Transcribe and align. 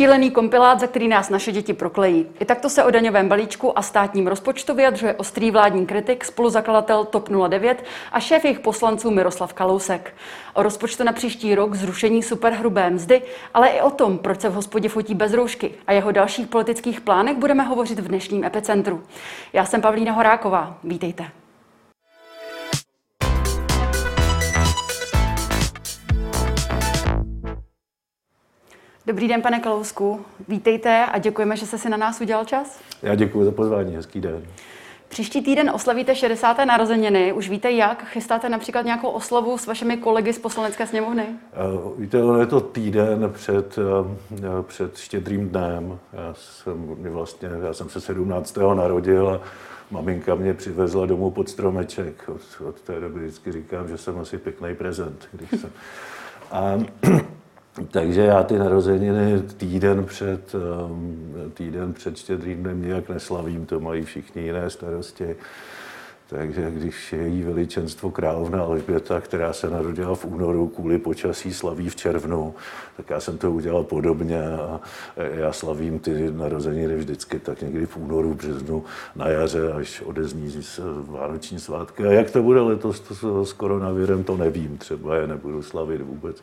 Šílený 0.00 0.30
kompilát, 0.30 0.80
za 0.80 0.86
který 0.86 1.08
nás 1.08 1.30
naše 1.30 1.52
děti 1.52 1.72
proklejí. 1.72 2.26
I 2.40 2.44
takto 2.44 2.68
se 2.68 2.84
o 2.84 2.90
daňovém 2.90 3.28
balíčku 3.28 3.78
a 3.78 3.82
státním 3.82 4.26
rozpočtu 4.26 4.74
vyjadřuje 4.74 5.14
ostrý 5.14 5.50
vládní 5.50 5.86
kritik, 5.86 6.24
spoluzakladatel 6.24 7.04
TOP 7.04 7.28
09 7.48 7.84
a 8.12 8.20
šéf 8.20 8.44
jejich 8.44 8.60
poslanců 8.60 9.10
Miroslav 9.10 9.52
Kalousek. 9.52 10.14
O 10.54 10.62
rozpočtu 10.62 11.04
na 11.04 11.12
příští 11.12 11.54
rok, 11.54 11.74
zrušení 11.74 12.22
superhrubé 12.22 12.90
mzdy, 12.90 13.22
ale 13.54 13.68
i 13.68 13.80
o 13.80 13.90
tom, 13.90 14.18
proč 14.18 14.40
se 14.40 14.48
v 14.48 14.54
hospodě 14.54 14.88
fotí 14.88 15.14
bez 15.14 15.32
roušky 15.32 15.70
a 15.86 15.92
jeho 15.92 16.12
dalších 16.12 16.46
politických 16.46 17.00
plánech 17.00 17.36
budeme 17.36 17.62
hovořit 17.62 17.98
v 17.98 18.08
dnešním 18.08 18.44
epicentru. 18.44 19.02
Já 19.52 19.64
jsem 19.64 19.80
Pavlína 19.80 20.12
Horáková. 20.12 20.78
Vítejte. 20.84 21.39
Dobrý 29.10 29.28
den, 29.28 29.42
pane 29.42 29.60
Kalousku. 29.60 30.20
Vítejte 30.48 31.06
a 31.06 31.18
děkujeme, 31.18 31.56
že 31.56 31.66
jste 31.66 31.78
si 31.78 31.90
na 31.90 31.96
nás 31.96 32.20
udělal 32.20 32.44
čas. 32.44 32.80
Já 33.02 33.14
děkuji 33.14 33.44
za 33.44 33.50
pozvání, 33.50 33.96
hezký 33.96 34.20
den. 34.20 34.42
Příští 35.08 35.42
týden 35.42 35.70
oslavíte 35.70 36.14
60. 36.14 36.58
narozeniny. 36.58 37.32
Už 37.32 37.50
víte 37.50 37.70
jak? 37.70 38.04
Chystáte 38.04 38.48
například 38.48 38.84
nějakou 38.84 39.08
oslavu 39.08 39.58
s 39.58 39.66
vašimi 39.66 39.96
kolegy 39.96 40.32
z 40.32 40.38
poslanecké 40.38 40.86
sněmovny? 40.86 41.24
Uh, 41.74 42.00
víte, 42.00 42.22
ono 42.22 42.40
je 42.40 42.46
to 42.46 42.60
týden 42.60 43.30
před, 43.34 43.78
uh, 43.78 44.62
před 44.62 44.96
štědrým 44.96 45.48
dnem. 45.48 45.98
Já 46.12 46.34
jsem, 46.34 46.96
vlastně, 47.00 47.48
já 47.66 47.72
jsem 47.72 47.88
se 47.88 48.00
17. 48.00 48.56
narodil 48.74 49.28
a 49.28 49.40
maminka 49.90 50.34
mě 50.34 50.54
přivezla 50.54 51.06
domů 51.06 51.30
pod 51.30 51.48
stromeček. 51.48 52.28
Od, 52.28 52.68
od 52.68 52.80
té 52.80 53.00
doby 53.00 53.20
vždycky 53.20 53.52
říkám, 53.52 53.88
že 53.88 53.98
jsem 53.98 54.18
asi 54.18 54.38
pěkný 54.38 54.74
prezent. 54.74 55.28
Když 55.32 55.60
jsem... 55.60 55.70
A 56.52 56.78
takže 57.90 58.20
já 58.20 58.42
ty 58.42 58.58
narozeniny 58.58 59.42
týden 59.56 60.04
před, 60.04 60.54
um, 60.54 61.32
týden 61.54 61.92
před 61.92 62.16
štědrým 62.16 62.62
dnem 62.62 62.82
nějak 62.82 63.08
neslavím, 63.08 63.66
to 63.66 63.80
mají 63.80 64.04
všichni 64.04 64.42
jiné 64.42 64.70
starosti. 64.70 65.36
Takže 66.30 66.70
když 66.70 67.12
její 67.12 67.42
veličenstvo 67.42 68.10
královna 68.10 68.62
Alžběta, 68.62 69.20
která 69.20 69.52
se 69.52 69.70
narodila 69.70 70.14
v 70.14 70.24
únoru 70.24 70.68
kvůli 70.68 70.98
počasí, 70.98 71.54
slaví 71.54 71.88
v 71.88 71.96
červnu, 71.96 72.54
tak 72.96 73.10
já 73.10 73.20
jsem 73.20 73.38
to 73.38 73.52
udělal 73.52 73.84
podobně 73.84 74.42
a 74.42 74.80
já 75.16 75.52
slavím 75.52 75.98
ty 75.98 76.30
narozeniny 76.30 76.96
vždycky 76.96 77.38
tak 77.38 77.62
někdy 77.62 77.86
v 77.86 77.96
únoru, 77.96 78.34
březnu, 78.34 78.84
na 79.16 79.28
jaře, 79.28 79.72
až 79.72 80.00
odezní 80.00 80.62
vánoční 80.98 81.60
svátky. 81.60 82.06
A 82.06 82.12
jak 82.12 82.30
to 82.30 82.42
bude 82.42 82.60
letos 82.60 83.00
to 83.00 83.44
s 83.44 83.52
koronavirem, 83.52 84.24
to 84.24 84.36
nevím, 84.36 84.78
třeba 84.78 85.16
je 85.16 85.26
nebudu 85.26 85.62
slavit 85.62 86.00
vůbec. 86.00 86.42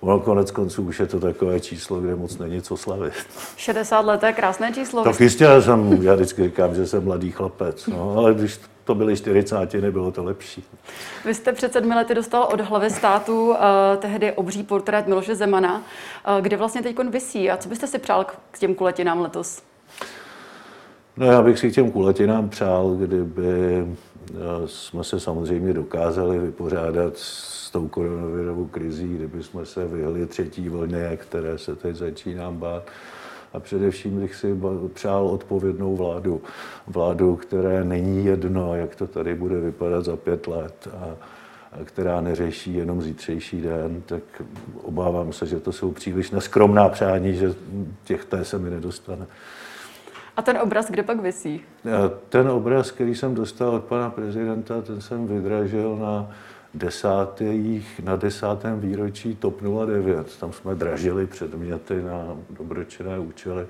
Ono 0.00 0.20
konec 0.20 0.50
konců 0.50 0.82
už 0.82 1.00
je 1.00 1.06
to 1.06 1.20
takové 1.20 1.60
číslo, 1.60 2.00
kde 2.00 2.14
moc 2.16 2.38
není 2.38 2.62
co 2.62 2.76
slavit. 2.76 3.12
60 3.56 4.00
let 4.00 4.22
je 4.22 4.32
krásné 4.32 4.72
číslo. 4.72 5.04
Tak 5.04 5.20
jistě, 5.20 5.44
já, 5.44 5.60
jsem, 5.60 6.02
já 6.02 6.14
vždycky 6.14 6.44
říkám, 6.44 6.74
že 6.74 6.86
jsem 6.86 7.04
mladý 7.04 7.30
chlapec, 7.30 7.86
no, 7.86 8.14
ale 8.16 8.34
když 8.34 8.60
to 8.84 8.94
byly 8.94 9.16
40, 9.16 9.74
nebylo 9.74 10.12
to 10.12 10.24
lepší. 10.24 10.64
Vy 11.24 11.34
jste 11.34 11.52
před 11.52 11.72
sedmi 11.72 11.94
lety 11.94 12.14
dostal 12.14 12.48
od 12.52 12.60
hlavy 12.60 12.90
státu 12.90 13.48
uh, 13.48 13.56
tehdy 13.98 14.32
obří 14.32 14.62
portrét 14.62 15.06
Miloše 15.06 15.34
Zemana, 15.34 15.76
uh, 15.76 16.40
kde 16.40 16.56
vlastně 16.56 16.82
teď 16.82 16.98
vysí. 17.10 17.50
A 17.50 17.56
co 17.56 17.68
byste 17.68 17.86
si 17.86 17.98
přál 17.98 18.26
k 18.50 18.58
těm 18.58 18.74
kuletinám 18.74 19.20
letos? 19.20 19.62
No 21.16 21.26
já 21.26 21.42
bych 21.42 21.58
si 21.58 21.70
k 21.70 21.74
těm 21.74 21.90
kuletinám 21.90 22.48
přál, 22.48 22.94
kdyby 22.94 23.86
jsme 24.66 25.04
se 25.04 25.20
samozřejmě 25.20 25.72
dokázali 25.72 26.38
vypořádat 26.38 27.16
s 27.16 27.59
tou 27.70 27.88
koronavirovou 27.88 28.66
krizí, 28.66 29.14
kdyby 29.16 29.42
jsme 29.42 29.66
se 29.66 29.86
vyhli 29.86 30.26
třetí 30.26 30.68
vlně, 30.68 31.16
které 31.16 31.58
se 31.58 31.76
teď 31.76 31.96
začínám 31.96 32.56
bát. 32.56 32.82
A 33.52 33.60
především 33.60 34.20
bych 34.20 34.34
si 34.34 34.56
přál 34.94 35.26
odpovědnou 35.26 35.96
vládu. 35.96 36.42
Vládu, 36.86 37.36
které 37.36 37.84
není 37.84 38.24
jedno, 38.24 38.76
jak 38.76 38.96
to 38.96 39.06
tady 39.06 39.34
bude 39.34 39.60
vypadat 39.60 40.04
za 40.04 40.16
pět 40.16 40.46
let 40.46 40.88
a, 40.94 41.04
a 41.80 41.84
která 41.84 42.20
neřeší 42.20 42.74
jenom 42.74 43.02
zítřejší 43.02 43.60
den, 43.60 44.02
tak 44.06 44.22
obávám 44.82 45.32
se, 45.32 45.46
že 45.46 45.60
to 45.60 45.72
jsou 45.72 45.92
příliš 45.92 46.30
neskromná 46.30 46.88
přání, 46.88 47.34
že 47.34 47.54
těch 48.04 48.24
té 48.24 48.44
se 48.44 48.58
mi 48.58 48.70
nedostane. 48.70 49.26
A 50.36 50.42
ten 50.42 50.58
obraz 50.58 50.90
kde 50.90 51.02
pak 51.02 51.20
vysí? 51.20 51.60
Ten 52.28 52.48
obraz, 52.48 52.90
který 52.90 53.14
jsem 53.14 53.34
dostal 53.34 53.74
od 53.74 53.84
pana 53.84 54.10
prezidenta, 54.10 54.82
ten 54.82 55.00
jsem 55.00 55.26
vydražil 55.26 55.96
na 55.96 56.30
desátých, 56.74 58.00
na 58.04 58.16
desátém 58.16 58.80
výročí 58.80 59.36
TOP 59.36 59.60
09. 59.86 60.38
Tam 60.40 60.52
jsme 60.52 60.74
dražili 60.74 61.26
předměty 61.26 62.02
na 62.02 62.36
dobročinné 62.50 63.18
účely 63.18 63.66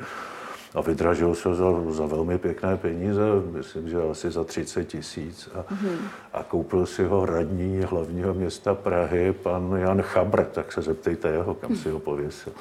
a 0.75 0.81
vydražil 0.81 1.35
se 1.35 1.55
za, 1.55 1.65
za 1.91 2.07
velmi 2.07 2.39
pěkné 2.39 2.77
peníze, 2.77 3.23
myslím, 3.51 3.89
že 3.89 3.97
asi 4.11 4.31
za 4.31 4.45
30 4.45 4.85
tisíc. 4.85 5.49
A, 5.55 5.75
mm-hmm. 5.75 5.97
a 6.33 6.43
koupil 6.43 6.87
si 6.87 7.05
ho 7.05 7.27
radní 7.27 7.81
hlavního 7.81 8.35
města 8.35 8.75
Prahy, 8.75 9.33
pan 9.33 9.73
Jan 9.77 10.03
Chabr, 10.03 10.45
tak 10.45 10.73
se 10.73 10.83
zeptejte 10.83 11.29
jeho, 11.29 11.55
kam 11.55 11.77
si 11.77 11.91
ho 11.91 11.99
pověsil. 11.99 12.53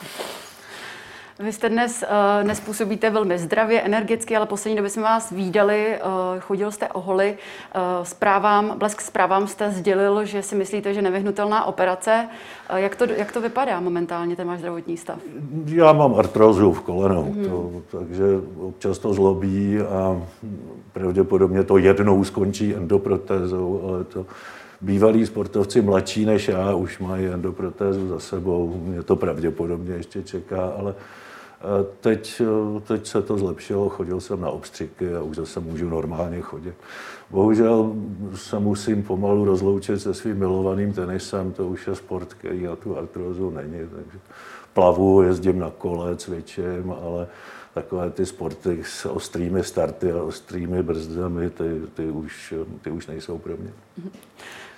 Vy 1.43 1.53
jste 1.53 1.69
dnes 1.69 2.03
uh, 2.03 2.47
nespůsobíte 2.47 3.09
velmi 3.09 3.37
zdravě, 3.37 3.81
energicky, 3.81 4.35
ale 4.35 4.45
poslední 4.45 4.75
době 4.75 4.89
jsme 4.89 5.03
vás 5.03 5.31
výdali, 5.31 5.99
uh, 6.05 6.39
chodil 6.39 6.71
jste 6.71 6.87
o 6.87 7.01
holi. 7.01 7.37
Uh, 7.75 7.81
zprávám, 8.03 8.79
blesk 8.79 9.01
zprávám 9.01 9.47
jste 9.47 9.71
sdělil, 9.71 10.25
že 10.25 10.41
si 10.41 10.55
myslíte, 10.55 10.93
že 10.93 11.01
nevyhnutelná 11.01 11.65
operace. 11.65 12.27
Uh, 12.71 12.77
jak, 12.77 12.95
to, 12.95 13.05
jak 13.17 13.31
to 13.31 13.41
vypadá 13.41 13.79
momentálně, 13.79 14.35
ten 14.35 14.47
váš 14.47 14.59
zdravotní 14.59 14.97
stav? 14.97 15.19
Já 15.65 15.93
mám 15.93 16.15
artrózu 16.15 16.73
v 16.73 16.81
kolenou, 16.81 17.33
mm. 17.33 17.45
to, 17.45 17.71
takže 17.97 18.23
občas 18.59 18.99
to 18.99 19.13
zlobí 19.13 19.79
a 19.79 20.21
pravděpodobně 20.93 21.63
to 21.63 21.77
jednou 21.77 22.23
skončí 22.23 22.75
endoprotézou, 22.75 23.81
ale 23.87 24.03
to 24.03 24.25
bývalí 24.81 25.25
sportovci 25.25 25.81
mladší 25.81 26.25
než 26.25 26.47
já 26.47 26.75
už 26.75 26.99
mají 26.99 27.27
endoprotézu 27.27 28.07
za 28.07 28.19
sebou. 28.19 28.81
Mě 28.83 29.03
to 29.03 29.15
pravděpodobně 29.15 29.93
ještě 29.93 30.23
čeká, 30.23 30.73
ale 30.79 30.95
Teď, 31.99 32.41
teď 32.87 33.07
se 33.07 33.21
to 33.21 33.37
zlepšilo, 33.37 33.89
chodil 33.89 34.21
jsem 34.21 34.41
na 34.41 34.49
obstřiky 34.49 35.15
a 35.15 35.21
už 35.21 35.35
zase 35.35 35.59
můžu 35.59 35.89
normálně 35.89 36.41
chodit. 36.41 36.73
Bohužel 37.29 37.93
se 38.35 38.59
musím 38.59 39.03
pomalu 39.03 39.45
rozloučit 39.45 40.01
se 40.01 40.13
svým 40.13 40.37
milovaným 40.37 40.93
tenisem, 40.93 41.51
to 41.51 41.67
už 41.67 41.87
je 41.87 41.95
sport, 41.95 42.33
který 42.33 42.63
na 42.63 42.75
tu 42.75 42.97
artrózu 42.97 43.49
není, 43.49 43.89
takže 43.95 44.19
plavu, 44.73 45.21
jezdím 45.21 45.59
na 45.59 45.69
kole, 45.69 46.15
cvičím, 46.15 46.93
ale 47.03 47.27
takové 47.73 48.09
ty 48.09 48.25
sporty 48.25 48.83
s 48.83 49.05
ostrými 49.05 49.63
starty 49.63 50.11
a 50.11 50.23
ostrými 50.23 50.83
brzdami, 50.83 51.49
ty, 51.49 51.81
ty, 51.93 52.03
už, 52.03 52.53
ty 52.81 52.91
už 52.91 53.07
nejsou 53.07 53.37
pro 53.37 53.53
mě. 53.57 53.71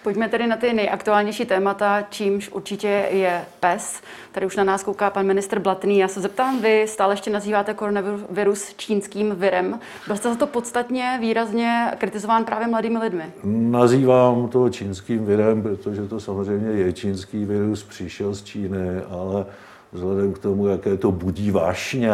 Pojďme 0.04 0.30
tedy 0.30 0.48
na 0.48 0.58
ty 0.58 0.74
nejaktuálnější 0.74 1.46
témata, 1.46 2.02
čímž 2.10 2.50
určitě 2.50 3.08
je 3.12 3.46
PES. 3.60 4.02
Tady 4.32 4.46
už 4.46 4.56
na 4.56 4.64
nás 4.64 4.84
kouká 4.84 5.10
pan 5.10 5.26
ministr 5.26 5.60
Blatný. 5.60 6.00
Já 6.00 6.08
se 6.08 6.22
zeptám, 6.22 6.62
vy 6.62 6.86
stále 6.88 7.14
ještě 7.14 7.30
nazýváte 7.30 7.74
koronavirus 7.74 8.74
čínským 8.74 9.36
virem. 9.36 9.80
Byl 10.08 10.18
jste 10.18 10.30
za 10.30 10.36
to 10.36 10.48
podstatně 10.48 11.18
výrazně 11.22 11.92
kritizován 11.98 12.46
právě 12.46 12.68
mladými 12.68 12.98
lidmi? 12.98 13.24
Nazývám 13.44 14.48
to 14.48 14.70
čínským 14.70 15.26
virem, 15.26 15.62
protože 15.62 16.08
to 16.08 16.20
samozřejmě 16.20 16.72
je 16.72 16.94
čínský 16.94 17.46
virus, 17.46 17.84
přišel 17.84 18.36
z 18.36 18.44
Číny, 18.44 19.02
ale 19.10 19.46
vzhledem 19.92 20.34
k 20.34 20.40
tomu, 20.40 20.68
jaké 20.68 20.98
to 20.98 21.12
budí 21.12 21.52
vášně, 21.52 22.12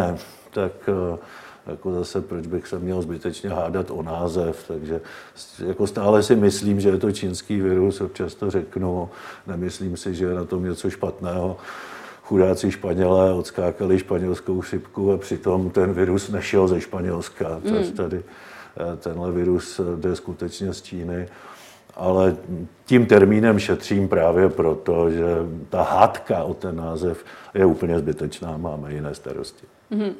tak 0.50 0.72
eh, 0.88 1.18
jako 1.68 1.94
zase 1.94 2.22
proč 2.22 2.48
bych 2.48 2.68
se 2.68 2.80
měl 2.80 3.02
zbytečně 3.02 3.50
hádat 3.50 3.92
o 3.92 4.04
název, 4.04 4.66
takže 4.68 5.02
jako 5.68 5.88
stále 5.88 6.24
si 6.24 6.36
myslím, 6.36 6.80
že 6.80 6.90
je 6.90 6.98
to 6.98 7.12
čínský 7.12 7.62
virus, 7.62 8.02
občas 8.02 8.36
to 8.36 8.52
řeknu, 8.52 9.10
nemyslím 9.48 9.98
si, 9.98 10.16
že 10.16 10.26
je 10.26 10.34
na 10.34 10.46
tom 10.46 10.64
něco 10.64 10.90
špatného. 10.90 11.58
Chudáci 12.24 12.72
Španělé 12.72 13.34
odskákali 13.34 14.00
španělskou 14.00 14.62
chřipku 14.62 15.12
a 15.12 15.18
přitom 15.18 15.70
ten 15.70 15.94
virus 15.94 16.30
nešel 16.30 16.68
ze 16.68 16.82
Španělska. 16.82 17.62
Mm. 17.64 17.92
Tady 17.92 18.18
eh, 18.18 18.98
tenhle 18.98 19.32
virus 19.32 19.82
jde 19.96 20.16
skutečně 20.16 20.74
z 20.74 20.82
Číny 20.82 21.28
ale 21.98 22.38
tím 22.86 23.06
termínem 23.06 23.60
šetřím 23.60 24.08
právě 24.08 24.50
proto, 24.50 25.12
že 25.12 25.26
ta 25.70 25.84
hádka 25.84 26.44
o 26.44 26.54
ten 26.54 26.76
název 26.76 27.26
je 27.54 27.66
úplně 27.66 28.00
zbytečná, 28.00 28.58
máme 28.58 28.94
jiné 28.94 29.16
starosti. 29.16 29.66
Mm-hmm. 29.92 30.14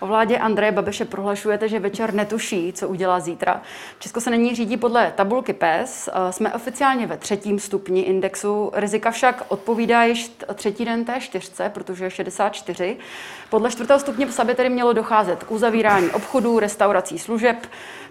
O 0.00 0.06
vládě 0.06 0.38
Andreje 0.38 0.72
Babeše 0.72 1.04
prohlašujete, 1.04 1.68
že 1.68 1.78
večer 1.78 2.14
netuší, 2.14 2.72
co 2.72 2.88
udělá 2.88 3.20
zítra. 3.20 3.62
Česko 3.98 4.20
se 4.20 4.30
nyní 4.30 4.54
řídí 4.54 4.76
podle 4.76 5.12
tabulky 5.16 5.52
PES. 5.52 6.08
Jsme 6.30 6.54
oficiálně 6.54 7.06
ve 7.06 7.16
třetím 7.16 7.58
stupni 7.58 8.00
indexu. 8.00 8.70
Rizika 8.74 9.10
však 9.10 9.44
odpovídá 9.48 10.04
již 10.04 10.32
třetí 10.54 10.84
den 10.84 11.04
té 11.04 11.20
čtyřce, 11.20 11.68
protože 11.74 12.04
je 12.04 12.10
64. 12.10 12.96
Podle 13.50 13.70
čtvrtého 13.70 14.00
stupně 14.00 14.26
v 14.26 14.32
Sabě 14.32 14.54
tedy 14.54 14.68
mělo 14.68 14.92
docházet 14.92 15.44
k 15.44 15.50
uzavírání 15.50 16.10
obchodů, 16.10 16.58
restaurací, 16.58 17.18
služeb. 17.18 17.56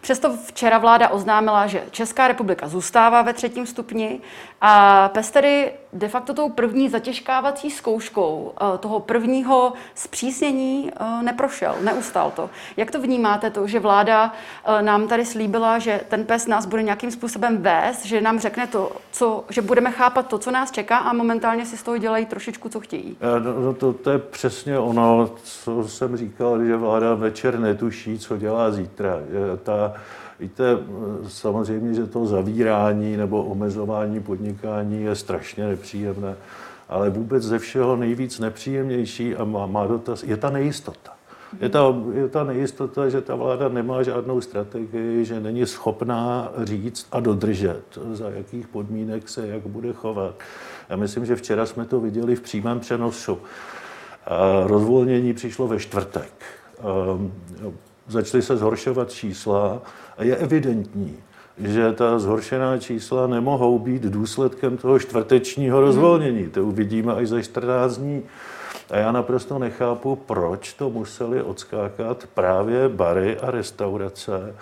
Přesto 0.02 0.38
včera 0.46 0.78
vláda 0.78 1.10
oznámila, 1.10 1.68
že 1.68 1.84
Česká 1.92 2.28
republika 2.28 2.68
zůstává 2.68 3.22
ve 3.22 3.34
třetím 3.34 3.66
stupni 3.66 4.20
a 4.62 5.10
PES 5.10 5.32
tedy 5.32 5.72
de 5.94 6.08
facto 6.08 6.34
tou 6.34 6.50
první 6.50 6.90
zatěžkávací 6.90 7.72
zkouškou 7.72 8.54
eh, 8.62 8.78
toho 8.78 9.00
prvního 9.00 9.74
zpřísnění 9.96 10.92
eh, 10.92 11.24
neprošel, 11.24 11.76
neustál 11.82 12.32
to. 12.36 12.50
Jak 12.78 12.92
to 12.92 13.02
vnímáte 13.02 13.50
to, 13.50 13.68
že 13.68 13.80
vláda 13.80 14.34
nám 14.82 15.08
tady 15.08 15.26
slíbila, 15.26 15.80
že 15.80 16.02
ten 16.08 16.26
pes 16.26 16.48
nás 16.48 16.66
bude 16.66 16.84
nějakým 16.84 17.12
způsobem 17.12 17.58
vést, 17.58 18.06
že 18.06 18.22
nám 18.22 18.40
řekne 18.40 18.68
to, 18.68 18.92
co, 19.12 19.46
že 19.50 19.62
budeme 19.62 19.92
chápat 19.92 20.28
to, 20.28 20.38
co 20.38 20.52
nás 20.52 20.72
čeká 20.72 20.98
a 20.98 21.14
momentálně 21.14 21.66
si 21.66 21.78
z 21.78 21.84
toho 21.84 21.98
dělají 21.98 22.26
trošičku, 22.26 22.70
co 22.70 22.80
chtějí? 22.80 23.18
No, 23.44 23.62
no 23.62 23.74
to, 23.74 23.94
to 23.94 24.10
je 24.12 24.20
přesně 24.20 24.80
ono, 24.80 25.30
co 25.44 25.88
jsem 25.88 26.18
říkal, 26.18 26.66
že 26.66 26.76
vláda 26.76 27.16
večer 27.16 27.60
netuší, 27.60 28.20
co 28.20 28.38
dělá 28.38 28.72
zítra. 28.72 29.20
Ta, 29.64 29.94
Víte, 30.42 30.64
samozřejmě, 31.28 31.94
že 31.94 32.06
to 32.06 32.26
zavírání 32.26 33.18
nebo 33.18 33.44
omezování 33.44 34.20
podnikání 34.20 35.04
je 35.04 35.16
strašně 35.16 35.68
nepříjemné, 35.68 36.36
ale 36.90 37.10
vůbec 37.10 37.44
ze 37.44 37.60
všeho 37.60 37.96
nejvíc 37.96 38.40
nepříjemnější 38.40 39.36
a 39.36 39.44
má, 39.44 39.66
má 39.66 39.88
dotaz, 39.88 40.24
je 40.24 40.38
ta 40.38 40.50
nejistota. 40.50 41.12
Je 41.62 41.70
ta, 41.70 41.96
je 42.14 42.28
ta 42.28 42.44
nejistota, 42.44 43.10
že 43.10 43.22
ta 43.22 43.36
vláda 43.36 43.70
nemá 43.70 44.04
žádnou 44.04 44.42
strategii, 44.42 45.26
že 45.26 45.40
není 45.40 45.66
schopná 45.66 46.52
říct 46.64 47.08
a 47.12 47.20
dodržet, 47.20 48.00
za 48.12 48.30
jakých 48.30 48.68
podmínek 48.68 49.30
se 49.30 49.48
jak 49.48 49.68
bude 49.68 49.94
chovat. 49.94 50.36
Já 50.90 50.96
myslím, 50.96 51.26
že 51.26 51.36
včera 51.36 51.66
jsme 51.66 51.86
to 51.86 52.00
viděli 52.00 52.36
v 52.36 52.42
přímém 52.42 52.80
přenosu. 52.80 53.38
Rozvolnění 54.66 55.34
přišlo 55.34 55.68
ve 55.68 55.80
čtvrtek. 55.80 56.34
Začaly 58.12 58.44
se 58.44 58.58
zhoršovat 58.58 59.12
čísla 59.12 59.82
a 60.18 60.24
je 60.24 60.36
evidentní, 60.36 61.18
že 61.58 61.94
ta 61.94 62.20
zhoršená 62.20 62.78
čísla 62.78 63.28
nemohou 63.28 63.80
být 63.80 64.02
důsledkem 64.04 64.78
toho 64.78 65.00
čtvrtečního 65.00 65.82
rozvolnění. 65.82 66.50
To 66.50 66.64
uvidíme 66.64 67.14
až 67.14 67.28
za 67.28 67.42
14 67.42 67.98
dní. 67.98 68.24
A 68.90 68.98
já 68.98 69.12
naprosto 69.12 69.60
nechápu, 69.60 70.16
proč 70.16 70.74
to 70.74 70.90
museli 70.90 71.42
odskákat 71.42 72.24
právě 72.34 72.90
bary 72.90 73.40
a 73.40 73.52
restaurace, 73.52 74.56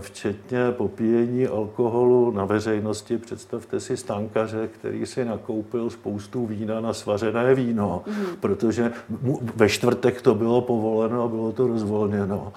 včetně 0.00 0.72
popíjení 0.72 1.46
alkoholu 1.46 2.30
na 2.30 2.44
veřejnosti. 2.44 3.18
Představte 3.18 3.80
si 3.80 3.96
stankaře, 3.96 4.68
který 4.68 5.06
si 5.06 5.24
nakoupil 5.24 5.90
spoustu 5.90 6.46
vína 6.46 6.80
na 6.80 6.92
svařené 6.92 7.54
víno, 7.54 8.02
mm. 8.06 8.14
protože 8.40 8.92
ve 9.56 9.68
čtvrtek 9.68 10.22
to 10.22 10.34
bylo 10.34 10.60
povoleno 10.60 11.22
a 11.22 11.28
bylo 11.28 11.52
to 11.52 11.66
rozvolněno. 11.66 12.52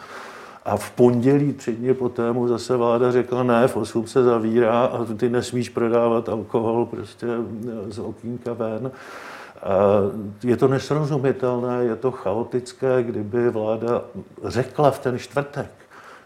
A 0.66 0.78
v 0.78 0.92
pondělí, 0.92 1.54
tři 1.54 1.76
dny 1.76 1.94
poté, 1.94 2.32
mu 2.32 2.48
zase 2.48 2.78
vláda 2.78 3.12
řekla, 3.12 3.44
ne, 3.44 3.68
v 3.68 3.78
8 3.78 4.08
se 4.08 4.24
zavírá 4.24 4.86
a 4.86 5.06
ty 5.06 5.30
nesmíš 5.30 5.70
prodávat 5.70 6.30
alkohol 6.30 6.86
prostě 6.86 7.28
z 7.88 8.00
okýnka 8.00 8.54
ven. 8.54 8.92
Je 10.44 10.58
to 10.58 10.68
nesrozumitelné, 10.68 11.84
je 11.84 11.96
to 11.96 12.12
chaotické, 12.12 13.04
kdyby 13.04 13.50
vláda 13.50 14.02
řekla 14.44 14.92
v 14.92 15.00
ten 15.00 15.18
čtvrtek, 15.18 15.72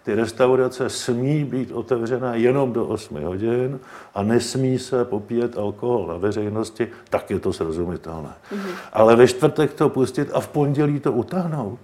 ty 0.03 0.15
restaurace 0.15 0.89
smí 0.89 1.43
být 1.43 1.71
otevřené 1.71 2.37
jenom 2.37 2.73
do 2.73 2.85
8 2.85 3.23
hodin 3.23 3.79
a 4.15 4.23
nesmí 4.23 4.79
se 4.79 5.05
popíjet 5.05 5.57
alkohol 5.57 6.07
na 6.07 6.17
veřejnosti, 6.17 6.87
tak 7.09 7.29
je 7.29 7.39
to 7.39 7.53
srozumitelné. 7.53 8.29
Mm-hmm. 8.29 8.75
Ale 8.93 9.15
ve 9.15 9.27
čtvrtek 9.27 9.73
to 9.73 9.89
pustit 9.89 10.29
a 10.33 10.39
v 10.39 10.47
pondělí 10.47 10.99
to 10.99 11.11
utáhnout 11.11 11.79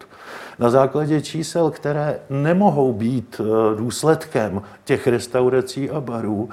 na 0.59 0.69
základě 0.69 1.21
čísel, 1.21 1.71
které 1.71 2.19
nemohou 2.29 2.93
být 2.93 3.41
eh, 3.43 3.77
důsledkem 3.77 4.61
těch 4.83 5.07
restaurací 5.07 5.89
a 5.89 6.01
barů, 6.01 6.49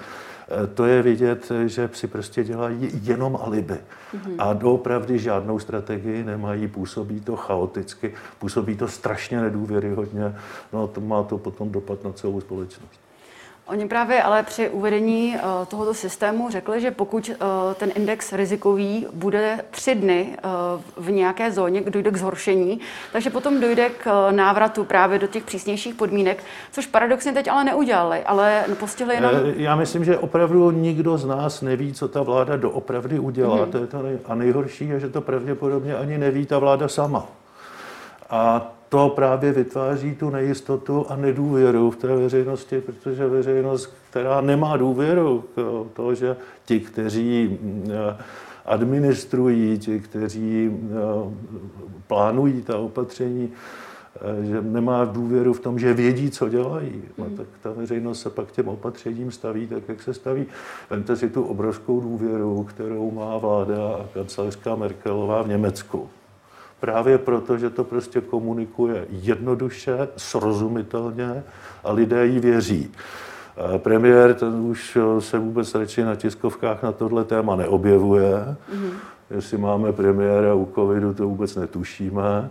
to 0.75 0.85
je 0.85 1.03
vidět, 1.03 1.53
že 1.67 1.91
si 1.93 2.07
prostě 2.07 2.45
dělají 2.45 2.91
jenom 3.03 3.39
alibi. 3.43 3.75
Mm-hmm. 3.75 4.35
A 4.39 4.53
doopravdy 4.53 5.19
žádnou 5.19 5.59
strategii 5.59 6.25
nemají, 6.25 6.69
působí 6.69 7.21
to 7.21 7.37
chaoticky, 7.37 8.15
působí 8.39 8.77
to 8.77 8.89
strašně 8.89 9.41
nedůvěryhodně, 9.41 10.37
no 10.73 10.85
a 10.85 10.87
to 10.87 11.01
má 11.01 11.23
to 11.23 11.39
potom 11.39 11.71
dopad 11.71 12.05
na 12.05 12.13
celou 12.13 12.41
společnost. 12.41 13.06
Oni 13.67 13.89
právě 13.89 14.23
ale 14.23 14.43
při 14.43 14.69
uvedení 14.69 15.35
uh, 15.35 15.67
tohoto 15.67 15.95
systému 15.95 16.51
řekli, 16.51 16.81
že 16.81 16.91
pokud 16.91 17.29
uh, 17.29 17.37
ten 17.75 17.93
index 17.95 18.33
rizikový 18.33 19.07
bude 19.13 19.65
tři 19.71 19.95
dny 19.95 20.37
uh, 20.45 21.05
v 21.05 21.11
nějaké 21.11 21.53
zóně, 21.53 21.81
dojde 21.81 22.11
k 22.11 22.17
zhoršení, 22.17 22.81
takže 23.13 23.31
potom 23.31 23.61
dojde 23.61 23.89
k 23.89 24.31
návratu 24.31 24.85
právě 24.85 25.19
do 25.19 25.27
těch 25.27 25.45
přísnějších 25.45 25.95
podmínek, 25.95 26.45
což 26.73 26.87
paradoxně 26.87 27.33
teď 27.33 27.49
ale 27.49 27.65
neudělali, 27.65 28.23
ale 28.23 28.65
postihli 28.81 29.15
jenom... 29.15 29.31
Já 29.57 29.77
myslím, 29.77 30.05
že 30.05 30.19
opravdu 30.19 30.71
nikdo 30.71 31.19
z 31.19 31.25
nás 31.25 31.63
neví, 31.63 31.93
co 31.93 32.09
ta 32.09 32.23
vláda 32.23 32.57
doopravdy 32.57 33.19
udělá. 33.19 33.57
Hmm. 33.57 33.73
To 33.73 33.79
je 33.79 33.87
to 33.87 34.03
nej... 34.03 34.19
A 34.27 34.35
nejhorší 34.35 34.89
je, 34.89 35.01
že 35.01 35.09
to 35.09 35.21
pravděpodobně 35.21 35.97
ani 35.97 36.19
neví 36.19 36.47
ta 36.47 36.59
vláda 36.59 36.89
sama. 36.89 37.27
A 38.31 38.71
to 38.89 39.09
právě 39.09 39.53
vytváří 39.53 40.15
tu 40.15 40.31
nejistotu 40.31 41.07
a 41.09 41.17
nedůvěru 41.17 41.91
v 41.91 41.97
té 41.97 42.17
veřejnosti, 42.17 42.81
protože 42.81 43.27
veřejnost, 43.27 43.95
která 44.11 44.41
nemá 44.41 44.77
důvěru 44.77 45.45
k 45.55 45.87
to, 45.93 46.15
že 46.15 46.37
ti, 46.65 46.81
kteří 46.81 47.59
eh, 47.91 48.17
administrují, 48.65 49.79
ti, 49.79 50.01
kteří 50.01 50.71
eh, 50.71 51.33
plánují 52.07 52.63
ta 52.63 52.79
opatření, 52.79 53.53
eh, 54.17 54.45
že 54.45 54.63
nemá 54.63 55.05
důvěru 55.05 55.53
v 55.53 55.61
tom, 55.61 55.79
že 55.79 55.95
vědí, 55.95 56.31
co 56.31 56.49
dělají, 56.49 57.03
no, 57.19 57.25
hmm. 57.25 57.37
tak 57.37 57.47
ta 57.63 57.73
veřejnost 57.73 58.21
se 58.21 58.31
pak 58.31 58.53
těm 58.53 58.69
opatřením 58.69 59.31
staví 59.31 59.67
tak, 59.67 59.83
jak 59.89 60.03
se 60.03 60.15
staví. 60.15 60.47
Vemte 60.91 61.17
si 61.17 61.31
tu 61.31 61.43
obrovskou 61.43 62.01
důvěru, 62.01 62.65
kterou 62.65 63.11
má 63.11 63.39
vláda 63.39 63.89
a 63.89 64.07
kancelářská 64.15 64.77
Merkelová 64.77 65.43
v 65.43 65.49
Německu. 65.49 66.09
Právě 66.81 67.19
proto, 67.19 67.59
že 67.59 67.71
to 67.71 67.85
prostě 67.85 68.21
komunikuje 68.21 69.07
jednoduše, 69.11 70.09
srozumitelně 70.17 71.45
a 71.85 71.93
lidé 71.93 72.27
jí 72.27 72.39
věří. 72.39 72.93
Premiér 73.79 74.35
ten 74.35 74.55
už 74.55 74.99
se 75.19 75.39
vůbec 75.39 75.75
radši 75.75 76.03
na 76.03 76.15
tiskovkách 76.15 76.83
na 76.83 76.93
tohle 76.93 77.25
téma 77.25 77.57
neobjevuje. 77.57 78.57
Mm-hmm. 78.75 78.91
Jestli 79.31 79.59
máme 79.59 79.93
premiéra 79.93 80.55
u 80.55 80.69
covidu, 80.75 81.15
to 81.15 81.29
vůbec 81.29 81.57
netušíme. 81.57 82.51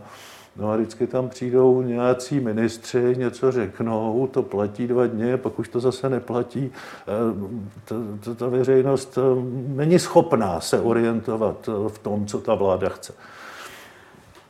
No 0.58 0.72
a 0.72 0.76
vždycky 0.76 1.08
tam 1.08 1.30
přijdou 1.30 1.82
nějací 1.82 2.40
ministři, 2.40 3.16
něco 3.18 3.52
řeknou, 3.52 4.28
to 4.32 4.44
platí 4.44 4.88
dva 4.88 5.08
dny, 5.08 5.38
pak 5.38 5.60
už 5.60 5.70
to 5.70 5.80
zase 5.80 6.10
neplatí. 6.10 6.72
E, 8.32 8.36
ta 8.36 8.48
veřejnost 8.48 9.18
není 9.68 10.00
schopná 10.00 10.60
se 10.60 10.82
orientovat 10.82 11.70
v 11.88 12.00
tom, 12.00 12.26
co 12.26 12.40
ta 12.40 12.56
vláda 12.56 12.90
chce. 12.90 13.14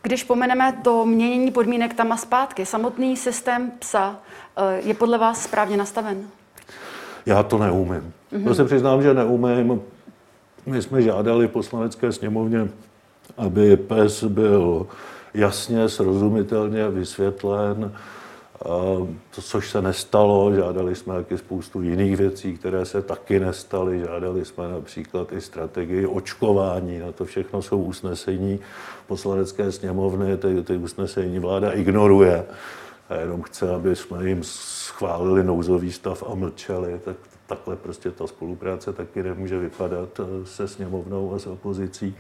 Když 0.06 0.24
pomeneme 0.24 0.74
to 0.84 1.06
měnění 1.06 1.52
podmínek 1.52 1.94
tam 1.94 2.12
a 2.12 2.18
zpátky, 2.18 2.66
samotný 2.66 3.18
systém 3.18 3.72
psa 3.80 4.20
eh, 4.58 4.82
je 4.86 4.94
podle 4.94 5.18
vás 5.18 5.44
správně 5.44 5.78
nastaven? 5.78 6.28
Já 7.26 7.44
to 7.44 7.58
neumím. 7.58 8.14
Mm-hmm. 8.34 8.44
To 8.44 8.56
se 8.56 8.66
přiznám, 8.66 9.02
že 9.02 9.14
neumím. 9.14 9.82
My 10.66 10.82
jsme 10.82 11.02
žádali 11.02 11.48
v 11.48 11.52
poslanecké 11.52 12.12
sněmovně, 12.12 12.70
aby 13.38 13.78
PES 13.78 14.24
byl 14.24 14.88
jasně, 15.34 15.90
srozumitelně 15.90 16.90
vysvětlen, 16.90 17.96
to, 18.64 19.42
což 19.42 19.70
se 19.70 19.82
nestalo, 19.82 20.56
žádali 20.56 20.96
jsme 20.96 21.16
taky 21.16 21.38
spoustu 21.38 21.82
jiných 21.82 22.18
věcí, 22.18 22.58
které 22.58 22.86
se 22.86 23.02
taky 23.02 23.40
nestaly. 23.40 24.00
Žádali 24.00 24.46
jsme 24.46 24.68
například 24.68 25.32
i 25.32 25.42
strategii 25.42 26.06
očkování. 26.06 27.00
Na 27.00 27.12
to 27.12 27.26
všechno 27.26 27.62
jsou 27.62 27.82
usnesení 27.82 28.60
poslanecké 29.08 29.72
sněmovny. 29.72 30.38
Ty, 30.38 30.64
ty 30.64 30.78
usnesení 30.78 31.40
vláda 31.40 31.72
ignoruje. 31.72 32.46
A 33.10 33.16
jenom 33.16 33.42
chce, 33.42 33.76
aby 33.76 33.96
jsme 33.96 34.30
jim 34.30 34.44
schválili 34.44 35.44
nouzový 35.44 35.92
stav 35.92 36.24
a 36.32 36.36
mlčeli. 36.36 37.00
Tak 37.06 37.16
takhle 37.48 37.76
prostě 37.76 38.12
ta 38.12 38.28
spolupráce 38.28 38.94
taky 38.94 39.24
nemůže 39.24 39.60
vypadat 39.60 40.20
eh, 40.20 40.46
se 40.46 40.68
sněmovnou 40.68 41.34
a 41.34 41.40
s 41.40 41.48
opozicí. 41.48 42.16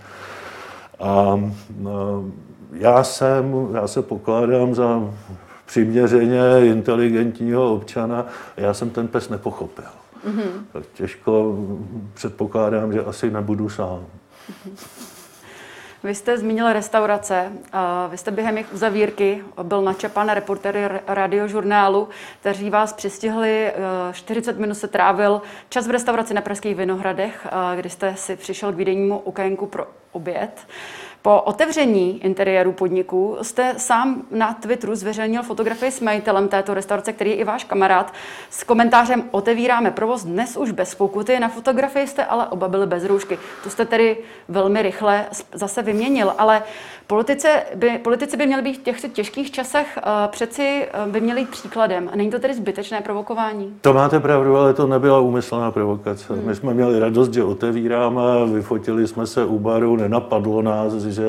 A 0.99 1.41
já 2.71 3.03
jsem, 3.03 3.67
já 3.73 3.87
se 3.87 4.01
pokládám 4.01 4.75
za 4.75 5.13
přiměřeně 5.65 6.41
inteligentního 6.63 7.73
občana. 7.73 8.25
Já 8.57 8.73
jsem 8.73 8.89
ten 8.89 9.07
pes 9.07 9.29
nepochopil. 9.29 9.85
Mm-hmm. 10.27 10.49
Tak 10.73 10.83
těžko 10.93 11.57
předpokládám, 12.13 12.93
že 12.93 13.03
asi 13.03 13.31
nebudu 13.31 13.69
sám. 13.69 14.05
Mm-hmm. 14.49 14.71
Vy 16.03 16.15
jste 16.15 16.37
zmínil 16.37 16.73
restaurace. 16.73 17.51
Vy 18.09 18.17
jste 18.17 18.31
během 18.31 18.57
jejich 18.57 18.73
uzavírky 18.73 19.43
byl 19.63 19.81
načapan 19.81 20.29
reportéry 20.29 20.89
radiožurnálu, 21.07 22.09
kteří 22.39 22.69
vás 22.69 22.93
přistihli. 22.93 23.71
40 24.11 24.59
minut 24.59 24.75
se 24.75 24.87
trávil 24.87 25.41
čas 25.69 25.87
v 25.87 25.91
restauraci 25.91 26.33
na 26.33 26.41
Pražských 26.41 26.75
Vinohradech, 26.75 27.47
kdy 27.75 27.89
jste 27.89 28.15
si 28.15 28.35
přišel 28.35 28.73
k 28.73 28.75
výdennímu 28.75 29.17
okénku 29.17 29.65
pro 29.65 29.87
oběd. 30.11 30.67
Po 31.25 31.41
otevření 31.41 32.25
interiéru 32.25 32.71
podniku 32.71 33.37
jste 33.41 33.73
sám 33.77 34.25
na 34.31 34.53
Twitteru 34.53 34.95
zveřejnil 34.95 35.43
fotografii 35.43 35.91
s 35.91 35.99
majitelem 35.99 36.47
této 36.47 36.73
restaurace, 36.73 37.13
který 37.13 37.29
je 37.29 37.35
i 37.35 37.43
váš 37.43 37.63
kamarád, 37.63 38.13
s 38.49 38.63
komentářem 38.63 39.23
Otevíráme 39.31 39.91
provoz 39.91 40.23
dnes 40.23 40.57
už 40.57 40.71
bez 40.71 40.95
pokuty. 40.95 41.39
Na 41.39 41.49
fotografii 41.49 42.07
jste 42.07 42.25
ale 42.25 42.47
oba 42.47 42.67
byli 42.67 42.87
bez 42.87 43.05
roušky. 43.05 43.39
Tu 43.63 43.69
jste 43.69 43.85
tedy 43.85 44.17
velmi 44.47 44.81
rychle 44.81 45.25
zase 45.53 45.81
vyměnil, 45.81 46.33
ale 46.37 46.63
politice 47.07 47.63
by, 47.75 47.97
politici 47.97 48.37
by 48.37 48.47
měli 48.47 48.61
být 48.61 48.77
v 48.77 48.83
těchto 48.83 49.07
těžkých 49.07 49.51
časech 49.51 49.97
uh, 49.97 50.11
přeci 50.27 50.87
uh, 51.05 51.11
by 51.11 51.21
měli 51.21 51.39
jít 51.39 51.49
příkladem. 51.49 52.09
A 52.13 52.15
není 52.15 52.31
to 52.31 52.39
tedy 52.39 52.53
zbytečné 52.53 53.01
provokování? 53.01 53.73
To 53.81 53.93
máte 53.93 54.19
pravdu, 54.19 54.57
ale 54.57 54.73
to 54.73 54.87
nebyla 54.87 55.19
úmyslná 55.19 55.71
provokace. 55.71 56.33
Hmm. 56.33 56.45
My 56.45 56.55
jsme 56.55 56.73
měli 56.73 56.99
radost, 56.99 57.33
že 57.33 57.43
otevíráme, 57.43 58.21
vyfotili 58.53 59.07
jsme 59.07 59.27
se 59.27 59.45
u 59.45 59.59
baru, 59.59 59.95
nenapadlo 59.95 60.61
nás, 60.61 60.93
že 60.93 61.25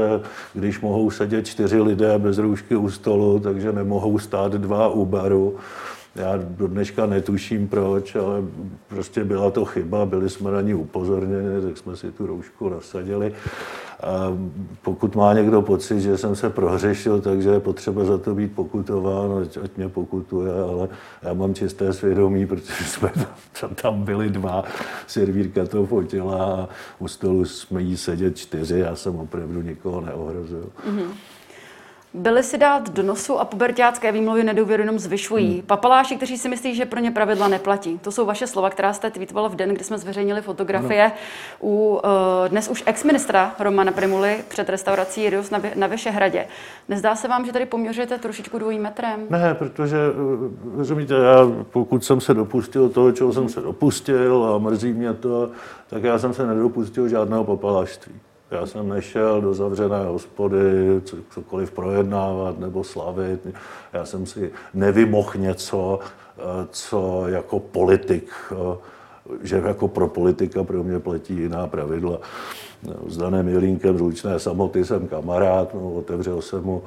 když 0.55 0.81
mohou 0.81 1.11
sedět 1.11 1.47
čtyři 1.47 1.81
lidé 1.81 2.19
bez 2.19 2.39
roušky 2.39 2.77
u 2.77 2.91
stolu, 2.91 3.41
takže 3.41 3.73
nemohou 3.73 4.19
stát 4.19 4.53
dva 4.53 4.89
u 4.89 5.05
baru. 5.05 5.57
Já 6.17 6.33
do 6.37 6.67
dneška 6.67 7.07
netuším 7.07 7.69
proč, 7.69 8.15
ale 8.15 8.43
prostě 8.89 9.25
byla 9.25 9.51
to 9.51 9.65
chyba, 9.65 10.07
byli 10.07 10.31
jsme 10.31 10.51
na 10.51 10.61
ní 10.61 10.75
upozorněni, 10.75 11.63
tak 11.63 11.79
jsme 11.79 11.97
si 11.97 12.13
tu 12.13 12.27
roušku 12.27 12.69
nasadili. 12.69 13.33
A 14.01 14.39
pokud 14.83 15.17
má 15.17 15.35
někdo 15.35 15.63
pocit, 15.63 16.01
že 16.01 16.19
jsem 16.19 16.37
se 16.37 16.51
prohřešil, 16.51 17.21
takže 17.21 17.51
je 17.51 17.61
potřeba 17.61 18.05
za 18.05 18.19
to 18.19 18.35
být 18.35 18.53
pokutován, 18.55 19.43
ať, 19.43 19.59
ať 19.65 19.71
mě 19.77 19.89
pokutuje, 19.89 20.53
ale 20.53 20.89
já 21.23 21.33
mám 21.33 21.55
čisté 21.55 21.93
svědomí, 21.93 22.47
protože 22.47 22.85
jsme 22.85 23.13
tam, 23.61 23.75
tam 23.75 24.03
byli 24.03 24.31
dva, 24.31 24.65
servírka 25.07 25.67
to 25.67 25.87
fotila 25.87 26.45
a 26.45 26.69
u 26.99 27.09
stolu 27.09 27.45
jsme 27.45 27.83
jí 27.83 27.97
sedět 27.97 28.37
čtyři, 28.37 28.79
já 28.79 28.97
jsem 28.97 29.17
opravdu 29.17 29.63
nikoho 29.63 30.01
neohrozil. 30.01 30.67
Mm-hmm. 30.89 31.09
Byli 32.17 32.43
si 32.43 32.59
dát 32.59 32.91
do 32.91 33.03
nosu 33.03 33.39
a 33.39 33.45
pubertácké 33.45 34.13
výmluvy 34.13 34.45
nedůvěru 34.45 34.83
jenom 34.83 34.99
zvyšují. 34.99 35.53
Hmm. 35.53 35.63
Papaláši, 35.63 36.17
kteří 36.17 36.39
si 36.39 36.49
myslí, 36.49 36.75
že 36.75 36.85
pro 36.85 37.01
ně 37.01 37.11
pravidla 37.11 37.49
neplatí. 37.49 37.99
To 37.99 38.13
jsou 38.13 38.27
vaše 38.27 38.47
slova, 38.47 38.71
která 38.71 38.93
jste 38.93 39.11
tweetovala 39.11 39.49
v 39.49 39.55
den, 39.55 39.75
kdy 39.75 39.85
jsme 39.85 39.99
zveřejnili 39.99 40.43
fotografie 40.43 41.07
no. 41.07 41.69
u 41.69 41.95
uh, 41.95 42.01
dnes 42.49 42.69
už 42.69 42.83
ex-ministra 42.87 43.55
Romana 43.59 43.93
Primuly 43.93 44.45
před 44.49 44.69
restaurací 44.69 45.31
Rius 45.31 45.51
na, 45.51 45.63
na 45.75 45.87
Vyšehradě. 45.87 46.47
Nezdá 46.89 47.17
se 47.17 47.29
vám, 47.29 47.47
že 47.47 47.53
tady 47.53 47.67
poměřujete 47.67 48.19
trošičku 48.19 48.59
dvojím 48.59 48.83
metrem? 48.83 49.21
Ne, 49.31 49.55
protože, 49.55 49.97
eh, 49.97 50.77
rozumíte, 50.77 51.15
já 51.15 51.39
pokud 51.71 52.05
jsem 52.05 52.21
se 52.21 52.35
dopustil 52.35 52.89
toho, 52.89 53.13
čeho 53.13 53.33
jsem 53.33 53.49
se 53.49 53.61
dopustil 53.61 54.45
a 54.45 54.59
mrzí 54.59 54.93
mě 54.93 55.15
to, 55.15 55.51
tak 55.91 56.03
já 56.03 56.19
jsem 56.19 56.35
se 56.35 56.47
nedopustil 56.47 57.09
žádného 57.09 57.45
papalášství. 57.45 58.15
Já 58.51 58.67
jsem 58.67 58.89
nešel 58.89 59.41
do 59.41 59.55
zavřené 59.55 60.05
hospody 60.05 60.57
cokoliv 61.31 61.71
projednávat 61.71 62.59
nebo 62.59 62.85
slavit. 62.85 63.49
Já 63.93 64.05
jsem 64.05 64.27
si 64.27 64.53
nevymohl 64.75 65.33
něco, 65.37 65.99
eh, 66.03 66.43
co 66.71 67.25
jako 67.27 67.61
politik, 67.61 68.31
eh, 68.53 68.79
že 69.43 69.63
jako 69.67 69.89
pro 69.89 70.09
politika 70.09 70.65
pro 70.65 70.83
mě 70.85 70.99
platí 71.01 71.35
jiná 71.35 71.67
pravidla. 71.67 72.21
S 73.07 73.17
Danem 73.17 73.49
Jelínkem 73.49 73.99
z 73.99 74.01
Lučné 74.01 74.39
samoty 74.39 74.85
jsem 74.85 75.09
kamarád, 75.09 75.75
no, 75.75 75.93
otevřel 75.93 76.43
jsem 76.43 76.63
mu 76.63 76.83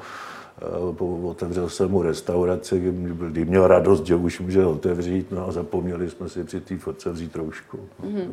otevřel 1.24 1.70
jsem 1.70 1.92
mu 1.92 2.02
restauraci, 2.02 2.94
kdy 3.04 3.46
měl 3.46 3.68
radost, 3.68 4.06
že 4.06 4.16
už 4.16 4.40
může 4.40 4.66
otevřít, 4.66 5.32
no 5.32 5.48
a 5.48 5.52
zapomněli 5.52 6.10
jsme 6.10 6.30
si 6.30 6.44
při 6.44 6.60
té 6.62 6.78
fotce 6.78 7.12
vzít 7.12 7.36
roušku. 7.36 7.80
Mm-hmm. 8.04 8.32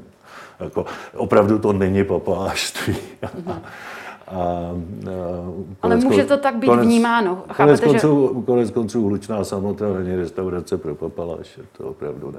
Jako, 0.61 0.87
opravdu 1.17 1.59
to 1.59 1.73
není 1.73 2.05
papalářství. 2.05 2.97
Mm-hmm. 3.23 3.59
A, 4.27 4.35
a 4.35 4.73
Ale 5.83 5.97
může 5.97 6.25
to 6.25 6.37
tak 6.37 6.57
být 6.57 6.67
konec, 6.67 6.87
vnímáno. 6.87 7.45
Chápete, 7.53 7.57
konec, 7.57 7.81
konců, 7.81 8.35
že... 8.37 8.43
konec 8.47 8.71
konců 8.71 9.07
hlučná 9.07 9.45
samota 9.45 9.93
není 9.93 10.17
restaurace 10.17 10.79
pro 10.79 10.95
papaláše, 10.95 11.61
to 11.79 11.85
opravdu 11.85 12.31
ne. 12.31 12.39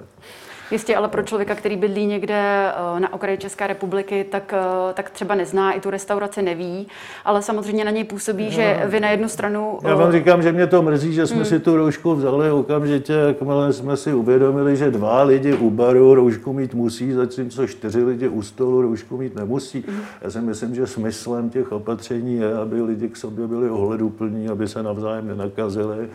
Jistě, 0.71 0.95
ale 0.95 1.07
pro 1.07 1.23
člověka, 1.23 1.55
který 1.55 1.75
bydlí 1.75 2.05
někde 2.05 2.35
eh, 2.35 2.99
na 2.99 3.13
okraji 3.13 3.37
České 3.37 3.67
republiky, 3.67 4.25
tak, 4.31 4.53
eh, 4.53 4.93
tak 4.93 5.09
třeba 5.09 5.35
nezná, 5.35 5.71
i 5.71 5.79
tu 5.79 5.89
restauraci 5.89 6.41
neví, 6.41 6.87
ale 7.25 7.41
samozřejmě 7.41 7.85
na 7.85 7.91
něj 7.91 8.03
působí, 8.03 8.45
no, 8.45 8.51
že 8.51 8.81
vy 8.85 8.99
na 8.99 9.09
jednu 9.09 9.29
stranu... 9.29 9.79
Já 9.83 9.95
vám 9.95 10.09
eh, 10.09 10.11
říkám, 10.11 10.41
že 10.43 10.51
mě 10.51 10.67
to 10.67 10.81
mrzí, 10.81 11.13
že 11.13 11.27
jsme 11.27 11.35
hmm. 11.35 11.45
si 11.45 11.59
tu 11.59 11.77
roušku 11.77 12.15
vzali 12.15 12.51
okamžitě, 12.51 13.13
jakmile 13.13 13.73
jsme 13.73 13.97
si 13.97 14.13
uvědomili, 14.13 14.77
že 14.77 14.91
dva 14.91 15.23
lidi 15.23 15.53
u 15.53 15.69
baru 15.69 16.13
roušku 16.13 16.53
mít 16.53 16.73
musí, 16.73 17.11
zatímco 17.11 17.67
čtyři 17.67 18.03
lidi 18.03 18.27
u 18.27 18.41
stolu 18.41 18.81
roušku 18.81 19.17
mít 19.17 19.35
nemusí. 19.35 19.83
Hmm. 19.87 20.01
Já 20.21 20.31
si 20.31 20.41
myslím, 20.41 20.75
že 20.75 20.87
smyslem 20.87 21.49
těch 21.49 21.71
opatření 21.71 22.37
je, 22.37 22.57
aby 22.57 22.81
lidi 22.81 23.09
k 23.09 23.17
sobě 23.17 23.47
byli 23.47 23.69
ohleduplní, 23.69 24.49
aby 24.49 24.67
se 24.67 24.83
navzájem 24.83 25.27
nenakazili 25.27 26.09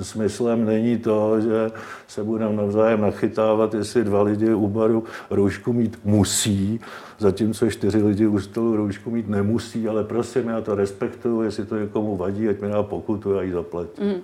smyslem 0.00 0.64
není 0.64 0.98
to, 0.98 1.40
že 1.40 1.70
se 2.08 2.24
budeme 2.24 2.56
navzájem 2.56 3.00
nachytávat, 3.00 3.74
jestli 3.74 4.04
dva 4.04 4.22
lidi 4.22 4.54
u 4.54 4.68
baru 4.68 5.04
roušku 5.30 5.72
mít 5.72 5.98
musí, 6.04 6.80
zatímco 7.18 7.70
čtyři 7.70 8.02
lidi 8.02 8.26
u 8.26 8.40
stolu 8.40 8.76
roušku 8.76 9.10
mít 9.10 9.28
nemusí, 9.28 9.88
ale 9.88 10.04
prosím, 10.04 10.48
já 10.48 10.60
to 10.60 10.74
respektuju, 10.74 11.42
jestli 11.42 11.66
to 11.66 11.76
někomu 11.76 12.16
vadí, 12.16 12.48
ať 12.48 12.60
mi 12.60 12.68
dá 12.68 12.82
pokutu, 12.82 13.32
já 13.32 13.42
ji 13.42 13.52
zaplatím. 13.52 14.06
Mm. 14.06 14.20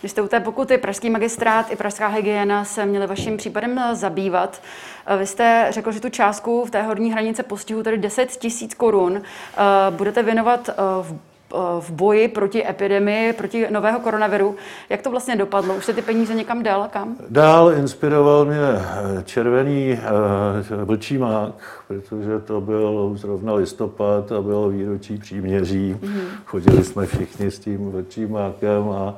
Když 0.00 0.12
jste 0.12 0.22
u 0.22 0.28
té 0.28 0.40
pokuty, 0.40 0.78
Pražský 0.78 1.10
magistrát 1.10 1.72
i 1.72 1.76
Pražská 1.76 2.06
hygiena 2.06 2.64
se 2.64 2.86
měli 2.86 3.06
vaším 3.06 3.36
případem 3.36 3.80
zabývat. 3.92 4.62
Vy 5.18 5.26
jste 5.26 5.66
řekl, 5.70 5.92
že 5.92 6.00
tu 6.00 6.08
částku 6.08 6.64
v 6.64 6.70
té 6.70 6.82
horní 6.82 7.12
hranice 7.12 7.42
postihu, 7.42 7.82
tedy 7.82 7.98
10 7.98 8.30
tisíc 8.30 8.74
korun, 8.74 9.16
eh, 9.16 9.62
budete 9.90 10.22
věnovat 10.22 10.68
eh, 10.68 10.74
v 11.02 11.16
v 11.80 11.90
boji 11.90 12.28
proti 12.28 12.68
epidemii, 12.68 13.32
proti 13.32 13.66
nového 13.70 14.00
koronaviru. 14.00 14.56
Jak 14.88 15.02
to 15.02 15.10
vlastně 15.10 15.36
dopadlo? 15.36 15.74
Už 15.74 15.84
se 15.84 15.92
ty 15.92 16.02
peníze 16.02 16.34
někam 16.34 16.62
dál? 16.62 16.88
Kam? 16.90 17.16
Dál 17.28 17.72
inspiroval 17.72 18.44
mě 18.44 18.58
eh, 18.58 19.22
červený 19.24 19.98
uh, 20.72 20.84
vlčí 20.84 21.18
mák, 21.18 21.54
protože 21.88 22.38
to 22.38 22.60
byl 22.60 23.12
zrovna 23.14 23.54
listopad 23.54 24.32
a 24.32 24.42
bylo 24.42 24.68
výročí 24.68 25.18
příměří. 25.18 25.96
Mm-hmm. 26.00 26.24
Chodili 26.44 26.84
jsme 26.84 27.06
všichni 27.06 27.50
s 27.50 27.58
tím 27.58 27.90
vlčím 27.90 28.32
mákem 28.32 28.90
a 28.90 29.14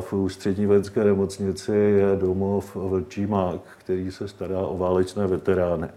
v 0.00 0.12
ústřední 0.12 0.66
vojenské 0.66 1.04
nemocnici 1.04 1.72
je 1.72 2.16
domov 2.16 2.76
Vlčí 2.76 3.26
mák, 3.26 3.60
který 3.78 4.10
se 4.10 4.28
stará 4.28 4.58
o 4.58 4.78
válečné 4.78 5.26
veterány 5.26 5.88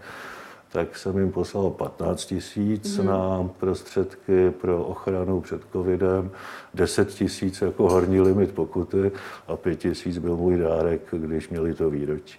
tak 0.72 0.96
jsem 0.96 1.18
jim 1.18 1.32
poslal 1.32 1.70
15 1.70 2.24
tisíc 2.24 2.98
mm. 2.98 3.06
na 3.06 3.48
prostředky 3.58 4.50
pro 4.50 4.84
ochranu 4.84 5.40
před 5.40 5.62
covidem, 5.72 6.30
10 6.74 7.08
tisíc 7.08 7.62
jako 7.62 7.88
horní 7.90 8.20
limit 8.20 8.54
pokuty 8.54 9.12
a 9.48 9.56
5 9.56 9.76
tisíc 9.76 10.18
byl 10.18 10.36
můj 10.36 10.58
dárek, 10.58 11.00
když 11.10 11.48
měli 11.48 11.74
to 11.74 11.90
výročí. 11.90 12.38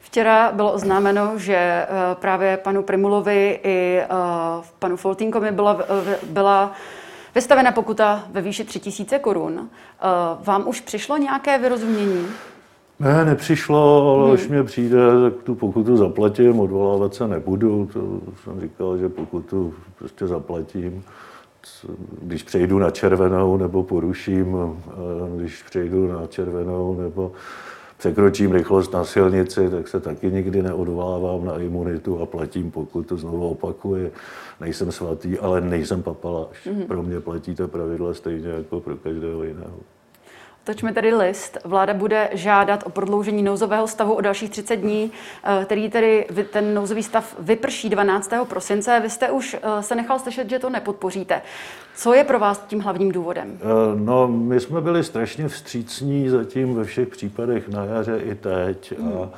Včera 0.00 0.52
bylo 0.52 0.72
oznámeno, 0.72 1.38
že 1.38 1.54
eh, 1.54 1.86
právě 2.14 2.56
panu 2.56 2.82
Primulovi 2.82 3.60
i 3.62 4.00
eh, 4.02 4.06
panu 4.78 4.96
Foltínkovi 4.96 5.50
byla, 5.50 5.78
byla 6.22 6.72
vystavena 7.34 7.72
pokuta 7.72 8.24
ve 8.30 8.40
výši 8.40 8.64
3000 8.64 9.18
korun. 9.18 9.68
Eh, 9.68 10.04
vám 10.44 10.68
už 10.68 10.80
přišlo 10.80 11.16
nějaké 11.16 11.58
vyrozumění? 11.58 12.26
Ne, 13.00 13.24
nepřišlo, 13.24 14.10
ale 14.14 14.24
hmm. 14.24 14.34
až 14.34 14.48
mě 14.48 14.62
přijde, 14.62 14.98
tak 15.22 15.42
tu 15.42 15.54
pokutu 15.54 15.96
zaplatím, 15.96 16.60
odvolávat 16.60 17.14
se 17.14 17.28
nebudu. 17.28 17.88
To 17.92 18.20
jsem 18.44 18.60
říkal, 18.60 18.98
že 18.98 19.08
pokutu 19.08 19.74
prostě 19.98 20.26
zaplatím. 20.26 21.04
Když 22.22 22.42
přejdu 22.42 22.78
na 22.78 22.90
červenou 22.90 23.56
nebo 23.56 23.82
poruším, 23.82 24.56
když 25.36 25.62
přejdu 25.62 26.12
na 26.12 26.26
červenou 26.26 27.00
nebo 27.00 27.32
překročím 27.98 28.52
rychlost 28.52 28.92
na 28.92 29.04
silnici, 29.04 29.70
tak 29.70 29.88
se 29.88 30.00
taky 30.00 30.30
nikdy 30.30 30.62
neodvolávám 30.62 31.44
na 31.44 31.58
imunitu 31.58 32.20
a 32.20 32.26
platím 32.26 32.70
pokutu. 32.70 33.16
Znovu 33.16 33.48
opakuji, 33.48 34.12
nejsem 34.60 34.92
svatý, 34.92 35.38
ale 35.38 35.60
nejsem 35.60 36.02
papaláš. 36.02 36.66
Mm-hmm. 36.66 36.86
Pro 36.86 37.02
mě 37.02 37.20
platí 37.20 37.54
ta 37.54 37.66
pravidla 37.66 38.14
stejně 38.14 38.48
jako 38.48 38.80
pro 38.80 38.96
každého 38.96 39.44
jiného. 39.44 39.78
Točme 40.64 40.92
tedy 40.92 41.14
list. 41.14 41.58
Vláda 41.64 41.94
bude 41.94 42.28
žádat 42.32 42.82
o 42.86 42.90
prodloužení 42.90 43.42
nouzového 43.42 43.86
stavu 43.86 44.14
o 44.14 44.20
dalších 44.20 44.50
30 44.50 44.76
dní, 44.76 45.12
eh, 45.44 45.64
který 45.64 45.90
tedy 45.90 46.26
ten 46.52 46.74
nouzový 46.74 47.02
stav 47.02 47.36
vyprší 47.38 47.88
12. 47.88 48.44
prosince. 48.44 49.00
Vy 49.00 49.10
jste 49.10 49.30
už 49.30 49.56
eh, 49.62 49.82
se 49.82 49.94
nechal 49.94 50.18
slyšet, 50.18 50.50
že 50.50 50.58
to 50.58 50.70
nepodpoříte. 50.70 51.42
Co 51.96 52.14
je 52.14 52.24
pro 52.24 52.38
vás 52.38 52.64
tím 52.68 52.80
hlavním 52.80 53.12
důvodem? 53.12 53.58
Eh, 53.60 53.64
no, 53.94 54.28
my 54.28 54.60
jsme 54.60 54.80
byli 54.80 55.04
strašně 55.04 55.48
vstřícní 55.48 56.28
zatím 56.28 56.74
ve 56.74 56.84
všech 56.84 57.08
případech 57.08 57.68
na 57.68 57.84
jaře 57.84 58.18
i 58.18 58.34
teď. 58.34 58.98
Hmm. 58.98 59.12
A 59.22 59.28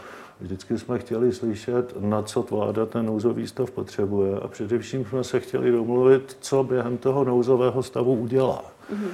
vždycky 0.41 0.79
jsme 0.79 0.99
chtěli 0.99 1.33
slyšet, 1.33 1.95
na 2.01 2.23
co 2.23 2.43
vláda 2.43 2.87
ten 2.87 3.07
nouzový 3.07 3.47
stav 3.47 3.71
potřebuje. 3.71 4.41
A 4.41 4.49
především 4.49 5.05
jsme 5.05 5.25
se 5.25 5.41
chtěli 5.41 5.71
domluvit, 5.71 6.37
co 6.41 6.65
během 6.65 6.99
toho 6.99 7.25
nouzového 7.25 7.83
stavu 7.83 8.15
udělá. 8.15 8.65
Hmm. 8.91 9.11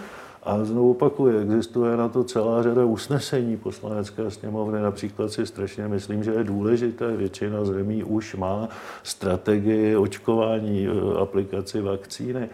A 0.49 0.65
znovu 0.65 0.91
opakuju, 0.91 1.39
existuje 1.39 1.97
na 1.97 2.09
to 2.09 2.25
celá 2.25 2.63
řada 2.63 2.85
usnesení 2.85 3.57
poslanecké 3.57 4.31
sněmovny. 4.31 4.81
Například 4.81 5.33
si 5.33 5.47
strašně 5.47 5.89
myslím, 5.89 6.25
že 6.25 6.31
je 6.31 6.45
důležité, 6.45 7.17
většina 7.17 7.65
zemí 7.65 8.05
už 8.05 8.35
má 8.35 8.69
strategii 9.03 9.97
očkování, 9.97 10.87
e, 10.87 11.19
aplikaci 11.21 11.81
vakcíny. 11.81 12.41
E, 12.41 12.49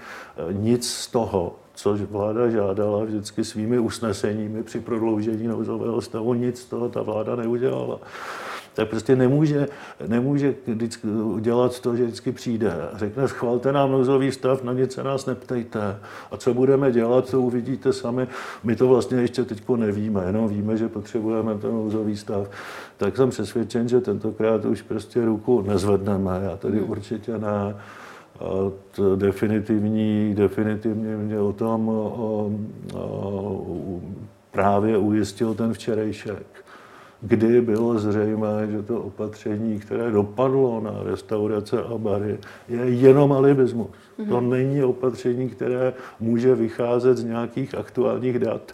nic 0.53 0.91
z 0.91 1.07
toho, 1.07 1.55
což 1.75 2.01
vláda 2.01 2.51
žádala 2.51 3.05
vždycky 3.05 3.45
svými 3.45 3.79
usneseními 3.79 4.63
při 4.63 4.81
prodloužení 4.81 5.47
nouzového 5.47 6.01
stavu, 6.01 6.35
nic 6.35 6.61
z 6.61 6.65
toho 6.65 6.89
ta 6.89 7.03
vláda 7.03 7.37
neudělala 7.37 7.99
tak 8.75 8.89
prostě 8.89 9.17
nemůže, 9.17 9.69
nemůže 10.07 10.55
dělat 11.41 11.81
to, 11.81 11.97
že 11.97 12.05
vždycky 12.05 12.33
přijde 12.33 12.73
a 12.73 12.99
řekne, 12.99 13.29
schvalte 13.29 13.73
nám 13.73 13.93
nouzový 13.93 14.33
stav, 14.33 14.63
na 14.63 14.73
nic 14.73 14.93
se 14.93 15.05
nás 15.05 15.27
neptejte. 15.27 15.97
A 16.31 16.37
co 16.37 16.55
budeme 16.55 16.93
dělat, 16.93 17.31
to 17.31 17.41
uvidíte 17.41 17.93
sami. 17.93 18.29
My 18.65 18.77
to 18.77 18.89
vlastně 18.89 19.19
ještě 19.19 19.45
teď 19.45 19.69
nevíme, 19.77 20.25
jenom 20.27 20.49
víme, 20.49 20.77
že 20.77 20.89
potřebujeme 20.89 21.55
ten 21.55 21.71
nouzový 21.71 22.17
stav. 22.17 22.51
Tak 22.97 23.17
jsem 23.17 23.31
přesvědčen, 23.31 23.89
že 23.89 24.01
tentokrát 24.01 24.65
už 24.65 24.83
prostě 24.83 25.25
ruku 25.25 25.63
nezvedneme. 25.63 26.41
Já 26.45 26.57
tady 26.57 26.79
hmm. 26.79 26.91
určitě 26.91 27.39
ne. 27.39 27.77
A 28.41 28.71
to 28.97 29.17
definitivní, 29.17 30.35
definitivně 30.35 31.17
mě 31.17 31.41
o 31.41 31.53
tom 31.53 31.89
o, 31.89 32.51
o, 32.95 34.01
právě 34.51 34.99
ujistil 34.99 35.55
ten 35.55 35.73
včerejšek 35.73 36.64
kdy 37.27 37.61
bylo 37.61 37.99
zřejmé, 37.99 38.69
že 38.71 38.83
to 38.83 39.01
opatření, 39.01 39.79
které 39.79 40.11
dopadlo 40.11 40.81
na 40.81 41.03
restaurace 41.03 41.83
a 41.83 41.99
bary, 41.99 42.39
je 42.69 42.85
jenom 42.85 43.33
alibismus. 43.33 43.87
Mm-hmm. 43.87 44.29
To 44.29 44.41
není 44.41 44.83
opatření, 44.83 45.49
které 45.49 45.95
může 46.21 46.55
vycházet 46.55 47.17
z 47.17 47.25
nějakých 47.25 47.75
aktuálních 47.75 48.39
dat, 48.39 48.73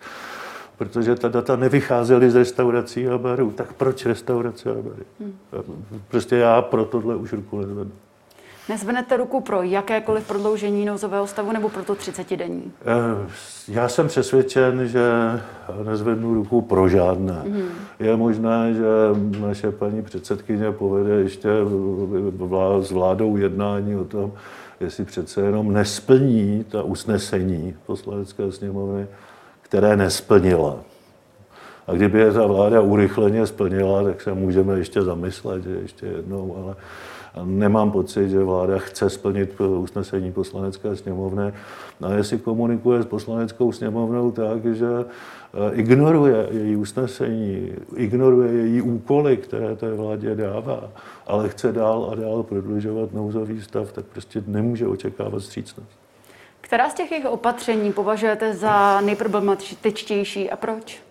protože 0.78 1.14
ta 1.14 1.28
data 1.28 1.56
nevycházely 1.56 2.30
z 2.30 2.34
restaurací 2.34 3.08
a 3.08 3.18
barů. 3.18 3.50
Tak 3.50 3.72
proč 3.72 4.06
restaurace 4.06 4.70
a 4.70 4.74
bary? 4.74 5.04
Mm. 5.20 5.32
Prostě 6.08 6.36
já 6.36 6.62
pro 6.62 6.84
tohle 6.84 7.16
už 7.16 7.32
ruku 7.32 7.58
nezvednu. 7.58 7.92
Nezvednete 8.70 9.16
ruku 9.16 9.40
pro 9.40 9.62
jakékoliv 9.62 10.26
prodloužení 10.26 10.84
nouzového 10.84 11.26
stavu 11.26 11.52
nebo 11.52 11.68
pro 11.68 11.84
to 11.84 11.94
30 11.94 12.36
denní? 12.36 12.72
Eh, 12.82 13.30
já 13.68 13.88
jsem 13.88 14.08
přesvědčen, 14.08 14.88
že 14.88 15.00
nezvednu 15.84 16.34
ruku 16.34 16.60
pro 16.60 16.88
žádné. 16.88 17.42
Mm. 17.44 17.68
Je 18.00 18.16
možné, 18.16 18.74
že 18.74 18.84
naše 19.40 19.70
paní 19.70 20.02
předsedkyně 20.02 20.72
povede 20.72 21.14
ještě 21.14 21.48
s 22.80 22.90
vládou 22.90 23.36
jednání 23.36 23.96
o 23.96 24.04
tom, 24.04 24.32
jestli 24.80 25.04
přece 25.04 25.40
jenom 25.40 25.72
nesplní 25.72 26.64
ta 26.68 26.82
usnesení 26.82 27.76
poslanecké 27.86 28.52
sněmovny, 28.52 29.06
které 29.62 29.96
nesplnila. 29.96 30.76
A 31.86 31.92
kdyby 31.92 32.18
je 32.18 32.32
ta 32.32 32.46
vláda 32.46 32.80
urychleně 32.80 33.46
splnila, 33.46 34.02
tak 34.02 34.20
se 34.20 34.34
můžeme 34.34 34.78
ještě 34.78 35.02
zamyslet, 35.02 35.64
že 35.64 35.70
ještě 35.70 36.06
jednou, 36.06 36.56
ale 36.64 36.76
Nemám 37.44 37.90
pocit, 37.90 38.28
že 38.28 38.44
vláda 38.44 38.78
chce 38.78 39.10
splnit 39.10 39.60
usnesení 39.60 40.32
poslanecké 40.32 40.96
sněmovny. 40.96 41.52
A 42.02 42.12
jestli 42.12 42.38
komunikuje 42.38 43.02
s 43.02 43.06
poslaneckou 43.06 43.72
sněmovnou 43.72 44.30
tak, 44.30 44.74
že 44.74 44.86
eh, 45.04 45.74
ignoruje 45.74 46.48
její 46.50 46.76
usnesení, 46.76 47.72
ignoruje 47.96 48.52
její 48.52 48.82
úkoly, 48.82 49.36
které 49.36 49.76
té 49.76 49.94
vládě 49.94 50.34
dává, 50.34 50.90
ale 51.26 51.48
chce 51.48 51.72
dál 51.72 52.08
a 52.12 52.14
dál 52.14 52.42
prodlužovat 52.42 53.12
nouzový 53.12 53.62
stav, 53.62 53.92
tak 53.92 54.04
prostě 54.04 54.42
nemůže 54.46 54.86
očekávat 54.86 55.42
střícnost. 55.42 55.90
Která 56.60 56.90
z 56.90 56.94
těch 56.94 57.10
jejich 57.10 57.26
opatření 57.26 57.92
považujete 57.92 58.54
za 58.54 59.00
nejproblematičtější 59.00 60.50
a 60.50 60.56
proč? 60.56 61.02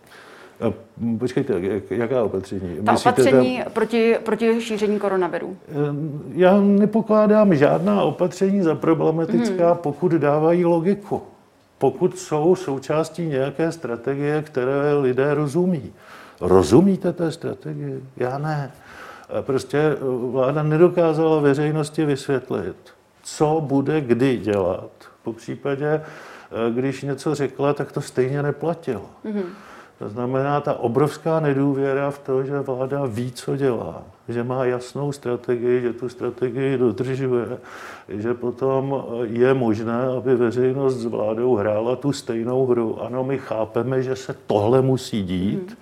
Počkejte, 1.20 1.62
jaká 1.90 2.24
opatření? 2.24 2.78
Ta 2.86 2.92
Myslíte 2.92 3.22
opatření 3.22 3.62
tam... 3.64 3.74
proti, 3.74 4.16
proti 4.24 4.62
šíření 4.62 5.00
koronaviru. 5.00 5.58
Já 6.34 6.62
nepokládám 6.62 7.56
žádná 7.56 8.02
opatření 8.02 8.62
za 8.62 8.76
problematická, 8.76 9.68
hmm. 9.68 9.78
pokud 9.78 10.12
dávají 10.12 10.66
logiku. 10.66 11.22
Pokud 11.78 12.20
jsou 12.20 12.56
součástí 12.56 13.26
nějaké 13.26 13.72
strategie, 13.72 14.42
které 14.42 14.94
lidé 14.94 15.34
rozumí. 15.34 15.94
Rozumíte 16.42 17.14
té 17.14 17.32
strategii? 17.32 18.04
Já 18.18 18.38
ne. 18.38 18.72
Prostě 19.42 19.78
eh, 19.78 19.98
vláda 20.32 20.64
nedokázala 20.64 21.40
veřejnosti 21.40 22.06
vysvětlit, 22.06 22.76
co 23.24 23.62
bude 23.62 24.02
kdy 24.02 24.38
dělat. 24.38 24.92
Po 25.24 25.34
případě, 25.34 25.88
eh, 25.88 26.02
když 26.74 27.02
něco 27.02 27.36
řekla, 27.36 27.74
tak 27.74 27.92
to 27.92 28.02
stejně 28.02 28.44
neplatilo. 28.44 29.06
Hmm. 29.24 29.44
To 30.00 30.10
znamená 30.10 30.62
ta 30.62 30.74
obrovská 30.74 31.40
nedůvěra 31.40 32.12
v 32.12 32.20
to, 32.20 32.44
že 32.44 32.60
vláda 32.60 33.06
ví, 33.06 33.32
co 33.32 33.56
dělá, 33.56 34.02
že 34.30 34.44
má 34.44 34.66
jasnou 34.66 35.12
strategii, 35.12 35.82
že 35.82 35.94
tu 35.94 36.10
strategii 36.10 36.78
dodržuje, 36.78 37.58
že 38.10 38.34
potom 38.34 39.04
je 39.24 39.54
možné, 39.54 40.08
aby 40.18 40.36
veřejnost 40.36 40.96
s 40.96 41.06
vládou 41.06 41.56
hrála 41.56 41.96
tu 41.96 42.12
stejnou 42.14 42.66
hru. 42.66 43.02
Ano, 43.02 43.24
my 43.24 43.38
chápeme, 43.38 44.04
že 44.04 44.16
se 44.16 44.36
tohle 44.48 44.82
musí 44.82 45.24
dít 45.24 45.78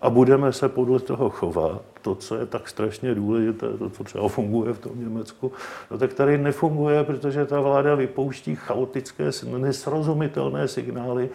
a 0.00 0.10
budeme 0.10 0.52
se 0.52 0.68
podle 0.68 1.00
toho 1.00 1.30
chovat. 1.30 1.82
To, 2.02 2.14
co 2.14 2.36
je 2.36 2.46
tak 2.46 2.68
strašně 2.68 3.14
důležité, 3.14 3.66
to, 3.78 3.90
co 3.90 4.04
třeba 4.04 4.28
funguje 4.28 4.72
v 4.72 4.78
tom 4.78 4.92
Německu, 4.94 5.52
no 5.90 5.98
tak 5.98 6.12
tady 6.12 6.38
nefunguje, 6.38 7.04
protože 7.04 7.46
ta 7.46 7.60
vláda 7.60 7.94
vypouští 7.94 8.56
chaotické, 8.56 9.30
nesrozumitelné 9.58 10.68
signály, 10.68 11.30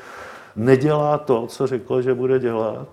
nedělá 0.58 1.18
to, 1.18 1.48
co 1.48 1.68
řekl, 1.68 2.02
že 2.02 2.14
bude 2.14 2.40
dělat, 2.40 2.88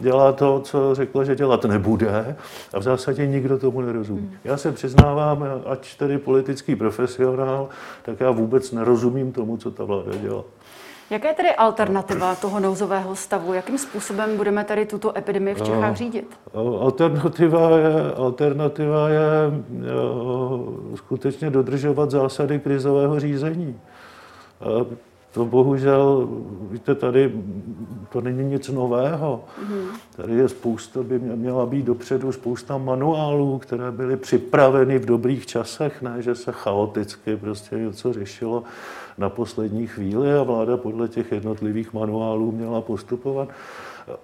dělá 0.00 0.32
to, 0.32 0.60
co 0.60 0.94
řekl, 0.94 1.24
že 1.24 1.36
dělat 1.36 1.64
nebude 1.64 2.36
a 2.74 2.78
v 2.78 2.82
zásadě 2.82 3.26
nikdo 3.26 3.58
tomu 3.58 3.80
nerozumí. 3.80 4.20
Hmm. 4.20 4.36
Já 4.44 4.56
se 4.56 4.72
přiznávám, 4.72 5.44
ať 5.66 5.96
tedy 5.96 6.18
politický 6.18 6.76
profesionál, 6.76 7.68
tak 8.02 8.20
já 8.20 8.30
vůbec 8.30 8.72
nerozumím 8.72 9.32
tomu, 9.32 9.56
co 9.56 9.70
ta 9.70 9.84
vláda 9.84 10.16
dělá. 10.16 10.42
Jaká 11.10 11.28
je 11.28 11.34
tedy 11.34 11.54
alternativa 11.54 12.34
toho 12.34 12.60
nouzového 12.60 13.16
stavu? 13.16 13.54
Jakým 13.54 13.78
způsobem 13.78 14.36
budeme 14.36 14.64
tady 14.64 14.86
tuto 14.86 15.18
epidemii 15.18 15.54
v 15.54 15.62
Čechách 15.62 15.90
no, 15.90 15.94
řídit? 15.94 16.38
Alternativa 16.80 17.70
je, 17.70 18.12
alternativa 18.16 19.08
je 19.08 19.22
jo, 19.92 20.68
skutečně 20.94 21.50
dodržovat 21.50 22.10
zásady 22.10 22.58
krizového 22.58 23.20
řízení. 23.20 23.80
To 25.36 25.44
bohužel, 25.44 26.28
víte, 26.70 26.94
tady 26.94 27.32
to 28.12 28.20
není 28.20 28.44
nic 28.44 28.68
nového. 28.68 29.44
Tady 30.16 30.34
je 30.34 30.48
spousta, 30.48 31.02
by 31.02 31.18
měla 31.18 31.66
být 31.66 31.84
dopředu 31.84 32.32
spousta 32.32 32.78
manuálů, 32.78 33.58
které 33.58 33.90
byly 33.90 34.16
připraveny 34.16 34.98
v 34.98 35.06
dobrých 35.06 35.46
časech, 35.46 36.02
ne, 36.02 36.22
že 36.22 36.34
se 36.34 36.52
chaoticky 36.52 37.36
prostě 37.36 37.76
něco 37.76 38.12
řešilo 38.12 38.62
na 39.18 39.28
poslední 39.28 39.86
chvíli 39.86 40.34
a 40.34 40.42
vláda 40.42 40.76
podle 40.76 41.08
těch 41.08 41.32
jednotlivých 41.32 41.92
manuálů 41.92 42.52
měla 42.52 42.80
postupovat. 42.80 43.48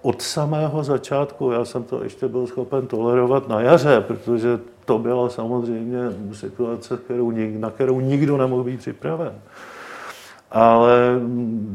Od 0.02 0.22
samého 0.22 0.84
začátku, 0.84 1.50
já 1.50 1.64
jsem 1.64 1.82
to 1.82 2.04
ještě 2.04 2.28
byl 2.28 2.46
schopen 2.46 2.86
tolerovat 2.86 3.48
na 3.48 3.60
jaře, 3.60 4.04
protože 4.06 4.60
to 4.84 4.98
byla 4.98 5.28
samozřejmě 5.28 5.98
situace, 6.32 6.96
kterou, 6.96 7.32
na 7.58 7.70
kterou 7.70 8.00
nikdo 8.00 8.36
nemohl 8.36 8.64
být 8.64 8.80
připraven. 8.80 9.32
Ale 10.54 11.20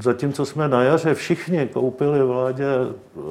zatímco 0.02 0.46
jsme 0.46 0.68
na 0.68 0.84
jaře 0.84 1.14
všichni 1.14 1.68
koupili 1.74 2.24
vládě 2.24 2.66
eh, 2.66 3.22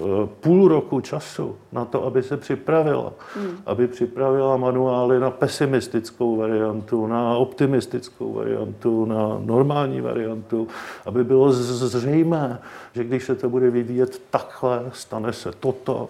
půl 0.40 0.68
roku 0.68 1.00
času 1.00 1.56
na 1.72 1.84
to, 1.84 2.04
aby 2.04 2.22
se 2.22 2.36
připravila, 2.36 3.12
hmm. 3.36 3.58
aby 3.66 3.88
připravila 3.88 4.56
manuály 4.56 5.20
na 5.20 5.30
pesimistickou 5.30 6.36
variantu, 6.36 7.06
na 7.06 7.36
optimistickou 7.36 8.32
variantu, 8.32 9.04
na 9.04 9.38
normální 9.44 10.00
variantu, 10.00 10.68
aby 11.04 11.24
bylo 11.24 11.52
zřejmé, 11.52 12.58
že 12.94 13.04
když 13.04 13.24
se 13.24 13.34
to 13.34 13.50
bude 13.50 13.70
vyvíjet 13.70 14.22
takhle, 14.30 14.82
stane 14.92 15.32
se 15.32 15.52
toto, 15.60 16.08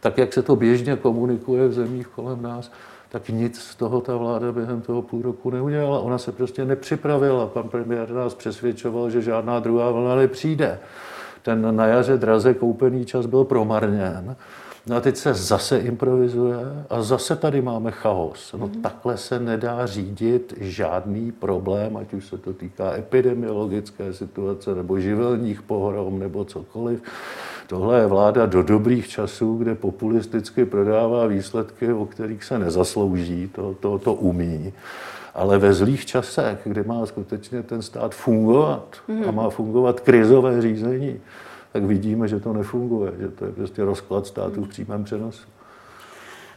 tak 0.00 0.18
jak 0.18 0.32
se 0.32 0.42
to 0.42 0.56
běžně 0.56 0.96
komunikuje 0.96 1.68
v 1.68 1.72
zemích 1.72 2.06
kolem 2.06 2.42
nás, 2.42 2.70
tak 3.08 3.28
nic 3.28 3.60
z 3.60 3.74
toho 3.74 4.00
ta 4.00 4.16
vláda 4.16 4.52
během 4.52 4.80
toho 4.80 5.02
půl 5.02 5.22
roku 5.22 5.50
neudělala. 5.50 6.00
Ona 6.00 6.18
se 6.18 6.32
prostě 6.32 6.64
nepřipravila. 6.64 7.46
Pan 7.46 7.68
premiér 7.68 8.10
nás 8.10 8.34
přesvědčoval, 8.34 9.10
že 9.10 9.22
žádná 9.22 9.60
druhá 9.60 9.90
vlna 9.90 10.16
nepřijde. 10.16 10.78
Ten 11.42 11.76
na 11.76 11.86
jaře 11.86 12.16
draze 12.16 12.54
koupený 12.54 13.04
čas 13.04 13.26
byl 13.26 13.44
promarněn. 13.44 14.36
No 14.88 14.96
a 14.96 15.00
teď 15.00 15.16
se 15.16 15.34
zase 15.34 15.78
improvizuje 15.78 16.56
a 16.90 17.02
zase 17.02 17.36
tady 17.36 17.62
máme 17.62 17.90
chaos. 17.90 18.54
No 18.58 18.66
mm. 18.66 18.82
takhle 18.82 19.16
se 19.16 19.40
nedá 19.40 19.86
řídit 19.86 20.54
žádný 20.60 21.32
problém, 21.32 21.96
ať 21.96 22.14
už 22.14 22.26
se 22.26 22.38
to 22.38 22.52
týká 22.52 22.94
epidemiologické 22.94 24.12
situace 24.12 24.74
nebo 24.74 25.00
živelních 25.00 25.62
pohrom 25.62 26.18
nebo 26.18 26.44
cokoliv. 26.44 27.02
Tohle 27.66 28.00
je 28.00 28.06
vláda 28.06 28.46
do 28.46 28.62
dobrých 28.62 29.08
časů, 29.08 29.56
kde 29.56 29.74
populisticky 29.74 30.64
prodává 30.64 31.26
výsledky, 31.26 31.92
o 31.92 32.06
kterých 32.06 32.44
se 32.44 32.58
nezaslouží, 32.58 33.50
to, 33.54 33.74
to, 33.80 33.98
to 33.98 34.14
umí. 34.14 34.72
Ale 35.34 35.58
ve 35.58 35.72
zlých 35.72 36.06
časech, 36.06 36.58
kdy 36.64 36.82
má 36.82 37.06
skutečně 37.06 37.62
ten 37.62 37.82
stát 37.82 38.14
fungovat 38.14 38.96
a 39.28 39.30
má 39.30 39.50
fungovat 39.50 40.00
krizové 40.00 40.62
řízení, 40.62 41.20
tak 41.72 41.84
vidíme, 41.84 42.28
že 42.28 42.40
to 42.40 42.52
nefunguje, 42.52 43.12
že 43.20 43.28
to 43.28 43.44
je 43.44 43.52
prostě 43.52 43.84
rozklad 43.84 44.26
státu 44.26 44.64
v 44.64 44.68
přímém 44.68 45.04
přenosu. 45.04 45.42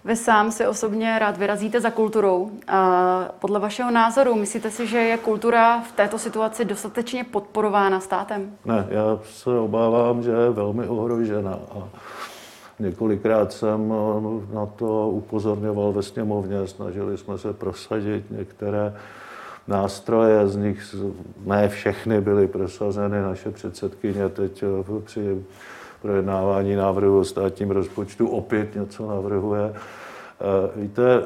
Vy 0.10 0.16
sám 0.16 0.52
si 0.52 0.68
osobně 0.68 1.20
rád 1.20 1.38
vyrazíte 1.38 1.82
za 1.82 1.90
kulturou. 1.90 2.52
Podle 3.40 3.60
vašeho 3.60 3.92
názoru, 3.92 4.36
myslíte 4.36 4.72
si, 4.72 4.88
že 4.88 4.98
je 4.98 5.18
kultura 5.18 5.82
v 5.82 5.92
této 5.92 6.20
situaci 6.20 6.66
dostatečně 6.66 7.24
podporována 7.24 8.00
státem? 8.00 8.52
Ne, 8.66 8.88
já 8.90 9.20
se 9.24 9.50
obávám, 9.50 10.24
že 10.24 10.32
je 10.32 10.50
velmi 10.50 10.88
ohrožena. 10.88 11.60
A 11.72 11.88
několikrát 12.80 13.54
jsem 13.54 13.94
na 14.54 14.66
to 14.66 15.10
upozorňoval 15.10 15.92
ve 15.92 16.04
sněmovně, 16.04 16.68
snažili 16.68 17.18
jsme 17.18 17.38
se 17.38 17.54
prosadit 17.54 18.32
některé 18.32 18.94
nástroje, 19.68 20.48
z 20.48 20.56
nich 20.56 20.96
ne 21.46 21.70
všechny 21.70 22.22
byly 22.22 22.48
prosazeny. 22.48 23.22
Naše 23.22 23.52
předsedkyně 23.52 24.30
teď 24.30 24.64
při 25.04 25.46
projednávání 26.02 26.76
návrhu 26.76 27.20
o 27.20 27.26
státním 27.26 27.72
rozpočtu 27.72 28.28
opět 28.28 28.76
něco 28.76 29.08
navrhuje. 29.08 29.74
Eh, 30.42 30.80
víte, 30.82 31.04
eh, 31.04 31.26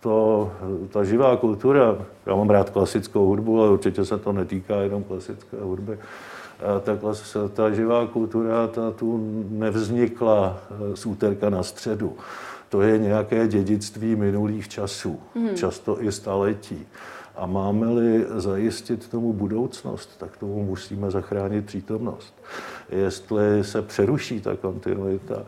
to, 0.00 0.52
ta 0.90 1.04
živá 1.04 1.36
kultura, 1.36 1.96
já 2.26 2.34
mám 2.34 2.50
rád 2.50 2.70
klasickou 2.70 3.26
hudbu, 3.26 3.60
ale 3.60 3.70
určitě 3.70 4.04
se 4.04 4.18
to 4.18 4.32
netýká 4.32 4.76
jenom 4.76 5.04
klasické 5.04 5.56
hudby, 5.60 5.92
eh, 5.92 6.80
ta, 6.80 6.98
ta 7.48 7.70
živá 7.70 8.06
kultura 8.06 8.66
ta 8.66 8.90
tu 8.90 9.20
nevznikla 9.50 10.58
z 10.94 11.06
úterka 11.06 11.50
na 11.50 11.62
středu. 11.62 12.16
To 12.68 12.82
je 12.82 12.98
nějaké 12.98 13.48
dědictví 13.48 14.16
minulých 14.16 14.68
časů, 14.68 15.20
hmm. 15.34 15.54
často 15.54 16.02
i 16.02 16.12
staletí. 16.12 16.86
A 17.36 17.46
máme-li 17.46 18.26
zajistit 18.36 19.08
tomu 19.08 19.32
budoucnost, 19.32 20.10
tak 20.18 20.36
tomu 20.36 20.64
musíme 20.64 21.10
zachránit 21.10 21.66
přítomnost. 21.66 22.34
Jestli 22.90 23.64
se 23.64 23.82
přeruší 23.82 24.40
ta 24.40 24.56
kontinuita, 24.56 25.42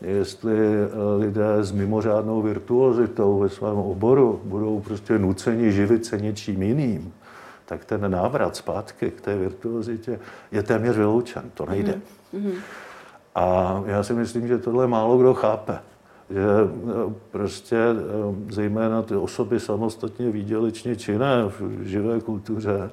jestli 0.00 0.56
eh, 0.56 0.88
lidé 1.18 1.56
s 1.60 1.72
mimořádnou 1.72 2.42
virtuozitou 2.42 3.38
ve 3.38 3.48
svém 3.48 3.76
oboru 3.76 4.40
budou 4.44 4.80
prostě 4.80 5.18
nuceni 5.18 5.72
živit 5.72 6.06
se 6.06 6.18
něčím 6.18 6.62
jiným, 6.62 7.12
tak 7.64 7.84
ten 7.84 8.10
návrat 8.10 8.56
zpátky 8.56 9.10
k 9.10 9.20
té 9.20 9.36
virtuozitě 9.36 10.20
je 10.52 10.62
téměř 10.62 10.96
vyloučen. 10.96 11.50
To 11.54 11.66
nejde. 11.66 12.00
Mm-hmm. 12.34 12.54
A 13.34 13.82
já 13.86 14.02
si 14.02 14.12
myslím, 14.12 14.48
že 14.48 14.58
tohle 14.58 14.86
málo 14.86 15.18
kdo 15.18 15.34
chápe 15.34 15.78
že 16.30 16.40
eh, 16.40 17.14
prostě 17.30 17.76
eh, 17.76 18.52
zejména 18.52 19.02
ty 19.02 19.16
osoby 19.16 19.60
samostatně 19.60 20.30
výdělečně 20.30 20.96
činné 20.96 21.44
v 21.48 21.82
živé 21.82 22.20
kultuře, 22.20 22.90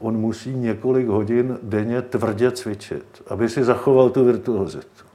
on 0.00 0.16
musí 0.16 0.54
několik 0.54 1.06
hodin 1.06 1.58
denně 1.62 2.02
tvrdě 2.02 2.50
cvičit, 2.50 3.22
aby 3.28 3.48
si 3.48 3.64
zachoval 3.64 4.10
tu 4.10 4.24
virtuozitu. 4.24 5.06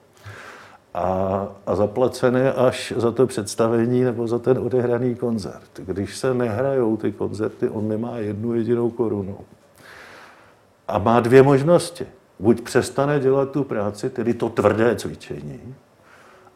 A, 0.93 1.47
a 1.65 1.75
zaplacený 1.75 2.41
až 2.41 2.93
za 2.97 3.11
to 3.11 3.27
představení 3.27 4.03
nebo 4.03 4.27
za 4.27 4.39
ten 4.39 4.57
odehraný 4.57 5.15
koncert. 5.15 5.79
Když 5.85 6.17
se 6.17 6.33
nehrajou 6.33 6.97
ty 6.97 7.11
koncerty, 7.11 7.69
on 7.69 7.87
nemá 7.87 8.17
jednu 8.17 8.55
jedinou 8.55 8.89
korunu. 8.89 9.37
A 10.87 10.97
má 10.97 11.19
dvě 11.19 11.43
možnosti. 11.43 12.05
Buď 12.39 12.61
přestane 12.61 13.19
dělat 13.19 13.51
tu 13.51 13.63
práci, 13.63 14.09
tedy 14.09 14.33
to 14.33 14.49
tvrdé 14.49 14.95
cvičení, 14.95 15.75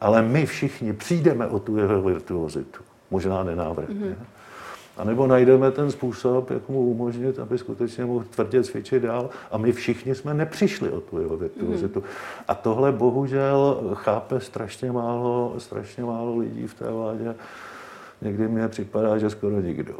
ale 0.00 0.22
my 0.22 0.46
všichni 0.46 0.92
přijdeme 0.92 1.46
o 1.46 1.58
tu 1.58 1.76
jeho 1.76 2.02
virtuozitu. 2.02 2.82
Možná 3.10 3.44
nenávratně. 3.44 3.94
Mm-hmm. 3.94 4.24
A 4.96 5.04
nebo 5.04 5.26
najdeme 5.26 5.70
ten 5.70 5.90
způsob, 5.90 6.50
jak 6.50 6.68
mu 6.68 6.80
umožnit, 6.80 7.38
aby 7.38 7.58
skutečně 7.58 8.04
mohl 8.04 8.24
tvrdě 8.30 8.64
cvičit 8.64 9.02
dál. 9.02 9.30
A 9.50 9.58
my 9.58 9.72
všichni 9.72 10.14
jsme 10.14 10.34
nepřišli 10.34 10.90
o 10.90 11.00
tu 11.00 11.20
jeho 11.20 11.36
virtuozitu. 11.36 12.00
Mm. 12.00 12.06
A 12.48 12.54
tohle 12.54 12.92
bohužel 12.92 13.80
chápe 13.94 14.40
strašně 14.40 14.92
málo, 14.92 15.54
strašně 15.58 16.04
málo 16.04 16.38
lidí 16.38 16.66
v 16.66 16.74
té 16.74 16.90
vládě. 16.90 17.34
Někdy 18.22 18.48
mně 18.48 18.68
připadá, 18.68 19.18
že 19.18 19.30
skoro 19.30 19.60
nikdo. 19.60 19.94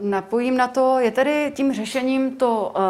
Napojím 0.00 0.56
na 0.56 0.68
to, 0.68 0.98
je 0.98 1.10
tedy 1.10 1.52
tím 1.56 1.72
řešením 1.72 2.36
to 2.36 2.72
uh, 2.76 2.82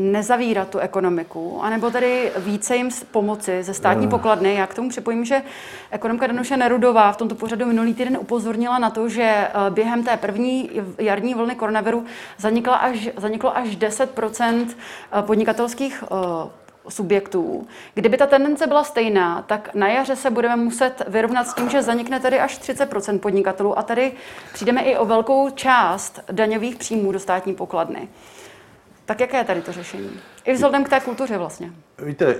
nezavírat 0.00 0.68
tu 0.68 0.78
ekonomiku, 0.78 1.62
anebo 1.62 1.90
tedy 1.90 2.32
více 2.36 2.76
jim 2.76 2.90
pomoci 3.10 3.62
ze 3.62 3.74
státní 3.74 4.08
pokladny. 4.08 4.54
Já 4.54 4.66
k 4.66 4.74
tomu 4.74 4.88
připojím, 4.88 5.24
že 5.24 5.42
ekonomka 5.90 6.26
Danuše 6.26 6.56
Nerudová 6.56 7.12
v 7.12 7.16
tomto 7.16 7.34
pořadu 7.34 7.66
minulý 7.66 7.94
týden 7.94 8.18
upozornila 8.20 8.78
na 8.78 8.90
to, 8.90 9.08
že 9.08 9.48
uh, 9.54 9.74
během 9.74 10.04
té 10.04 10.16
první 10.16 10.70
jarní 10.98 11.34
vlny 11.34 11.54
koronaviru 11.54 12.04
zanikla 12.38 12.76
až, 12.76 13.08
zaniklo 13.16 13.56
až 13.56 13.68
10% 13.68 14.66
podnikatelských 15.26 16.04
uh, 16.10 16.18
subjektů. 16.88 17.66
Kdyby 17.94 18.16
ta 18.16 18.26
tendence 18.26 18.66
byla 18.66 18.84
stejná, 18.84 19.42
tak 19.42 19.74
na 19.74 19.88
jaře 19.88 20.16
se 20.16 20.30
budeme 20.30 20.56
muset 20.56 21.02
vyrovnat 21.08 21.46
s 21.46 21.54
tím, 21.54 21.68
že 21.68 21.82
zanikne 21.82 22.20
tedy 22.20 22.40
až 22.40 22.60
30% 22.60 23.18
podnikatelů 23.18 23.78
a 23.78 23.82
tady 23.82 24.12
přijdeme 24.52 24.82
i 24.82 24.96
o 24.96 25.04
velkou 25.04 25.50
část 25.50 26.20
daňových 26.32 26.76
příjmů 26.76 27.12
do 27.12 27.18
státní 27.18 27.54
pokladny. 27.54 28.08
Tak 29.04 29.20
jaké 29.20 29.36
je 29.36 29.44
tady 29.44 29.62
to 29.62 29.72
řešení? 29.72 30.10
I 30.44 30.52
vzhledem 30.52 30.84
k 30.84 30.88
té 30.88 31.00
kultuře 31.00 31.38
vlastně. 31.38 31.72
Víte, 31.98 32.26
eh, 32.26 32.38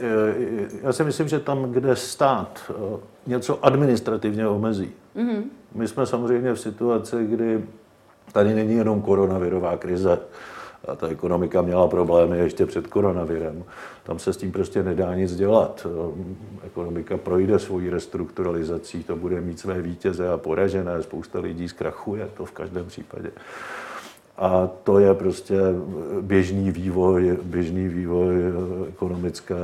já 0.82 0.92
si 0.92 1.04
myslím, 1.04 1.28
že 1.28 1.40
tam, 1.40 1.72
kde 1.72 1.96
stát 1.96 2.70
eh, 2.70 3.00
něco 3.26 3.64
administrativně 3.64 4.48
omezí, 4.48 4.92
mm-hmm. 5.16 5.42
my 5.74 5.88
jsme 5.88 6.06
samozřejmě 6.06 6.52
v 6.52 6.60
situaci, 6.60 7.26
kdy 7.26 7.64
tady 8.32 8.54
není 8.54 8.74
jenom 8.74 9.02
koronavirová 9.02 9.76
krize, 9.76 10.18
a 10.88 10.96
ta 10.96 11.08
ekonomika 11.08 11.62
měla 11.62 11.88
problémy 11.88 12.38
ještě 12.38 12.66
před 12.66 12.86
koronavirem. 12.86 13.64
Tam 14.02 14.18
se 14.18 14.32
s 14.32 14.36
tím 14.36 14.52
prostě 14.52 14.82
nedá 14.82 15.14
nic 15.14 15.36
dělat. 15.36 15.86
Ekonomika 16.66 17.16
projde 17.16 17.58
svojí 17.58 17.90
restrukturalizací, 17.90 19.04
to 19.04 19.16
bude 19.16 19.40
mít 19.40 19.60
své 19.60 19.82
vítěze 19.82 20.28
a 20.28 20.36
poražené, 20.36 21.02
spousta 21.02 21.40
lidí 21.40 21.68
zkrachuje, 21.68 22.28
to 22.36 22.44
v 22.44 22.52
každém 22.52 22.86
případě. 22.86 23.30
A 24.38 24.70
to 24.84 24.98
je 24.98 25.14
prostě 25.14 25.56
běžný 26.20 26.70
vývoj, 26.70 27.38
běžný 27.42 27.88
vývoj 27.88 28.34
ekonomické, 28.88 29.56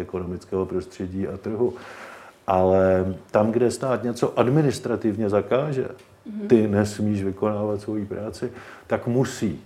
ekonomického 0.00 0.66
prostředí 0.66 1.28
a 1.28 1.36
trhu. 1.36 1.74
Ale 2.46 3.14
tam, 3.30 3.52
kde 3.52 3.70
stát 3.70 4.02
něco 4.04 4.38
administrativně 4.38 5.30
zakáže, 5.30 5.88
ty 6.46 6.68
nesmíš 6.68 7.22
vykonávat 7.22 7.80
svoji 7.80 8.04
práci, 8.04 8.52
tak 8.86 9.06
musí 9.06 9.60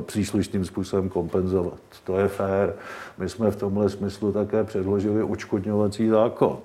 příslušným 0.00 0.64
způsobem 0.64 1.08
kompenzovat. 1.08 1.78
To 2.04 2.18
je 2.18 2.28
fér. 2.28 2.74
My 3.18 3.28
jsme 3.28 3.50
v 3.50 3.56
tomhle 3.56 3.90
smyslu 3.90 4.32
také 4.32 4.64
předložili 4.64 5.22
učkodňovací 5.22 6.08
zákon. 6.08 6.58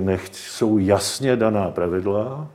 Nechť 0.00 0.34
jsou 0.34 0.78
jasně 0.78 1.36
daná 1.36 1.70
pravidla, 1.70 2.48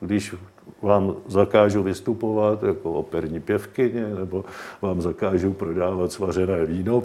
když 0.00 0.34
vám 0.82 1.14
zakážu 1.26 1.82
vystupovat 1.82 2.62
jako 2.62 2.92
operní 2.92 3.40
pěvkyně, 3.40 4.06
nebo 4.06 4.44
vám 4.82 5.00
zakážu 5.02 5.52
prodávat 5.52 6.12
svařené 6.12 6.64
víno, 6.64 7.02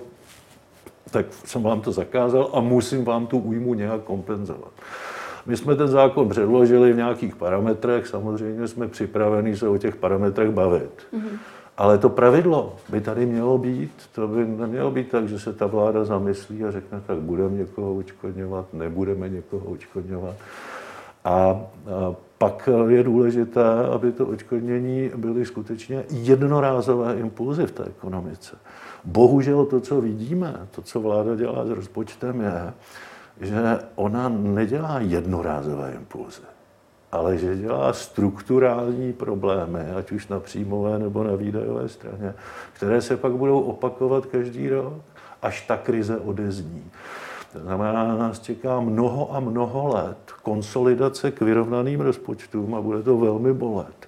tak 1.12 1.26
jsem 1.46 1.64
vám 1.64 1.82
to 1.82 1.92
zakázal 1.92 2.50
a 2.54 2.60
musím 2.60 3.06
vám 3.06 3.28
tu 3.28 3.38
újmu 3.38 3.74
nějak 3.74 4.02
kompenzovat. 4.02 4.72
My 5.46 5.58
jsme 5.58 5.76
ten 5.76 5.88
zákon 5.88 6.30
předložili 6.30 6.94
v 6.94 6.96
nějakých 6.96 7.36
parametrech, 7.36 8.08
samozřejmě 8.08 8.68
jsme 8.68 8.88
připraveni 8.88 9.58
se 9.58 9.68
o 9.68 9.78
těch 9.78 9.96
parametrech 9.96 10.50
bavit. 10.50 10.92
Mm-hmm. 11.14 11.38
Ale 11.78 11.98
to 11.98 12.10
pravidlo 12.10 12.76
by 12.90 13.02
tady 13.02 13.26
mělo 13.26 13.58
být, 13.58 13.92
to 14.16 14.28
by 14.28 14.46
nemělo 14.46 14.92
být 14.92 15.12
tak, 15.12 15.28
že 15.28 15.40
se 15.40 15.54
ta 15.54 15.66
vláda 15.66 16.06
zamyslí 16.06 16.64
a 16.64 16.72
řekne, 16.72 17.02
tak 17.08 17.18
budeme 17.18 17.58
někoho 17.58 17.96
očkodňovat, 17.96 18.74
nebudeme 18.74 19.30
někoho 19.30 19.66
očkodňovat. 19.66 20.36
A, 21.26 21.32
a 21.32 21.66
pak 22.38 22.70
je 22.88 23.04
důležité, 23.04 23.64
aby 23.94 24.12
to 24.12 24.28
očkodnění 24.28 25.12
byly 25.16 25.46
skutečně 25.46 26.04
jednorázové 26.10 27.16
impulzy 27.16 27.66
v 27.66 27.72
té 27.72 27.84
ekonomice. 27.86 28.56
Bohužel 29.06 29.66
to, 29.66 29.80
co 29.80 30.02
vidíme, 30.02 30.68
to, 30.72 30.82
co 30.82 31.00
vláda 31.00 31.36
dělá 31.36 31.66
s 31.66 31.70
rozpočtem, 31.70 32.42
je, 32.42 32.74
že 33.42 33.80
ona 33.96 34.30
nedělá 34.30 35.00
jednorázové 35.00 35.94
impulzy 35.94 36.51
ale 37.12 37.38
že 37.38 37.56
dělá 37.56 37.94
strukturální 37.94 39.14
problémy, 39.14 39.80
ať 39.98 40.12
už 40.12 40.28
na 40.28 40.40
příjmové 40.40 41.00
nebo 41.00 41.24
na 41.24 41.36
výdajové 41.36 41.90
straně, 41.90 42.34
které 42.74 43.02
se 43.02 43.18
pak 43.18 43.32
budou 43.32 43.60
opakovat 43.60 44.26
každý 44.26 44.70
rok, 44.70 44.94
až 45.42 45.62
ta 45.68 45.78
krize 45.78 46.18
odezní. 46.18 46.84
To 47.54 47.60
znamená, 47.60 48.16
nás 48.16 48.40
čeká 48.40 48.80
mnoho 48.80 49.36
a 49.36 49.40
mnoho 49.40 49.88
let 49.88 50.18
konsolidace 50.44 51.32
k 51.32 51.42
vyrovnaným 51.42 52.02
rozpočtům 52.02 52.76
a 52.76 52.82
bude 52.82 53.04
to 53.04 53.18
velmi 53.18 53.54
bolet. 53.54 54.08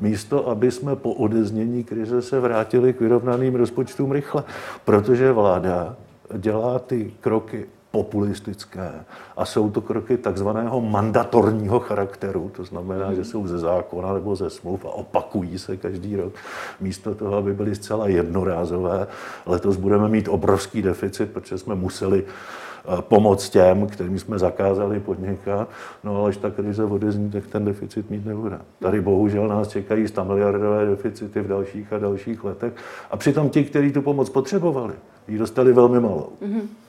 Místo, 0.00 0.48
aby 0.48 0.70
jsme 0.70 0.96
po 0.96 1.12
odeznění 1.12 1.84
krize 1.84 2.22
se 2.22 2.40
vrátili 2.40 2.92
k 2.92 3.00
vyrovnaným 3.00 3.54
rozpočtům 3.54 4.12
rychle, 4.12 4.44
protože 4.84 5.32
vláda 5.32 5.96
dělá 6.38 6.78
ty 6.78 7.12
kroky 7.20 7.66
populistické 7.98 8.90
a 9.36 9.44
jsou 9.44 9.70
to 9.70 9.80
kroky 9.80 10.16
takzvaného 10.16 10.80
mandatorního 10.80 11.80
charakteru, 11.80 12.50
to 12.56 12.64
znamená, 12.64 13.14
že 13.14 13.24
jsou 13.24 13.46
ze 13.46 13.58
zákona 13.58 14.14
nebo 14.14 14.36
ze 14.36 14.50
smluv 14.50 14.84
a 14.84 14.88
opakují 14.88 15.58
se 15.58 15.76
každý 15.76 16.16
rok, 16.16 16.32
místo 16.80 17.14
toho, 17.14 17.36
aby 17.36 17.54
byly 17.54 17.74
zcela 17.74 18.08
jednorázové. 18.08 19.06
Letos 19.46 19.76
budeme 19.76 20.08
mít 20.08 20.28
obrovský 20.28 20.82
deficit, 20.82 21.30
protože 21.32 21.58
jsme 21.58 21.74
museli 21.74 22.22
eh, 22.22 23.02
pomoct 23.02 23.50
těm, 23.50 23.86
kterým 23.86 24.18
jsme 24.18 24.38
zakázali 24.38 25.00
podnikat, 25.00 25.68
no 26.04 26.16
ale 26.16 26.28
až 26.28 26.36
ta 26.36 26.50
krize 26.50 26.84
odezní, 26.84 27.30
tak 27.30 27.46
ten 27.46 27.64
deficit 27.64 28.10
mít 28.10 28.26
nebude. 28.26 28.58
Tady 28.78 29.00
bohužel 29.00 29.48
nás 29.48 29.68
čekají 29.68 30.08
100 30.08 30.24
miliardové 30.24 30.86
deficity 30.86 31.40
v 31.40 31.48
dalších 31.48 31.92
a 31.92 31.98
dalších 31.98 32.44
letech 32.44 32.72
a 33.10 33.16
přitom 33.16 33.50
ti, 33.50 33.64
kteří 33.64 33.92
tu 33.92 34.02
pomoc 34.02 34.30
potřebovali, 34.30 34.94
ji 35.28 35.38
dostali 35.38 35.72
velmi 35.72 36.00
malou. 36.00 36.32
Mm-hmm 36.42 36.87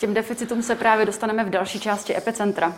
těm 0.00 0.14
deficitům 0.14 0.62
se 0.62 0.74
právě 0.74 1.06
dostaneme 1.06 1.44
v 1.44 1.50
další 1.50 1.80
části 1.80 2.16
epicentra. 2.16 2.74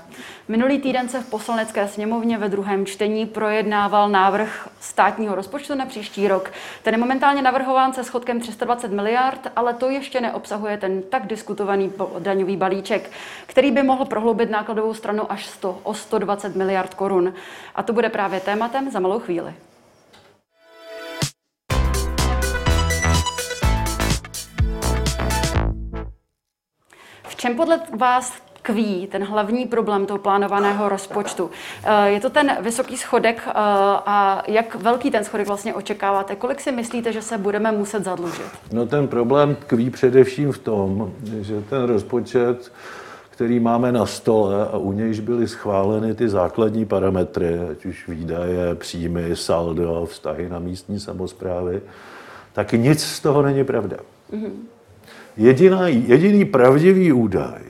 Minulý 0.48 0.78
týden 0.80 1.08
se 1.08 1.20
v 1.20 1.30
poslanecké 1.30 1.88
sněmovně 1.88 2.38
ve 2.38 2.48
druhém 2.48 2.86
čtení 2.86 3.26
projednával 3.26 4.08
návrh 4.08 4.68
státního 4.80 5.34
rozpočtu 5.34 5.74
na 5.74 5.86
příští 5.86 6.28
rok. 6.28 6.50
Ten 6.82 6.94
je 6.94 6.98
momentálně 6.98 7.42
navrhován 7.42 7.92
se 7.92 8.04
schodkem 8.04 8.40
320 8.40 8.92
miliard, 8.92 9.52
ale 9.56 9.74
to 9.74 9.90
ještě 9.90 10.20
neobsahuje 10.20 10.76
ten 10.76 11.02
tak 11.02 11.26
diskutovaný 11.26 11.92
daňový 12.18 12.56
balíček, 12.56 13.10
který 13.46 13.70
by 13.70 13.82
mohl 13.82 14.04
prohloubit 14.04 14.50
nákladovou 14.50 14.94
stranu 14.94 15.32
až 15.32 15.46
100, 15.46 15.80
o 15.82 15.94
120 15.94 16.56
miliard 16.56 16.94
korun. 16.94 17.34
A 17.74 17.82
to 17.82 17.92
bude 17.92 18.08
právě 18.08 18.40
tématem 18.40 18.90
za 18.90 19.00
malou 19.00 19.18
chvíli. 19.18 19.54
Čem 27.42 27.54
podle 27.56 27.80
vás 27.98 28.32
tkví 28.52 29.06
ten 29.06 29.24
hlavní 29.24 29.66
problém 29.66 30.06
toho 30.06 30.18
plánovaného 30.18 30.88
rozpočtu? 30.88 31.50
Eh, 31.84 32.10
je 32.10 32.20
to 32.20 32.30
ten 32.30 32.56
vysoký 32.60 32.96
schodek 32.96 33.42
eh, 33.46 33.52
a 34.06 34.42
jak 34.46 34.74
velký 34.74 35.10
ten 35.10 35.24
schodek 35.24 35.46
vlastně 35.46 35.74
očekáváte? 35.74 36.36
Kolik 36.36 36.60
si 36.60 36.72
myslíte, 36.72 37.12
že 37.12 37.22
se 37.22 37.38
budeme 37.38 37.72
muset 37.72 38.04
zadlužit? 38.04 38.46
No 38.72 38.86
ten 38.86 39.08
problém 39.08 39.54
tkví 39.54 39.90
především 39.90 40.52
v 40.52 40.58
tom, 40.58 41.12
že 41.40 41.62
ten 41.62 41.82
rozpočet 41.82 42.72
který 43.30 43.60
máme 43.60 43.92
na 43.92 44.06
stole 44.06 44.66
a 44.66 44.76
u 44.76 44.92
nějž 44.92 45.20
byly 45.20 45.48
schváleny 45.48 46.14
ty 46.14 46.28
základní 46.28 46.84
parametry, 46.84 47.58
ať 47.70 47.86
už 47.86 48.08
výdaje, 48.08 48.74
příjmy, 48.74 49.36
saldo, 49.36 50.06
vztahy 50.10 50.48
na 50.48 50.58
místní 50.58 51.00
samozprávy, 51.00 51.82
tak 52.52 52.72
nic 52.72 53.04
z 53.04 53.20
toho 53.20 53.42
není 53.42 53.64
pravda. 53.64 53.96
Mm-hmm. 54.32 54.52
Jediná, 55.36 55.88
jediný 55.88 56.44
pravdivý 56.44 57.12
údaj 57.12 57.62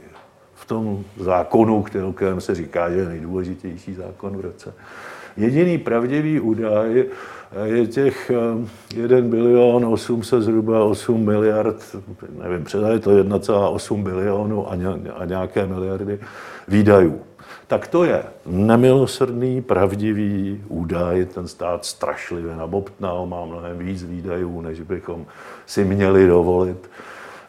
v 0.54 0.64
tom 0.64 1.04
zákonu, 1.16 1.84
kterém 2.14 2.40
se 2.40 2.54
říká, 2.54 2.90
že 2.90 2.96
je 2.96 3.08
nejdůležitější 3.08 3.94
zákon 3.94 4.36
v 4.36 4.40
roce, 4.40 4.74
jediný 5.36 5.78
pravdivý 5.78 6.40
údaj 6.40 7.04
je 7.64 7.86
těch 7.86 8.30
1 8.96 9.18
eh, 9.18 9.22
bilion 9.22 9.84
800 9.84 10.42
zhruba 10.42 10.84
8 10.84 11.24
miliard, 11.24 11.96
nevím, 12.42 12.66
je 12.92 12.98
to 12.98 13.10
1,8 13.10 14.02
bilionu 14.02 14.70
a 15.16 15.24
nějaké 15.24 15.66
miliardy 15.66 16.18
výdajů. 16.68 17.20
Tak 17.66 17.86
to 17.86 18.04
je 18.04 18.22
nemilosrdný, 18.46 19.62
pravdivý 19.62 20.60
údaj. 20.68 21.24
Ten 21.24 21.48
stát 21.48 21.84
strašlivě 21.84 22.56
nabobtnal, 22.56 23.26
má 23.26 23.44
mnohem 23.44 23.78
víc 23.78 24.04
výdajů, 24.04 24.60
než 24.60 24.80
bychom 24.80 25.26
si 25.66 25.84
měli 25.84 26.26
dovolit 26.26 26.90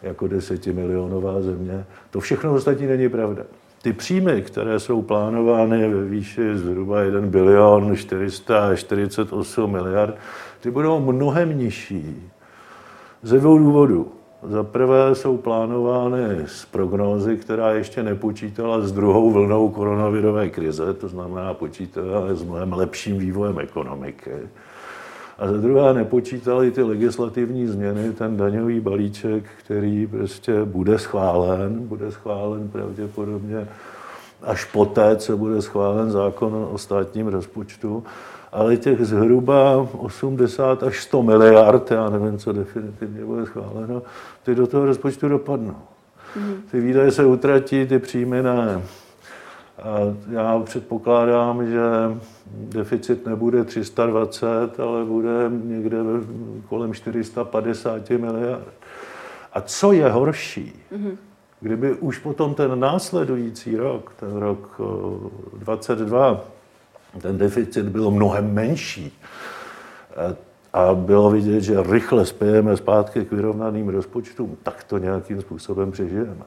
jako 0.04 0.28
desetimilionová 0.28 1.42
země. 1.42 1.86
To 2.10 2.20
všechno 2.20 2.54
ostatní 2.54 2.88
není 2.88 3.10
pravda. 3.10 3.44
Ty 3.82 3.94
příjmy, 3.94 4.42
které 4.42 4.80
jsou 4.80 5.02
plánovány 5.02 5.90
ve 5.90 6.04
výši 6.04 6.58
zhruba 6.58 7.02
1 7.02 7.22
bilion 7.22 7.96
448 7.96 9.72
miliard, 9.72 10.16
ty 10.60 10.72
budou 10.72 11.00
mnohem 11.00 11.58
nižší 11.58 12.32
ze 13.24 13.40
dvou 13.40 13.58
důvodů. 13.58 14.12
Za 14.44 14.64
prvé 14.64 15.16
jsou 15.16 15.38
plánovány 15.38 16.44
z 16.46 16.66
prognózy, 16.66 17.38
která 17.38 17.72
ještě 17.72 18.04
nepočítala 18.04 18.82
s 18.82 18.92
druhou 18.92 19.32
vlnou 19.32 19.70
koronavirové 19.70 20.50
krize, 20.50 20.94
to 20.94 21.08
znamená 21.08 21.54
počítala 21.54 22.36
s 22.36 22.44
mnohem 22.44 22.74
lepším 22.74 23.18
vývojem 23.18 23.60
ekonomiky. 23.60 24.32
A 25.38 25.48
za 25.48 25.58
druhé 25.58 25.94
nepočítali 25.94 26.72
ty 26.72 26.84
legislativní 26.84 27.68
změny, 27.68 28.14
ten 28.14 28.38
daňový 28.38 28.80
balíček, 28.80 29.44
který 29.60 30.08
prostě 30.08 30.66
bude 30.66 31.00
schválen, 31.00 31.88
bude 31.88 32.12
schválen 32.12 32.70
pravděpodobně 32.70 33.68
až 34.44 34.66
poté, 34.66 35.16
co 35.16 35.38
bude 35.38 35.62
schválen 35.62 36.12
zákon 36.12 36.68
o 36.72 36.78
státním 36.78 37.28
rozpočtu, 37.28 38.04
ale 38.52 38.78
těch 38.78 39.06
zhruba 39.06 39.88
80 39.98 40.84
až 40.84 41.04
100 41.04 41.24
miliard, 41.24 41.92
já 41.92 42.10
nevím, 42.10 42.38
co 42.38 42.54
definitivně 42.54 43.26
bude 43.26 43.46
schváleno, 43.46 44.02
ty 44.44 44.56
do 44.56 44.68
toho 44.68 44.86
rozpočtu 44.86 45.30
dopadnou. 45.30 45.76
Mhm. 46.36 46.56
Ty 46.72 46.80
výdaje 46.80 47.12
se 47.12 47.26
utratí, 47.26 47.86
ty 47.86 48.00
příjmy 48.00 48.44
ne. 48.44 48.82
A 49.84 50.16
já 50.32 50.60
předpokládám, 50.60 51.68
že 51.68 51.82
deficit 52.52 53.26
nebude 53.26 53.64
320, 53.64 54.80
ale 54.80 55.06
bude 55.06 55.52
někde 55.64 55.98
kolem 56.70 56.94
450 56.94 58.10
miliard. 58.10 58.68
A 59.54 59.62
co 59.62 59.92
je 59.92 60.10
horší, 60.10 60.74
mm-hmm. 60.92 61.18
kdyby 61.60 61.94
už 61.94 62.20
potom 62.20 62.54
ten 62.54 62.80
následující 62.80 63.78
rok, 63.78 64.14
ten 64.20 64.34
rok 64.38 64.82
22, 65.54 66.42
ten 67.22 67.38
deficit 67.38 67.86
byl 67.86 68.12
mnohem 68.12 68.54
menší 68.54 69.20
a 70.74 70.94
bylo 70.94 71.32
vidět, 71.32 71.62
že 71.62 71.84
rychle 71.84 72.26
spějeme 72.26 72.78
zpátky 72.78 73.26
k 73.26 73.32
vyrovnaným 73.32 73.90
rozpočtům, 73.90 74.58
tak 74.64 74.84
to 74.84 74.98
nějakým 74.98 75.42
způsobem 75.42 75.92
přežijeme. 75.92 76.44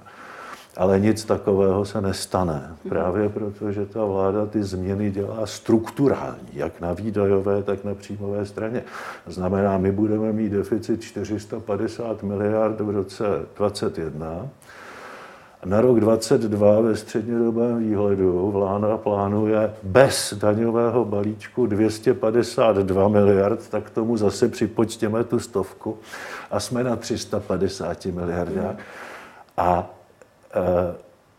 Ale 0.77 1.01
nic 1.01 1.25
takového 1.25 1.85
se 1.85 2.01
nestane. 2.01 2.77
Právě 2.89 3.29
proto, 3.29 3.73
že 3.73 3.87
ta 3.87 4.05
vláda 4.05 4.47
ty 4.47 4.63
změny 4.63 5.11
dělá 5.11 5.47
strukturální, 5.47 6.49
jak 6.53 6.81
na 6.81 6.93
výdajové, 6.93 7.63
tak 7.63 7.85
na 7.85 7.95
příjmové 7.95 8.47
straně. 8.47 8.83
Znamená, 9.27 9.79
my 9.79 9.93
budeme 9.93 10.33
mít 10.33 10.53
deficit 10.53 11.03
450 11.03 12.23
miliard 12.23 12.81
v 12.81 12.91
roce 12.91 13.25
2021. 13.57 14.49
Na 15.65 15.81
rok 15.81 16.01
2022 16.01 16.81
ve 16.81 16.97
střednědobém 16.97 17.79
výhledu 17.79 18.51
vláda 18.51 18.97
plánuje 18.97 19.75
bez 19.83 20.35
daňového 20.41 21.05
balíčku 21.05 21.67
252 21.67 23.09
miliard, 23.09 23.69
tak 23.69 23.91
tomu 23.91 24.17
zase 24.17 24.49
připočtěme 24.49 25.25
tu 25.25 25.39
stovku 25.39 25.99
a 26.51 26.61
jsme 26.61 26.85
na 26.85 26.97
350 26.97 28.07
miliardách. 28.07 28.77
A 29.57 29.96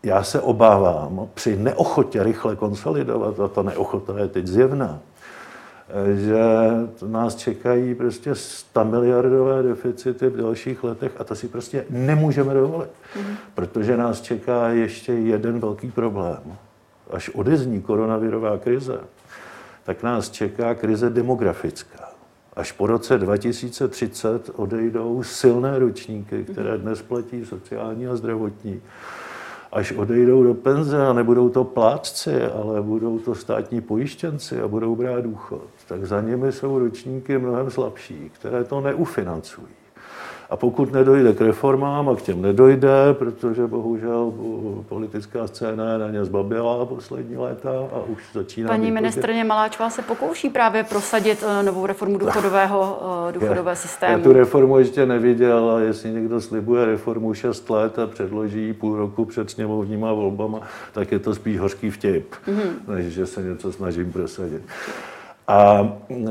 já 0.02 0.22
se 0.22 0.40
obávám 0.40 1.28
při 1.34 1.56
neochotě 1.56 2.22
rychle 2.22 2.56
konsolidovat, 2.56 3.40
a 3.40 3.48
ta 3.48 3.62
neochota 3.62 4.18
je 4.18 4.28
teď 4.28 4.46
zjevná, 4.46 5.00
eh, 5.88 6.16
že 6.16 6.44
nás 7.06 7.34
čekají 7.34 7.94
prostě 7.94 8.34
100 8.34 8.84
miliardové 8.84 9.62
deficity 9.62 10.28
v 10.28 10.36
dalších 10.36 10.84
letech 10.84 11.12
a 11.18 11.24
to 11.24 11.34
si 11.34 11.48
prostě 11.48 11.84
nemůžeme 11.90 12.54
dovolit, 12.54 12.90
mm. 13.16 13.36
protože 13.54 13.96
nás 13.96 14.20
čeká 14.20 14.68
ještě 14.68 15.12
jeden 15.12 15.60
velký 15.60 15.90
problém. 15.90 16.42
Až 17.10 17.28
odezní 17.28 17.82
koronavirová 17.82 18.58
krize, 18.58 19.00
tak 19.84 20.02
nás 20.02 20.30
čeká 20.30 20.74
krize 20.74 21.10
demografická. 21.10 21.97
Až 22.58 22.72
po 22.72 22.86
roce 22.86 23.18
2030 23.18 24.50
odejdou 24.56 25.22
silné 25.22 25.78
ročníky, 25.78 26.44
které 26.44 26.78
dnes 26.78 27.02
platí 27.02 27.44
sociální 27.44 28.06
a 28.06 28.16
zdravotní. 28.16 28.82
Až 29.72 29.92
odejdou 29.92 30.42
do 30.42 30.54
penze 30.54 31.06
a 31.06 31.12
nebudou 31.12 31.48
to 31.48 31.64
plátci, 31.64 32.42
ale 32.42 32.82
budou 32.82 33.18
to 33.18 33.34
státní 33.34 33.80
pojištěnci 33.80 34.60
a 34.60 34.68
budou 34.68 34.96
brát 34.96 35.20
důchod, 35.20 35.68
tak 35.88 36.04
za 36.04 36.20
nimi 36.20 36.52
jsou 36.52 36.78
ročníky 36.78 37.38
mnohem 37.38 37.70
slabší, 37.70 38.30
které 38.34 38.64
to 38.64 38.80
neufinancují. 38.80 39.77
A 40.50 40.56
pokud 40.56 40.92
nedojde 40.92 41.32
k 41.32 41.40
reformám, 41.40 42.08
a 42.08 42.16
k 42.16 42.22
těm 42.22 42.42
nedojde, 42.42 42.88
protože 43.12 43.66
bohužel 43.66 44.32
politická 44.88 45.46
scéna 45.46 45.92
je 45.92 45.98
na 45.98 46.10
ně 46.10 46.24
zbabila 46.24 46.86
poslední 46.86 47.36
léta 47.36 47.70
a 47.70 48.02
už 48.06 48.22
začíná... 48.34 48.68
Paní 48.68 48.90
ministrně 48.90 49.44
Maláčová 49.44 49.90
se 49.90 50.02
pokouší 50.02 50.50
právě 50.50 50.84
prosadit 50.84 51.44
eh, 51.46 51.62
novou 51.62 51.86
reformu 51.86 52.18
důchodového, 52.18 53.02
eh, 53.28 53.32
důchodové 53.32 53.76
systému. 53.76 54.18
Já 54.18 54.24
tu 54.24 54.32
reformu 54.32 54.78
ještě 54.78 55.06
neviděl 55.06 55.70
a 55.70 55.80
jestli 55.80 56.10
někdo 56.10 56.40
slibuje 56.40 56.84
reformu 56.84 57.34
6 57.34 57.70
let 57.70 57.98
a 57.98 58.06
předloží 58.06 58.66
ji 58.66 58.72
půl 58.72 58.96
roku 58.96 59.24
před 59.24 59.50
sněmovníma 59.50 60.12
volbama, 60.12 60.60
tak 60.92 61.12
je 61.12 61.18
to 61.18 61.34
spíš 61.34 61.58
hořký 61.58 61.90
vtip, 61.90 62.34
mm-hmm. 62.46 62.94
než 62.94 63.06
že 63.06 63.26
se 63.26 63.42
něco 63.42 63.72
snažím 63.72 64.12
prosadit. 64.12 64.62
A 65.48 65.92
eh, 66.10 66.24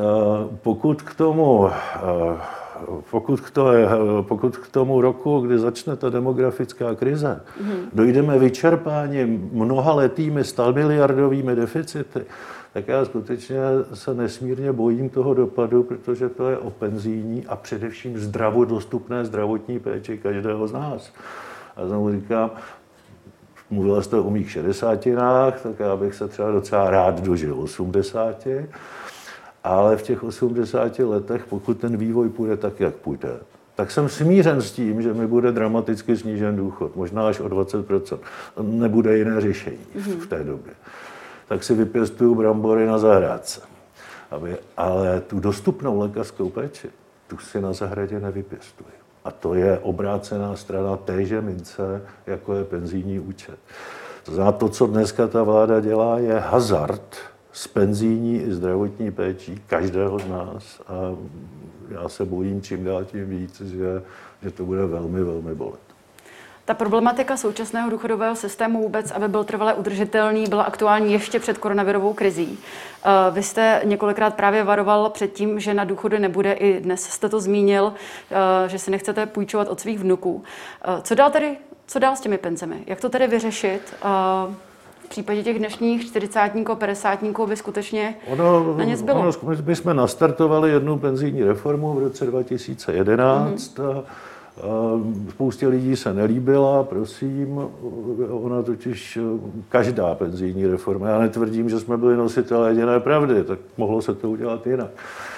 pokud 0.62 1.02
k 1.02 1.16
tomu 1.16 1.70
pokud 3.12 3.42
k, 3.42 3.52
to, 3.52 3.68
pokud 4.22 4.58
k 4.58 4.68
tomu 4.68 5.02
roku, 5.02 5.40
kdy 5.40 5.60
začne 5.60 5.96
ta 5.96 6.10
demografická 6.10 6.96
krize, 6.96 7.42
mm-hmm. 7.62 7.90
dojdeme 7.94 8.40
vyčerpáním 8.40 9.50
mnohaletými 9.54 10.44
stalmiliardovými 10.44 11.56
deficity, 11.56 12.26
tak 12.74 12.88
já 12.88 13.06
skutečně 13.06 13.58
se 13.94 14.14
nesmírně 14.14 14.72
bojím 14.72 15.10
toho 15.10 15.34
dopadu, 15.34 15.84
protože 15.84 16.30
to 16.30 16.50
je 16.50 16.58
o 16.58 16.70
penzijní 16.70 17.46
a 17.46 17.56
především 17.56 18.20
zdravo 18.20 18.66
dostupné 18.66 19.26
zdravotní 19.26 19.80
péči 19.80 20.18
každého 20.18 20.68
z 20.68 20.74
nás. 20.74 21.12
A 21.76 21.88
znovu 21.88 22.12
říkám, 22.12 22.52
mluvila 23.70 24.02
jste 24.02 24.18
o 24.18 24.30
mých 24.30 24.52
šedesátinách, 24.52 25.62
tak 25.62 25.80
já 25.80 25.96
bych 25.96 26.16
se 26.16 26.28
třeba 26.28 26.52
docela 26.52 26.90
rád 26.90 27.22
dožil 27.22 27.60
80, 27.60 28.48
ale 29.68 29.98
v 29.98 30.02
těch 30.02 30.24
80 30.24 31.00
letech, 31.00 31.46
pokud 31.46 31.80
ten 31.80 31.98
vývoj 31.98 32.30
půjde 32.30 32.58
tak, 32.58 32.80
jak 32.80 32.96
půjde, 32.96 33.30
tak 33.76 33.92
jsem 33.92 34.10
smířen 34.10 34.62
s 34.62 34.72
tím, 34.72 35.02
že 35.02 35.14
mi 35.14 35.28
bude 35.28 35.52
dramaticky 35.52 36.18
snížen 36.18 36.56
důchod, 36.56 36.96
možná 36.96 37.28
až 37.28 37.40
o 37.40 37.50
20%. 37.50 38.20
Nebude 38.62 39.18
jiné 39.18 39.42
řešení 39.42 39.86
v 39.96 40.28
té 40.28 40.44
době. 40.44 40.74
Tak 41.48 41.64
si 41.64 41.74
vypěstuju 41.74 42.36
brambory 42.36 42.88
na 42.88 42.98
zahrádce. 42.98 43.62
Aby, 44.32 44.58
ale 44.78 45.22
tu 45.22 45.40
dostupnou 45.40 46.00
lékařskou 46.00 46.50
péči, 46.50 46.90
tu 47.28 47.38
si 47.38 47.62
na 47.62 47.74
zahradě 47.74 48.20
nevypěstuji. 48.20 48.92
A 49.26 49.32
to 49.32 49.54
je 49.54 49.80
obrácená 49.80 50.56
strana 50.56 50.98
téže 50.98 51.42
mince, 51.42 52.02
jako 52.28 52.54
je 52.54 52.64
penzijní 52.64 53.20
účet. 53.20 53.60
To 54.24 54.52
to, 54.52 54.70
co 54.70 54.88
dneska 54.88 55.28
ta 55.28 55.44
vláda 55.44 55.80
dělá, 55.80 56.20
je 56.20 56.40
hazard 56.40 57.18
s 57.58 57.68
penzijní 57.68 58.42
i 58.42 58.54
zdravotní 58.54 59.12
péčí 59.12 59.62
každého 59.68 60.20
z 60.20 60.28
nás. 60.28 60.82
A 60.88 60.94
já 61.90 62.10
se 62.10 62.26
bojím 62.26 62.62
čím 62.62 62.84
dál 62.84 63.06
tím 63.06 63.30
víc, 63.30 63.62
že, 63.62 64.04
že 64.44 64.52
to 64.52 64.66
bude 64.66 64.86
velmi, 64.86 65.24
velmi 65.24 65.56
bolet. 65.56 65.80
Ta 66.66 66.74
problematika 66.74 67.38
současného 67.38 67.90
důchodového 67.90 68.36
systému 68.36 68.82
vůbec, 68.82 69.12
aby 69.12 69.28
byl 69.28 69.44
trvale 69.44 69.74
udržitelný, 69.74 70.46
byla 70.50 70.64
aktuální 70.64 71.14
ještě 71.14 71.40
před 71.40 71.58
koronavirovou 71.58 72.14
krizí. 72.14 72.60
Eh, 73.06 73.10
vy 73.32 73.44
jste 73.44 73.82
několikrát 73.84 74.34
právě 74.34 74.64
varoval 74.64 75.10
před 75.10 75.34
tím, 75.34 75.60
že 75.60 75.74
na 75.74 75.84
důchody 75.84 76.20
nebude, 76.20 76.54
i 76.54 76.82
dnes 76.82 77.04
jste 77.04 77.30
to 77.30 77.40
zmínil, 77.40 77.94
eh, 78.32 78.70
že 78.70 78.80
si 78.80 78.92
nechcete 78.92 79.26
půjčovat 79.26 79.68
od 79.68 79.80
svých 79.80 80.00
vnuků. 80.00 80.44
Eh, 80.86 81.02
co 81.02 81.16
dál 81.16 81.32
tedy, 81.32 81.58
co 81.88 82.00
dál 82.00 82.16
s 82.16 82.22
těmi 82.22 82.38
penzemi? 82.38 82.84
Jak 82.86 83.02
to 83.02 83.10
tedy 83.10 83.28
vyřešit? 83.28 83.96
V 85.08 85.10
případě 85.10 85.44
těch 85.44 85.58
dnešních 85.58 86.06
40 86.06 86.52
50 86.74 87.20
by 87.48 87.56
skutečně 87.56 88.16
ono, 88.28 88.78
na 88.78 88.84
ně 88.84 88.98
zbylo. 88.98 89.20
Ono, 89.20 89.32
my 89.66 89.76
jsme 89.76 89.94
nastartovali 89.94 90.72
jednu 90.72 90.98
penzijní 90.98 91.44
reformu 91.44 91.94
v 91.94 92.00
roce 92.00 92.26
2011 92.26 93.78
mm-hmm. 93.78 94.04
Spoustě 95.30 95.68
lidí 95.68 95.96
se 95.96 96.14
nelíbila, 96.14 96.84
prosím, 96.84 97.62
ona 98.30 98.64
totiž 98.64 99.20
každá 99.70 100.16
penzijní 100.16 100.68
reforma, 100.68 101.10
já 101.10 101.20
netvrdím, 101.20 101.70
že 101.70 101.80
jsme 101.80 101.98
byli 101.98 102.18
nositelé 102.18 102.70
jediné 102.70 103.00
pravdy, 103.00 103.44
tak 103.44 103.60
mohlo 103.78 104.02
se 104.02 104.14
to 104.14 104.30
udělat 104.30 104.68
jinak. 104.68 104.90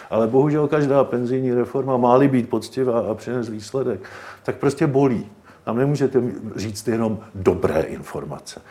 Ale 0.09 0.27
bohužel 0.27 0.67
každá 0.67 1.03
penzijní 1.03 1.53
reforma 1.53 1.97
má 1.97 2.19
být 2.19 2.49
poctivá 2.49 2.99
a 2.99 3.13
přines 3.13 3.49
výsledek, 3.49 3.99
tak 4.43 4.55
prostě 4.55 4.87
bolí. 4.87 5.25
Tam 5.63 5.77
nemůžete 5.77 6.21
říct 6.55 6.87
jenom 6.87 7.19
dobré 7.35 7.81
informace. 7.81 8.61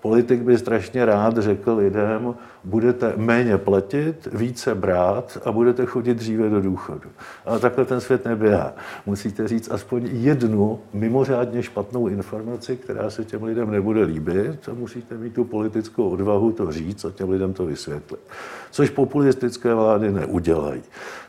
Politik 0.00 0.40
by 0.40 0.58
strašně 0.58 1.04
rád 1.04 1.38
řekl 1.38 1.74
lidem, 1.74 2.34
budete 2.64 3.12
méně 3.16 3.58
platit, 3.58 4.28
více 4.32 4.74
brát 4.74 5.38
a 5.44 5.52
budete 5.52 5.86
chodit 5.86 6.14
dříve 6.14 6.50
do 6.50 6.60
důchodu. 6.60 7.10
Ale 7.44 7.58
takhle 7.58 7.84
ten 7.84 8.00
svět 8.00 8.24
neběhá. 8.24 8.72
Musíte 9.06 9.48
říct 9.48 9.70
aspoň 9.70 10.08
jednu 10.12 10.80
mimořádně 10.92 11.62
špatnou 11.62 12.08
informaci, 12.08 12.76
která 12.76 13.10
se 13.10 13.24
těm 13.24 13.42
lidem 13.42 13.70
nebude 13.70 14.04
líbit 14.04 14.68
a 14.68 14.74
musíte 14.74 15.14
mít 15.16 15.34
tu 15.34 15.44
politickou 15.44 16.08
odvahu 16.08 16.52
to 16.52 16.72
říct 16.72 17.04
a 17.04 17.10
těm 17.10 17.30
lidem 17.30 17.52
to 17.52 17.66
vysvětlit. 17.66 18.20
Což 18.70 18.90
populistické 18.90 19.74
vlády 19.74 20.12
neudělají. 20.12 20.82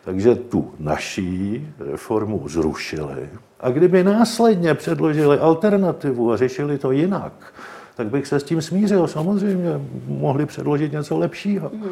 Takže 0.03 0.35
tu 0.35 0.71
naší 0.79 1.67
reformu 1.79 2.43
zrušili. 2.47 3.29
A 3.59 3.69
kdyby 3.69 4.03
následně 4.03 4.73
předložili 4.73 5.39
alternativu 5.39 6.31
a 6.31 6.37
řešili 6.37 6.77
to 6.77 6.91
jinak, 6.91 7.53
tak 7.95 8.07
bych 8.07 8.27
se 8.27 8.39
s 8.39 8.43
tím 8.43 8.61
smířil. 8.61 9.07
Samozřejmě 9.07 9.81
mohli 10.07 10.45
předložit 10.45 10.91
něco 10.91 11.17
lepšího. 11.17 11.71
Mm. 11.73 11.91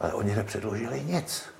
Ale 0.00 0.12
oni 0.12 0.36
nepředložili 0.36 1.02
nic. 1.06 1.54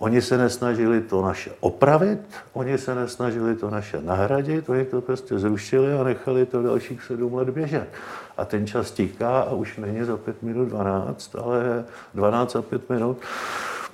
Oni 0.00 0.22
se 0.22 0.38
nesnažili 0.38 1.00
to 1.00 1.22
naše 1.22 1.50
opravit, 1.60 2.20
oni 2.52 2.78
se 2.78 2.94
nesnažili 2.94 3.56
to 3.56 3.70
naše 3.70 4.00
nahradit, 4.02 4.68
oni 4.68 4.84
to 4.84 5.00
prostě 5.00 5.38
zrušili 5.38 5.92
a 5.92 6.04
nechali 6.04 6.46
to 6.46 6.62
dalších 6.62 7.02
sedm 7.02 7.34
let 7.34 7.50
běžet. 7.50 7.88
A 8.36 8.44
ten 8.44 8.66
čas 8.66 8.90
tiká 8.90 9.40
a 9.40 9.52
už 9.52 9.76
není 9.76 10.04
za 10.04 10.16
pět 10.16 10.42
minut 10.42 10.64
12, 10.68 11.36
ale 11.36 11.84
12 12.14 12.56
a 12.56 12.62
pět 12.62 12.90
minut, 12.90 13.18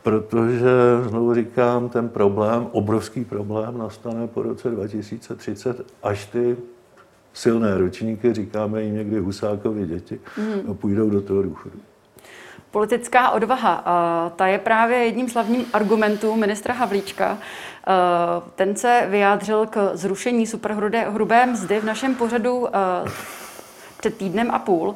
protože, 0.02 0.70
znovu 1.08 1.34
říkám, 1.34 1.88
ten 1.88 2.08
problém, 2.08 2.66
obrovský 2.72 3.24
problém 3.24 3.78
nastane 3.78 4.26
po 4.26 4.42
roce 4.42 4.70
2030, 4.70 5.86
až 6.02 6.26
ty 6.26 6.56
silné 7.36 7.78
ročníky, 7.78 8.34
říkáme 8.34 8.82
jim 8.82 8.94
někdy 8.94 9.18
Husákovi 9.18 9.86
děti, 9.86 10.20
mm. 10.38 10.70
a 10.70 10.74
půjdou 10.74 11.10
do 11.10 11.20
toho 11.22 11.42
důchodu. 11.42 11.74
Politická 12.70 13.30
odvaha, 13.30 13.84
ta 14.36 14.46
je 14.46 14.58
právě 14.58 14.98
jedním 14.98 15.28
z 15.28 15.34
hlavních 15.34 15.66
argumentů 15.72 16.36
ministra 16.36 16.74
Havlíčka. 16.74 17.38
Ten 18.54 18.76
se 18.76 19.06
vyjádřil 19.10 19.66
k 19.66 19.90
zrušení 19.94 20.46
superhrubé 20.46 21.46
mzdy 21.46 21.80
v 21.80 21.84
našem 21.84 22.14
pořadu 22.14 22.68
před 23.98 24.16
týdnem 24.16 24.50
a 24.50 24.58
půl. 24.58 24.94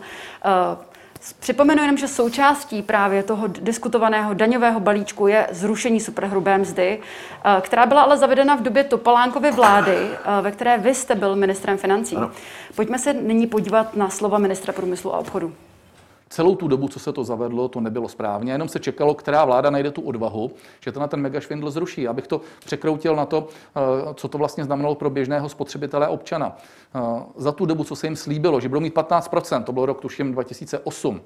Připomenu 1.41 1.83
jenom, 1.83 1.97
že 1.97 2.09
součástí 2.09 2.83
právě 2.83 3.23
toho 3.23 3.47
diskutovaného 3.47 4.35
daňového 4.35 4.81
balíčku 4.81 5.27
je 5.27 5.47
zrušení 5.51 6.01
superhrubé 6.01 6.59
mzdy, 6.59 6.99
eh, 7.45 7.61
která 7.61 7.87
byla 7.87 8.03
ale 8.03 8.19
zavedena 8.19 8.55
v 8.55 8.63
době 8.63 8.85
Topolánkovy 8.85 9.51
vlády, 9.51 9.97
eh, 9.97 10.43
ve 10.43 10.53
které 10.53 10.79
vy 10.79 10.95
jste 10.95 11.15
byl 11.15 11.37
ministrem 11.37 11.79
financí. 11.79 12.17
Ano. 12.17 12.31
Pojďme 12.77 12.99
se 12.99 13.13
nyní 13.13 13.47
podívat 13.47 13.97
na 13.97 14.09
slova 14.09 14.39
ministra 14.39 14.73
průmyslu 14.73 15.15
a 15.15 15.19
obchodu. 15.19 15.53
Celou 16.33 16.57
tu 16.57 16.69
dobu, 16.69 16.89
co 16.89 16.99
se 16.99 17.13
to 17.13 17.25
zavedlo, 17.25 17.69
to 17.69 17.81
nebylo 17.81 18.09
správně, 18.09 18.53
jenom 18.53 18.69
se 18.69 18.79
čekalo, 18.79 19.15
která 19.15 19.45
vláda 19.45 19.71
najde 19.71 19.91
tu 19.91 20.03
odvahu, 20.03 20.51
že 20.81 20.93
to 20.93 21.01
na 21.01 21.07
ten 21.07 21.21
megašvindl 21.21 21.71
zruší. 21.71 22.09
Abych 22.09 22.27
to 22.27 22.41
překroutil 22.65 23.17
na 23.17 23.27
to, 23.27 23.49
eh, 23.77 23.81
co 24.15 24.29
to 24.29 24.39
vlastně 24.39 24.65
znamenalo 24.65 24.95
pro 24.95 25.11
běžného 25.11 25.49
spotřebitele 25.49 26.09
občana. 26.09 26.57
Za 27.37 27.53
tu 27.53 27.67
dobu, 27.67 27.85
co 27.85 27.97
se 27.97 28.07
jim 28.07 28.17
slíbilo, 28.17 28.61
že 28.61 28.69
budou 28.69 28.81
mít 28.81 28.95
15%, 28.95 29.65
to 29.65 29.73
bylo 29.73 29.87
rok 29.87 30.01
tuším 30.01 30.33
2008, 30.33 31.21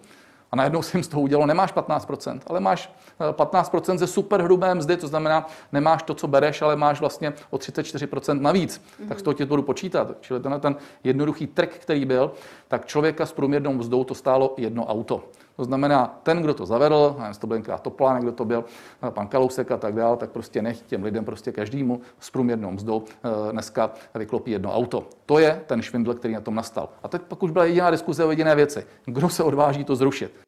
a 0.55 0.57
najednou 0.57 0.83
si 0.83 0.97
jim 0.97 1.05
z 1.05 1.09
toho 1.09 1.23
udělalo, 1.23 1.47
nemáš 1.47 1.75
15%, 1.75 2.41
ale 2.47 2.61
máš 2.61 2.95
15% 3.21 3.95
eh, 3.95 3.99
ze 3.99 4.07
superhrubé 4.07 4.75
mzdy, 4.75 4.97
to 4.97 5.09
znamená, 5.09 5.47
nemáš 5.73 6.03
to, 6.03 6.15
co 6.15 6.29
bereš, 6.29 6.63
ale 6.63 6.77
máš 6.77 7.01
vlastně 7.01 7.33
o 7.51 7.57
34% 7.57 8.41
navíc. 8.41 8.79
Mm-hmm. 8.79 9.09
Tak 9.09 9.21
z 9.21 9.23
toho 9.23 9.35
ti 9.35 9.43
to 9.45 9.49
budu 9.49 9.63
počítat. 9.63 10.09
Čili 10.21 10.41
tenhle 10.41 10.61
ten 10.61 10.77
jednoduchý 11.05 11.47
trik, 11.47 11.79
který 11.79 12.05
byl, 12.05 12.33
tak 12.69 12.87
člověka 12.87 13.27
s 13.27 13.33
průměrnou 13.33 13.73
mzdou 13.73 14.05
to 14.05 14.15
stálo 14.15 14.55
jedno 14.57 14.87
auto. 14.87 15.25
To 15.57 15.65
znamená, 15.65 16.19
ten, 16.23 16.43
kdo 16.43 16.55
to 16.55 16.67
zavedl, 16.67 17.17
nevím, 17.19 17.35
to 17.35 17.47
byl 17.47 17.63
Topolánek, 17.83 18.23
kdo 18.23 18.33
to 18.33 18.45
byl, 18.45 18.65
eh, 19.09 19.11
pan 19.11 19.29
Kalousek 19.29 19.71
a 19.71 19.77
tak 19.77 19.95
dále, 19.95 20.17
tak 20.17 20.31
prostě 20.31 20.63
nech 20.63 20.81
těm 20.81 21.03
lidem 21.03 21.25
prostě 21.25 21.53
každému 21.53 22.01
s 22.21 22.31
průměrnou 22.31 22.71
mzdou 22.71 23.05
eh, 23.09 23.53
dneska 23.53 23.91
vyklopí 24.15 24.51
jedno 24.51 24.75
auto. 24.75 25.07
To 25.27 25.39
je 25.39 25.63
ten 25.67 25.83
švindl, 25.83 26.15
který 26.15 26.35
na 26.35 26.41
tom 26.41 26.55
nastal. 26.55 26.89
A 27.03 27.09
teď 27.09 27.23
pak 27.23 27.43
už 27.43 27.51
byla 27.51 27.65
jediná 27.65 27.91
diskuze 27.91 28.25
o 28.25 28.31
jediné 28.31 28.55
věci. 28.55 28.87
Kdo 29.05 29.29
se 29.29 29.43
odváží 29.43 29.85
to 29.85 29.97
zrušit? 29.97 30.41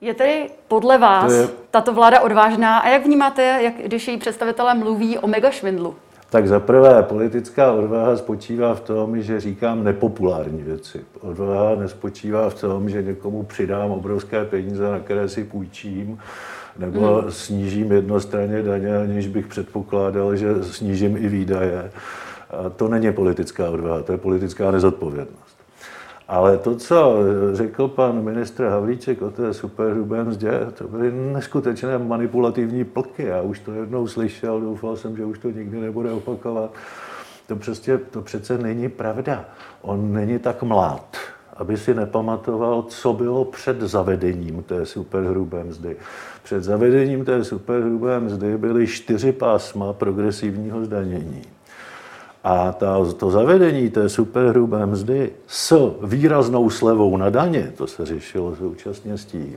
Je 0.00 0.14
tedy 0.14 0.50
podle 0.68 0.98
vás 0.98 1.32
je... 1.32 1.48
tato 1.70 1.94
vláda 1.94 2.20
odvážná 2.20 2.78
a 2.78 2.88
jak 2.88 3.04
vnímáte, 3.04 3.42
jak, 3.62 3.74
když 3.74 4.08
její 4.08 4.18
představitelé 4.18 4.74
mluví 4.74 5.18
o 5.18 5.26
megašvindlu? 5.26 5.96
Tak 6.30 6.48
za 6.48 6.60
prvé, 6.60 7.02
politická 7.02 7.72
odvaha 7.72 8.16
spočívá 8.16 8.74
v 8.74 8.80
tom, 8.80 9.22
že 9.22 9.40
říkám 9.40 9.84
nepopulární 9.84 10.62
věci. 10.62 11.00
Odvaha 11.20 11.74
nespočívá 11.74 12.50
v 12.50 12.60
tom, 12.60 12.90
že 12.90 13.02
někomu 13.02 13.42
přidám 13.42 13.90
obrovské 13.90 14.44
peníze, 14.44 14.90
na 14.90 14.98
které 14.98 15.28
si 15.28 15.44
půjčím, 15.44 16.18
nebo 16.78 17.14
hmm. 17.14 17.30
snížím 17.30 17.92
jednostranně 17.92 18.62
daně, 18.62 18.96
aniž 18.96 19.26
bych 19.26 19.46
předpokládal, 19.46 20.36
že 20.36 20.64
snížím 20.64 21.16
i 21.16 21.28
výdaje. 21.28 21.90
A 22.50 22.68
to 22.68 22.88
není 22.88 23.12
politická 23.12 23.70
odvaha, 23.70 24.02
to 24.02 24.12
je 24.12 24.18
politická 24.18 24.70
nezodpovědnost. 24.70 25.49
Ale 26.30 26.58
to, 26.58 26.76
co 26.76 27.16
řekl 27.52 27.88
pan 27.88 28.24
ministr 28.24 28.64
Havlíček 28.64 29.22
o 29.22 29.30
té 29.30 29.54
superhrubé 29.54 30.24
mzdě, 30.24 30.50
to 30.74 30.88
byly 30.88 31.12
neskutečné 31.12 31.98
manipulativní 31.98 32.84
plky. 32.84 33.22
Já 33.24 33.42
už 33.42 33.58
to 33.58 33.72
jednou 33.72 34.06
slyšel, 34.06 34.60
doufal 34.60 34.96
jsem, 34.96 35.16
že 35.16 35.24
už 35.24 35.38
to 35.38 35.50
nikdy 35.50 35.80
nebude 35.80 36.10
opakovat. 36.10 36.74
To, 37.46 37.56
prostě, 37.56 37.98
to 37.98 38.22
přece 38.22 38.58
není 38.58 38.88
pravda. 38.88 39.44
On 39.82 40.12
není 40.12 40.38
tak 40.38 40.62
mlád 40.62 41.16
aby 41.60 41.76
si 41.76 41.94
nepamatoval, 41.94 42.82
co 42.82 43.12
bylo 43.12 43.44
před 43.44 43.80
zavedením 43.80 44.62
té 44.62 44.86
superhrubé 44.86 45.64
mzdy. 45.64 45.96
Před 46.42 46.64
zavedením 46.64 47.24
té 47.24 47.44
superhrubé 47.44 48.20
mzdy 48.20 48.58
byly 48.58 48.86
čtyři 48.86 49.32
pásma 49.32 49.92
progresivního 49.92 50.84
zdanění. 50.84 51.42
A 52.44 52.72
ta, 52.72 53.04
to 53.16 53.30
zavedení 53.30 53.90
té 53.90 54.08
superhrubé 54.08 54.86
mzdy 54.86 55.32
s 55.46 55.94
výraznou 56.02 56.70
slevou 56.70 57.16
na 57.16 57.30
daně, 57.30 57.72
to 57.76 57.86
se 57.86 58.06
řešilo 58.06 58.56
současně 58.56 59.18
s 59.18 59.24
tím, 59.24 59.56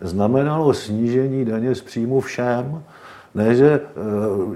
znamenalo 0.00 0.74
snížení 0.74 1.44
daně 1.44 1.74
z 1.74 1.80
příjmu 1.80 2.20
všem, 2.20 2.82
ne, 3.34 3.54
že 3.54 3.70
e, 3.70 3.80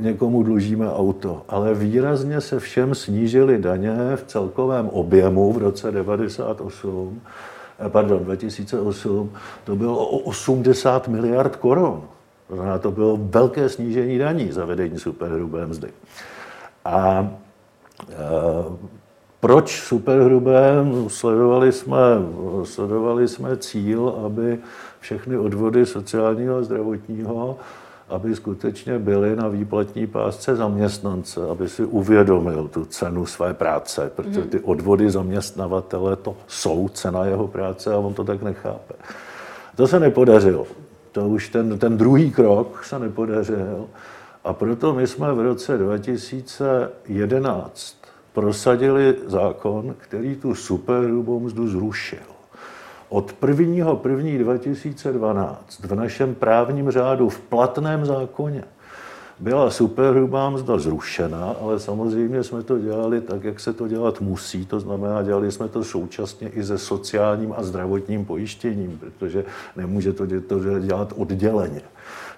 někomu 0.00 0.42
dlužíme 0.42 0.92
auto, 0.92 1.42
ale 1.48 1.74
výrazně 1.74 2.40
se 2.40 2.60
všem 2.60 2.94
snížily 2.94 3.58
daně 3.58 3.96
v 4.16 4.24
celkovém 4.26 4.88
objemu 4.88 5.52
v 5.52 5.58
roce 5.58 5.92
98, 5.92 7.20
e, 7.86 7.88
pardon, 7.88 8.24
2008, 8.24 9.32
to 9.64 9.76
bylo 9.76 9.98
o 9.98 10.18
80 10.18 11.08
miliard 11.08 11.56
korun. 11.56 12.02
To 12.48 12.78
to 12.78 12.90
bylo 12.90 13.16
velké 13.20 13.68
snížení 13.68 14.18
daní 14.18 14.52
zavedení 14.52 14.98
superhrubé 14.98 15.66
mzdy. 15.66 15.88
A 16.84 17.30
proč 19.40 19.80
superhrubé? 19.82 20.84
Sledovali 21.08 21.72
jsme, 21.72 21.98
sledovali 22.64 23.28
jsme 23.28 23.56
cíl, 23.56 24.14
aby 24.26 24.58
všechny 25.00 25.38
odvody 25.38 25.86
sociálního 25.86 26.56
a 26.56 26.62
zdravotního 26.62 27.58
aby 28.08 28.36
skutečně 28.36 28.98
byli 28.98 29.36
na 29.36 29.48
výplatní 29.48 30.06
pásce 30.06 30.56
zaměstnance, 30.56 31.40
aby 31.50 31.68
si 31.68 31.84
uvědomil 31.84 32.68
tu 32.68 32.84
cenu 32.84 33.26
své 33.26 33.54
práce, 33.54 34.12
protože 34.16 34.42
ty 34.42 34.60
odvody 34.60 35.10
zaměstnavatele 35.10 36.16
to 36.16 36.36
jsou 36.46 36.88
cena 36.88 37.24
jeho 37.24 37.48
práce 37.48 37.94
a 37.94 37.98
on 37.98 38.14
to 38.14 38.24
tak 38.24 38.42
nechápe. 38.42 38.94
To 39.76 39.86
se 39.86 40.00
nepodařilo. 40.00 40.66
To 41.12 41.28
už 41.28 41.48
ten, 41.48 41.78
ten 41.78 41.96
druhý 41.96 42.30
krok 42.30 42.84
se 42.84 42.98
nepodařil. 42.98 43.86
A 44.44 44.52
proto 44.52 44.94
my 44.94 45.06
jsme 45.06 45.32
v 45.32 45.40
roce 45.40 45.78
2011 45.78 47.96
prosadili 48.32 49.14
zákon, 49.26 49.94
který 49.98 50.36
tu 50.36 50.54
superhrubou 50.54 51.40
mzdu 51.40 51.68
zrušil. 51.68 52.18
Od 53.08 53.34
1. 53.48 53.98
1. 54.08 54.38
2012 54.38 55.80
v 55.80 55.94
našem 55.94 56.34
právním 56.34 56.90
řádu 56.90 57.28
v 57.28 57.40
platném 57.40 58.06
zákoně 58.06 58.64
byla 59.38 59.70
superhrubá 59.70 60.50
mzda 60.50 60.78
zrušena, 60.78 61.56
ale 61.60 61.80
samozřejmě 61.80 62.44
jsme 62.44 62.62
to 62.62 62.78
dělali 62.78 63.20
tak, 63.20 63.44
jak 63.44 63.60
se 63.60 63.72
to 63.72 63.88
dělat 63.88 64.20
musí. 64.20 64.66
To 64.66 64.80
znamená, 64.80 65.22
dělali 65.22 65.52
jsme 65.52 65.68
to 65.68 65.84
současně 65.84 66.48
i 66.48 66.64
se 66.64 66.78
sociálním 66.78 67.54
a 67.56 67.62
zdravotním 67.62 68.24
pojištěním, 68.24 68.98
protože 68.98 69.44
nemůže 69.76 70.12
to 70.12 70.26
dělat 70.80 71.12
odděleně. 71.16 71.80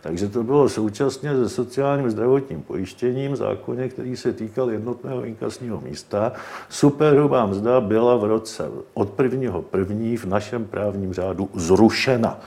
Takže 0.07 0.29
to 0.29 0.43
bylo 0.43 0.69
současně 0.69 1.37
se 1.37 1.49
sociálním 1.49 2.11
zdravotním 2.11 2.63
pojištěním, 2.63 3.37
zákoně, 3.37 3.89
který 3.89 4.17
se 4.17 4.33
týkal 4.33 4.71
jednotného 4.71 5.25
inkasního 5.25 5.81
místa. 5.81 6.33
Superhrubá 6.69 7.47
mzda 7.47 7.81
byla 7.81 8.17
v 8.17 8.25
roce 8.25 8.71
od 8.95 9.21
1. 9.21 9.61
první 9.71 10.17
v 10.17 10.25
našem 10.25 10.65
právním 10.65 11.13
řádu 11.13 11.49
zrušena 11.55 12.41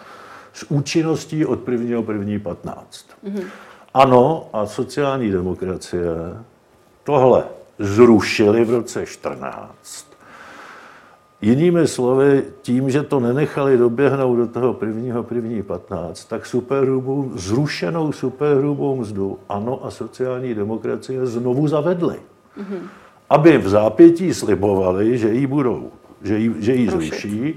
s 0.54 0.72
účinností 0.72 1.46
od 1.46 1.68
1. 1.68 2.02
první 2.02 2.40
15. 2.40 3.06
Mm-hmm. 3.24 3.44
Ano, 3.94 4.50
a 4.54 4.66
sociální 4.66 5.32
demokracie 5.32 6.06
tohle 7.04 7.44
zrušili 7.80 8.66
v 8.66 8.70
roce 8.70 9.06
14 9.06 10.06
Jinými 11.42 11.88
slovy, 11.88 12.44
tím, 12.62 12.90
že 12.90 13.04
to 13.04 13.20
nenechali 13.20 13.78
doběhnout 13.78 14.38
do 14.38 14.48
toho 14.48 14.74
prvního 14.74 15.24
první 15.24 15.64
15, 15.64 16.26
tak 16.26 16.46
superhrubou, 16.46 17.32
zrušenou 17.36 18.12
superhrubou 18.12 18.96
mzdu 18.96 19.40
ANO 19.50 19.86
a 19.86 19.92
sociální 19.92 20.54
demokracie 20.54 21.26
znovu 21.26 21.68
zavedly. 21.68 22.16
Mm-hmm. 22.16 22.80
Aby 23.30 23.58
v 23.58 23.70
zápětí 23.70 24.34
slibovali, 24.34 25.18
že 25.18 25.34
ji 25.34 25.48
budou, 25.48 25.92
že 26.22 26.38
ji, 26.38 26.56
že 26.60 26.74
ji 26.76 26.90
zruší, 26.90 27.56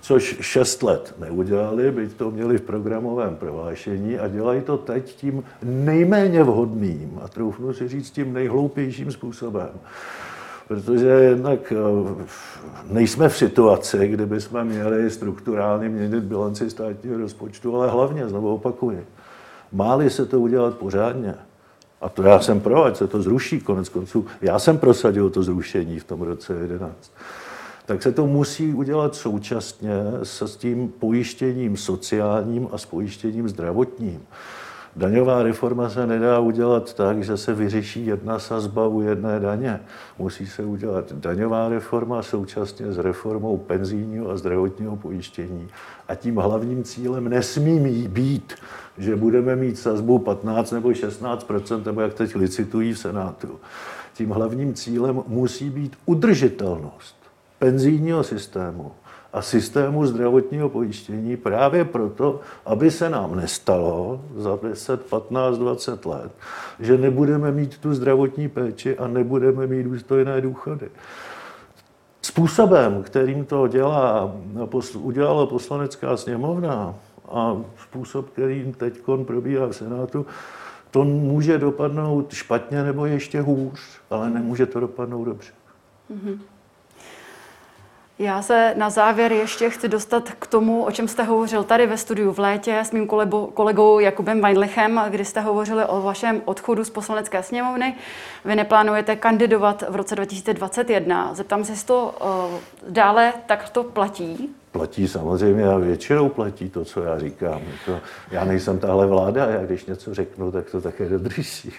což 0.00 0.36
šest 0.40 0.82
let 0.82 1.14
neudělali, 1.18 1.90
byť 1.90 2.12
to 2.12 2.30
měli 2.30 2.58
v 2.58 2.62
programovém 2.62 3.36
prohlášení 3.36 4.18
a 4.18 4.28
dělají 4.28 4.60
to 4.60 4.76
teď 4.76 5.14
tím 5.16 5.44
nejméně 5.62 6.42
vhodným 6.42 7.18
a 7.22 7.28
troufnu 7.28 7.72
si 7.72 7.88
říct 7.88 8.10
tím 8.10 8.32
nejhloupějším 8.32 9.12
způsobem 9.12 9.70
protože 10.68 11.06
jednak 11.06 11.72
eh, 11.72 12.24
nejsme 12.90 13.28
v 13.28 13.36
situaci, 13.36 14.08
kdyby 14.08 14.40
jsme 14.40 14.64
měli 14.64 15.10
strukturálně 15.10 15.88
měnit 15.88 16.24
bilanci 16.24 16.70
státního 16.70 17.18
rozpočtu, 17.18 17.76
ale 17.76 17.90
hlavně, 17.90 18.28
znovu 18.28 18.54
opakuji, 18.54 19.06
máli 19.72 20.10
se 20.10 20.26
to 20.26 20.40
udělat 20.40 20.74
pořádně, 20.74 21.34
a 22.00 22.08
to 22.08 22.22
já 22.22 22.40
jsem 22.40 22.60
pro, 22.60 22.84
ať 22.84 22.96
se 22.96 23.06
to 23.06 23.22
zruší, 23.22 23.60
konec 23.60 23.88
konců, 23.88 24.26
já 24.42 24.58
jsem 24.58 24.78
prosadil 24.78 25.30
to 25.30 25.42
zrušení 25.42 25.98
v 25.98 26.04
tom 26.04 26.22
roce 26.22 26.54
11, 26.54 27.12
tak 27.86 28.02
se 28.02 28.12
to 28.12 28.26
musí 28.26 28.74
udělat 28.74 29.14
současně 29.14 29.92
s 30.22 30.56
tím 30.56 30.88
pojištěním 30.88 31.76
sociálním 31.76 32.68
a 32.72 32.78
s 32.78 32.86
pojištěním 32.86 33.48
zdravotním. 33.48 34.22
Daňová 34.96 35.42
reforma 35.42 35.88
se 35.88 36.06
nedá 36.06 36.38
udělat 36.38 36.94
tak, 36.94 37.24
že 37.24 37.36
se 37.36 37.54
vyřeší 37.54 38.06
jedna 38.06 38.38
sazba 38.38 38.86
u 38.86 39.00
jedné 39.00 39.40
daně. 39.40 39.80
Musí 40.18 40.46
se 40.46 40.64
udělat 40.64 41.12
daňová 41.12 41.68
reforma 41.68 42.22
současně 42.22 42.92
s 42.92 42.98
reformou 42.98 43.56
penzijního 43.56 44.30
a 44.30 44.36
zdravotního 44.36 44.96
pojištění. 44.96 45.68
A 46.08 46.14
tím 46.14 46.36
hlavním 46.36 46.84
cílem 46.84 47.28
nesmí 47.28 48.08
být, 48.08 48.54
že 48.98 49.16
budeme 49.16 49.56
mít 49.56 49.78
sazbu 49.78 50.18
15 50.18 50.70
nebo 50.70 50.88
16% 50.88 51.86
nebo 51.86 52.00
jak 52.00 52.14
teď 52.14 52.34
licitují 52.34 52.92
v 52.92 52.98
Senátu. 52.98 53.60
Tím 54.14 54.30
hlavním 54.30 54.74
cílem 54.74 55.22
musí 55.26 55.70
být 55.70 55.96
udržitelnost 56.06 57.16
penzijního 57.58 58.22
systému 58.22 58.92
a 59.34 59.42
systému 59.42 60.06
zdravotního 60.06 60.68
pojištění 60.68 61.36
právě 61.36 61.84
proto, 61.84 62.40
aby 62.66 62.90
se 62.90 63.10
nám 63.10 63.36
nestalo 63.36 64.20
za 64.36 64.58
10, 64.62 65.06
15, 65.06 65.58
20 65.58 66.06
let, 66.06 66.32
že 66.80 66.98
nebudeme 66.98 67.52
mít 67.52 67.78
tu 67.78 67.94
zdravotní 67.94 68.48
péči 68.48 68.98
a 68.98 69.08
nebudeme 69.08 69.66
mít 69.66 69.82
důstojné 69.82 70.40
důchody. 70.40 70.88
Způsobem, 72.22 73.02
kterým 73.02 73.44
to 73.44 73.68
dělá, 73.68 74.32
udělala 74.98 75.46
poslanecká 75.46 76.16
sněmovna 76.16 76.94
a 77.28 77.56
způsob, 77.82 78.30
kterým 78.30 78.72
teď 78.72 79.00
probíhá 79.26 79.66
v 79.66 79.72
Senátu, 79.72 80.26
to 80.90 81.04
může 81.04 81.58
dopadnout 81.58 82.32
špatně 82.32 82.82
nebo 82.82 83.06
ještě 83.06 83.40
hůř, 83.40 83.80
ale 84.10 84.30
nemůže 84.30 84.66
to 84.66 84.80
dopadnout 84.80 85.24
dobře. 85.24 85.52
Mm-hmm. 86.10 86.38
Já 88.18 88.42
se 88.42 88.74
na 88.76 88.90
závěr 88.90 89.32
ještě 89.32 89.70
chci 89.70 89.88
dostat 89.88 90.30
k 90.38 90.46
tomu, 90.46 90.84
o 90.84 90.90
čem 90.90 91.08
jste 91.08 91.22
hovořil 91.22 91.64
tady 91.64 91.86
ve 91.86 91.96
studiu 91.96 92.32
v 92.32 92.38
létě 92.38 92.78
s 92.78 92.92
mým 92.92 93.08
kolegou 93.54 93.98
Jakubem 93.98 94.40
Weinlichem, 94.40 95.00
kdy 95.08 95.24
jste 95.24 95.40
hovořili 95.40 95.84
o 95.84 96.02
vašem 96.02 96.42
odchodu 96.44 96.84
z 96.84 96.90
poslanecké 96.90 97.42
sněmovny. 97.42 97.94
Vy 98.44 98.56
neplánujete 98.56 99.16
kandidovat 99.16 99.84
v 99.88 99.96
roce 99.96 100.14
2021. 100.14 101.34
Zeptám 101.34 101.64
se, 101.64 101.72
jestli 101.72 101.86
to 101.86 102.14
uh, 102.20 102.90
dále 102.90 103.32
takto 103.46 103.84
platí? 103.84 104.54
Platí 104.72 105.08
samozřejmě 105.08 105.68
a 105.68 105.78
většinou 105.78 106.28
platí 106.28 106.70
to, 106.70 106.84
co 106.84 107.02
já 107.02 107.18
říkám. 107.18 107.62
To, 107.86 108.00
já 108.30 108.44
nejsem 108.44 108.78
tahle 108.78 109.06
vláda, 109.06 109.46
já 109.46 109.64
když 109.64 109.86
něco 109.86 110.14
řeknu, 110.14 110.52
tak 110.52 110.70
to 110.70 110.80
také 110.80 111.08
dodrží. 111.08 111.72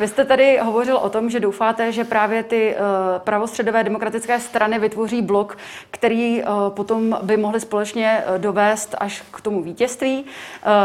Vy 0.00 0.08
jste 0.08 0.24
tady 0.24 0.58
hovořil 0.58 0.96
o 0.96 1.10
tom, 1.10 1.30
že 1.30 1.40
doufáte, 1.40 1.92
že 1.92 2.04
právě 2.04 2.42
ty 2.42 2.74
uh, 2.74 2.82
pravostředové 3.18 3.84
demokratické 3.84 4.40
strany 4.40 4.78
vytvoří 4.78 5.22
blok, 5.22 5.58
který 5.90 6.42
uh, 6.42 6.48
potom 6.68 7.18
by 7.22 7.36
mohli 7.36 7.60
společně 7.60 8.24
uh, 8.28 8.38
dovést 8.38 8.94
až 8.98 9.22
k 9.32 9.40
tomu 9.40 9.62
vítězství. 9.62 10.24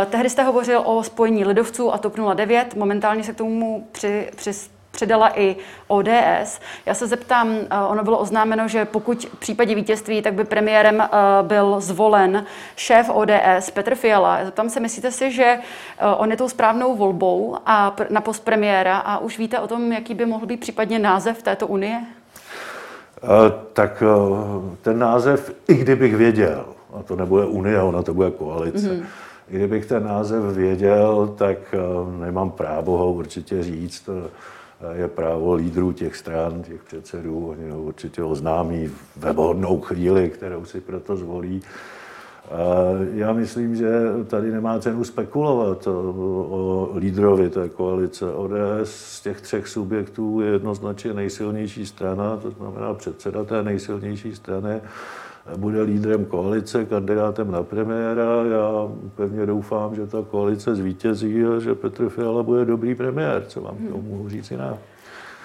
Tehdy 0.09 0.29
jste 0.29 0.43
hovořil 0.43 0.81
o 0.85 1.03
spojení 1.03 1.45
lidovců 1.45 1.93
a 1.93 1.97
TOP 1.97 2.15
09. 2.33 2.75
Momentálně 2.75 3.23
se 3.23 3.33
k 3.33 3.37
tomu 3.37 3.87
při, 3.91 4.29
při 4.35 4.53
předala 4.95 5.39
i 5.39 5.55
ODS. 5.87 6.59
Já 6.85 6.93
se 6.93 7.07
zeptám, 7.07 7.57
eh, 7.69 7.79
ono 7.87 8.03
bylo 8.03 8.17
oznámeno, 8.17 8.67
že 8.67 8.85
pokud 8.85 9.25
v 9.25 9.39
případě 9.39 9.75
vítězství, 9.75 10.21
tak 10.21 10.33
by 10.33 10.43
premiérem 10.43 11.01
eh, 11.01 11.07
byl 11.41 11.81
zvolen 11.81 12.45
šéf 12.75 13.09
ODS 13.09 13.69
Petr 13.73 13.95
Fiala. 13.95 14.45
Zeptám 14.45 14.69
se, 14.69 14.79
myslíte 14.79 15.11
si, 15.11 15.31
že 15.31 15.43
eh, 15.43 16.05
on 16.17 16.31
je 16.31 16.37
tou 16.37 16.49
správnou 16.49 16.95
volbou 16.95 17.57
a 17.65 17.95
na 18.09 18.21
post 18.21 18.45
premiéra 18.45 18.97
a 18.97 19.17
už 19.17 19.37
víte 19.37 19.59
o 19.59 19.67
tom, 19.67 19.91
jaký 19.91 20.13
by 20.13 20.25
mohl 20.25 20.45
být 20.45 20.59
případně 20.59 20.99
název 20.99 21.43
této 21.43 21.67
unie? 21.67 22.01
Tak 23.73 24.03
ten 24.81 24.99
název, 24.99 25.55
i 25.67 25.73
kdybych 25.73 26.15
věděl, 26.15 26.65
a 26.99 27.03
to 27.03 27.15
nebude 27.15 27.45
Unie, 27.45 27.81
ona 27.81 28.03
to 28.03 28.13
bude 28.13 28.31
koalice, 28.31 28.89
mm-hmm. 28.89 29.05
I 29.49 29.55
kdybych 29.55 29.85
ten 29.85 30.03
název 30.03 30.43
věděl, 30.43 31.33
tak 31.37 31.57
nemám 32.19 32.51
právo 32.51 32.97
ho 32.97 33.11
určitě 33.11 33.63
říct. 33.63 34.09
Je 34.91 35.07
právo 35.07 35.53
lídrů 35.53 35.91
těch 35.91 36.15
stran, 36.15 36.63
těch 36.63 36.83
předsedů, 36.83 37.47
oni 37.47 37.69
ho 37.69 37.81
určitě 37.81 38.23
oznámí 38.23 38.89
ve 39.17 39.33
vhodnou 39.33 39.81
chvíli, 39.81 40.29
kterou 40.29 40.65
si 40.65 40.81
proto 40.81 41.17
zvolí. 41.17 41.61
Já 43.13 43.33
myslím, 43.33 43.75
že 43.75 43.89
tady 44.27 44.51
nemá 44.51 44.79
cenu 44.79 45.03
spekulovat 45.03 45.87
o, 45.87 46.91
lídrovi 46.97 47.49
té 47.49 47.69
koalice. 47.69 48.33
ODS 48.33 48.59
z 48.83 49.21
těch 49.21 49.41
třech 49.41 49.67
subjektů 49.67 50.41
je 50.41 50.51
jednoznačně 50.51 51.13
nejsilnější 51.13 51.85
strana, 51.85 52.37
to 52.37 52.51
znamená 52.51 52.93
předseda 52.93 53.43
té 53.43 53.63
nejsilnější 53.63 54.35
strany 54.35 54.81
bude 55.57 55.81
lídrem 55.81 56.25
koalice, 56.25 56.85
kandidátem 56.85 57.51
na 57.51 57.63
premiéra. 57.63 58.43
Já 58.51 58.91
pevně 59.15 59.45
doufám, 59.45 59.95
že 59.95 60.07
ta 60.07 60.21
koalice 60.21 60.75
zvítězí 60.75 61.43
a 61.43 61.59
že 61.59 61.75
Petr 61.75 62.09
Fiala 62.09 62.43
bude 62.43 62.65
dobrý 62.65 62.95
premiér. 62.95 63.45
Co 63.47 63.61
vám 63.61 63.75
k 63.75 63.89
tomu 63.89 64.01
mohu 64.01 64.29
říct 64.29 64.51
jiného? 64.51 64.77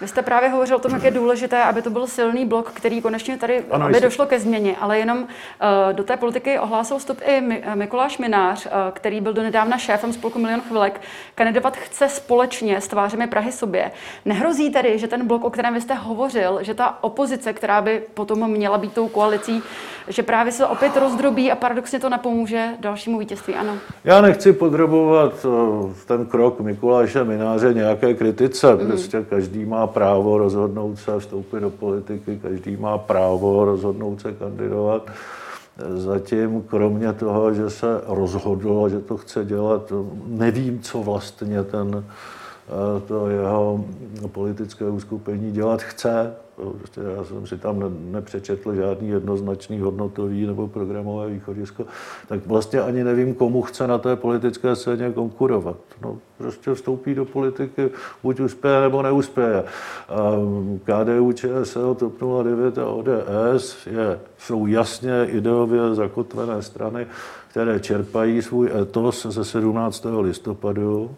Vy 0.00 0.08
jste 0.08 0.22
právě 0.22 0.48
hovořil 0.48 0.76
o 0.76 0.78
tom, 0.78 0.92
jak 0.92 1.02
je 1.02 1.10
důležité, 1.10 1.62
aby 1.62 1.82
to 1.82 1.90
byl 1.90 2.06
silný 2.06 2.46
blok, 2.46 2.70
který 2.70 3.00
konečně 3.02 3.36
tady, 3.36 3.64
ano, 3.70 3.86
aby 3.86 4.00
došlo 4.00 4.26
ke 4.26 4.40
změně, 4.40 4.76
ale 4.80 4.98
jenom 4.98 5.18
uh, 5.18 5.26
do 5.92 6.04
té 6.04 6.16
politiky 6.16 6.58
ohlásil 6.58 6.98
vstup 6.98 7.20
i 7.26 7.60
eh, 7.62 7.76
Mikuláš 7.76 8.18
Minář, 8.18 8.66
uh, 8.66 8.72
který 8.92 9.20
byl 9.20 9.32
donedávna 9.32 9.78
šéfem 9.78 10.12
spolku 10.12 10.38
Milion 10.38 10.60
chvilek. 10.60 11.00
Kandidovat 11.34 11.76
chce 11.76 12.08
společně 12.08 12.80
s 12.80 12.88
tvářemi 12.88 13.26
Prahy 13.26 13.52
sobě. 13.52 13.90
Nehrozí 14.24 14.70
tedy, 14.70 14.98
že 14.98 15.08
ten 15.08 15.26
blok, 15.26 15.44
o 15.44 15.50
kterém 15.50 15.74
vy 15.74 15.80
jste 15.80 15.94
hovořil, 15.94 16.58
že 16.62 16.74
ta 16.74 16.98
opozice, 17.00 17.52
která 17.52 17.82
by 17.82 18.02
potom 18.14 18.50
měla 18.50 18.78
být 18.78 18.92
tou 18.92 19.08
koalicí, 19.08 19.62
že 20.08 20.22
právě 20.22 20.52
se 20.52 20.66
opět 20.66 20.96
rozdrobí 20.96 21.52
a 21.52 21.56
paradoxně 21.56 22.00
to 22.00 22.08
napomůže 22.08 22.68
dalšímu 22.80 23.18
vítězství, 23.18 23.54
ano? 23.54 23.78
Já 24.04 24.20
nechci 24.20 24.52
podrobovat 24.52 25.46
ten 26.06 26.26
krok 26.26 26.60
Mikuláše 26.60 27.24
Mináře 27.24 27.74
nějaké 27.74 28.14
kritice. 28.14 28.74
Mm. 28.74 28.86
Prostě 28.86 29.24
každý 29.30 29.64
má 29.64 29.86
právo 29.92 30.38
rozhodnout 30.38 30.96
se 30.96 31.18
vstoupit 31.18 31.60
do 31.60 31.70
politiky, 31.70 32.38
každý 32.42 32.76
má 32.76 32.98
právo 32.98 33.64
rozhodnout 33.64 34.20
se 34.20 34.32
kandidovat. 34.32 35.10
Zatím, 35.94 36.62
kromě 36.62 37.12
toho, 37.12 37.54
že 37.54 37.70
se 37.70 38.00
rozhodlo, 38.06 38.88
že 38.88 39.00
to 39.00 39.16
chce 39.16 39.44
dělat, 39.44 39.92
nevím, 40.26 40.80
co 40.80 41.02
vlastně 41.02 41.62
ten, 41.62 42.04
to 43.08 43.28
jeho 43.28 43.84
politické 44.32 44.84
uskupení 44.84 45.52
dělat 45.52 45.82
chce. 45.82 46.34
Prostě 46.78 47.00
já 47.16 47.24
jsem 47.24 47.46
si 47.46 47.58
tam 47.58 47.84
nepřečetl 48.12 48.74
žádný 48.74 49.08
jednoznačný 49.08 49.80
hodnotový 49.80 50.46
nebo 50.46 50.68
programové 50.68 51.30
východisko, 51.30 51.84
tak 52.28 52.46
vlastně 52.46 52.80
ani 52.80 53.04
nevím, 53.04 53.34
komu 53.34 53.62
chce 53.62 53.86
na 53.86 53.98
té 53.98 54.16
politické 54.16 54.76
scéně 54.76 55.12
konkurovat. 55.12 55.76
No, 56.02 56.18
prostě 56.38 56.74
vstoupí 56.74 57.14
do 57.14 57.24
politiky, 57.24 57.90
buď 58.22 58.40
uspěje 58.40 58.80
nebo 58.80 59.02
neuspěje. 59.02 59.64
KDU, 60.84 61.32
ČSL, 61.32 61.94
TOP 61.94 62.14
09 62.42 62.78
a 62.78 62.86
ODS 62.86 63.86
je, 63.86 64.20
jsou 64.38 64.66
jasně 64.66 65.24
ideově 65.24 65.94
zakotvené 65.94 66.62
strany, 66.62 67.06
které 67.48 67.80
čerpají 67.80 68.42
svůj 68.42 68.70
etos 68.80 69.26
ze 69.26 69.44
17. 69.44 70.06
listopadu 70.20 71.10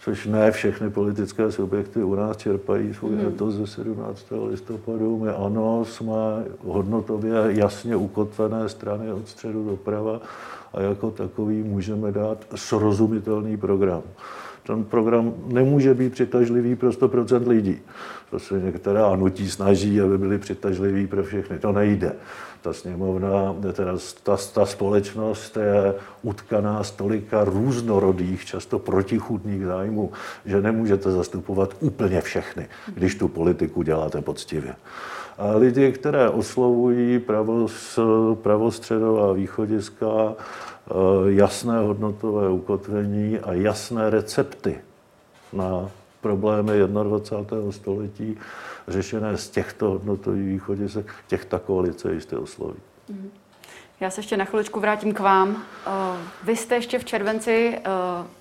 což 0.00 0.26
ne 0.26 0.50
všechny 0.50 0.90
politické 0.90 1.52
subjekty 1.52 2.02
u 2.02 2.14
nás 2.14 2.36
čerpají 2.36 2.94
svůj 2.94 3.16
hmm. 3.16 3.28
etos 3.28 3.54
ze 3.54 3.66
17. 3.66 4.26
listopadu. 4.50 5.18
My 5.18 5.30
ano, 5.30 5.84
jsme 5.84 6.44
hodnotově 6.64 7.34
jasně 7.48 7.96
ukotvené 7.96 8.68
strany 8.68 9.12
od 9.12 9.28
středu 9.28 9.64
doprava 9.64 10.20
a 10.72 10.80
jako 10.80 11.10
takový 11.10 11.62
můžeme 11.62 12.12
dát 12.12 12.38
srozumitelný 12.54 13.56
program. 13.56 14.02
Ten 14.66 14.84
program 14.84 15.34
nemůže 15.46 15.94
být 15.94 16.12
přitažlivý 16.12 16.76
pro 16.76 16.90
100% 16.90 17.48
lidí. 17.48 17.78
To 18.30 18.38
se 18.38 18.60
některá 18.60 19.16
nutí 19.16 19.50
snaží, 19.50 20.00
aby 20.00 20.18
byly 20.18 20.38
přitažlivý 20.38 21.06
pro 21.06 21.22
všechny. 21.22 21.58
To 21.58 21.72
nejde 21.72 22.12
ta 22.62 22.72
sněmovna, 22.72 23.56
teda 23.72 23.92
ta, 24.22 24.36
ta 24.52 24.66
společnost 24.66 25.56
je 25.56 25.94
utkaná 26.22 26.84
z 26.84 26.90
tolika 26.90 27.44
různorodých, 27.44 28.44
často 28.44 28.78
protichudných 28.78 29.66
zájmů, 29.66 30.12
že 30.44 30.62
nemůžete 30.62 31.10
zastupovat 31.10 31.74
úplně 31.80 32.20
všechny, 32.20 32.68
když 32.94 33.14
tu 33.14 33.28
politiku 33.28 33.82
děláte 33.82 34.22
poctivě. 34.22 34.74
A 35.38 35.56
lidi, 35.56 35.92
které 35.92 36.28
oslovují 36.30 37.18
pravos, 37.18 37.98
pravostředová 38.34 39.32
východiska, 39.32 40.34
eh, 40.34 40.92
jasné 41.26 41.78
hodnotové 41.78 42.48
ukotvení 42.48 43.38
a 43.38 43.52
jasné 43.52 44.10
recepty 44.10 44.78
na 45.52 45.90
problémy 46.20 46.72
21. 46.86 47.72
století, 47.72 48.38
řešené 48.88 49.36
z 49.36 49.50
těchto 49.50 49.90
hodnotových 49.90 50.48
východisek, 50.48 51.14
těch 51.26 51.44
ta 51.44 51.58
koalice 51.58 52.12
jistě 52.12 52.36
osloví. 52.36 52.78
Mhm. 53.08 53.30
Já 54.00 54.10
se 54.10 54.20
ještě 54.20 54.36
na 54.36 54.44
chviličku 54.44 54.80
vrátím 54.80 55.14
k 55.14 55.20
vám. 55.20 55.62
Eh, 55.86 55.90
vy 56.44 56.56
jste 56.56 56.74
ještě 56.74 56.98
v 56.98 57.04
červenci 57.04 57.78
eh, 57.78 57.90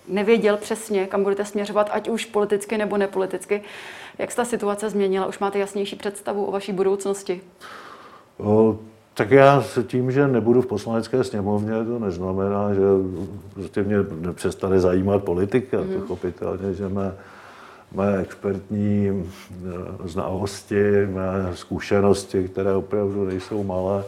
nevěděl 0.07 0.57
přesně, 0.57 1.05
kam 1.05 1.23
budete 1.23 1.45
směřovat, 1.45 1.89
ať 1.91 2.09
už 2.09 2.25
politicky 2.25 2.77
nebo 2.77 2.97
nepoliticky. 2.97 3.61
Jak 4.17 4.31
se 4.31 4.37
ta 4.37 4.45
situace 4.45 4.89
změnila? 4.89 5.25
Už 5.25 5.39
máte 5.39 5.59
jasnější 5.59 5.95
představu 5.95 6.45
o 6.45 6.51
vaší 6.51 6.73
budoucnosti? 6.73 7.41
O, 8.37 8.79
tak 9.13 9.31
já 9.31 9.61
s 9.61 9.83
tím, 9.83 10.11
že 10.11 10.27
nebudu 10.27 10.61
v 10.61 10.67
poslanecké 10.67 11.23
sněmovně, 11.23 11.85
to 11.85 11.99
neznamená, 11.99 12.73
že 12.73 12.81
prostě 13.53 13.83
mě 13.83 13.97
nepřestane 14.21 14.79
zajímat 14.79 15.23
politika. 15.23 15.77
Mm. 15.81 16.01
Pochopitelně, 16.01 16.73
že 16.73 16.89
mé 16.89 17.13
mé 17.91 18.17
expertní 18.17 19.09
eh, 19.09 20.07
znalosti, 20.07 21.05
mé 21.05 21.51
zkušenosti, 21.53 22.47
které 22.47 22.73
opravdu 22.73 23.25
nejsou 23.25 23.63
malé, 23.63 24.03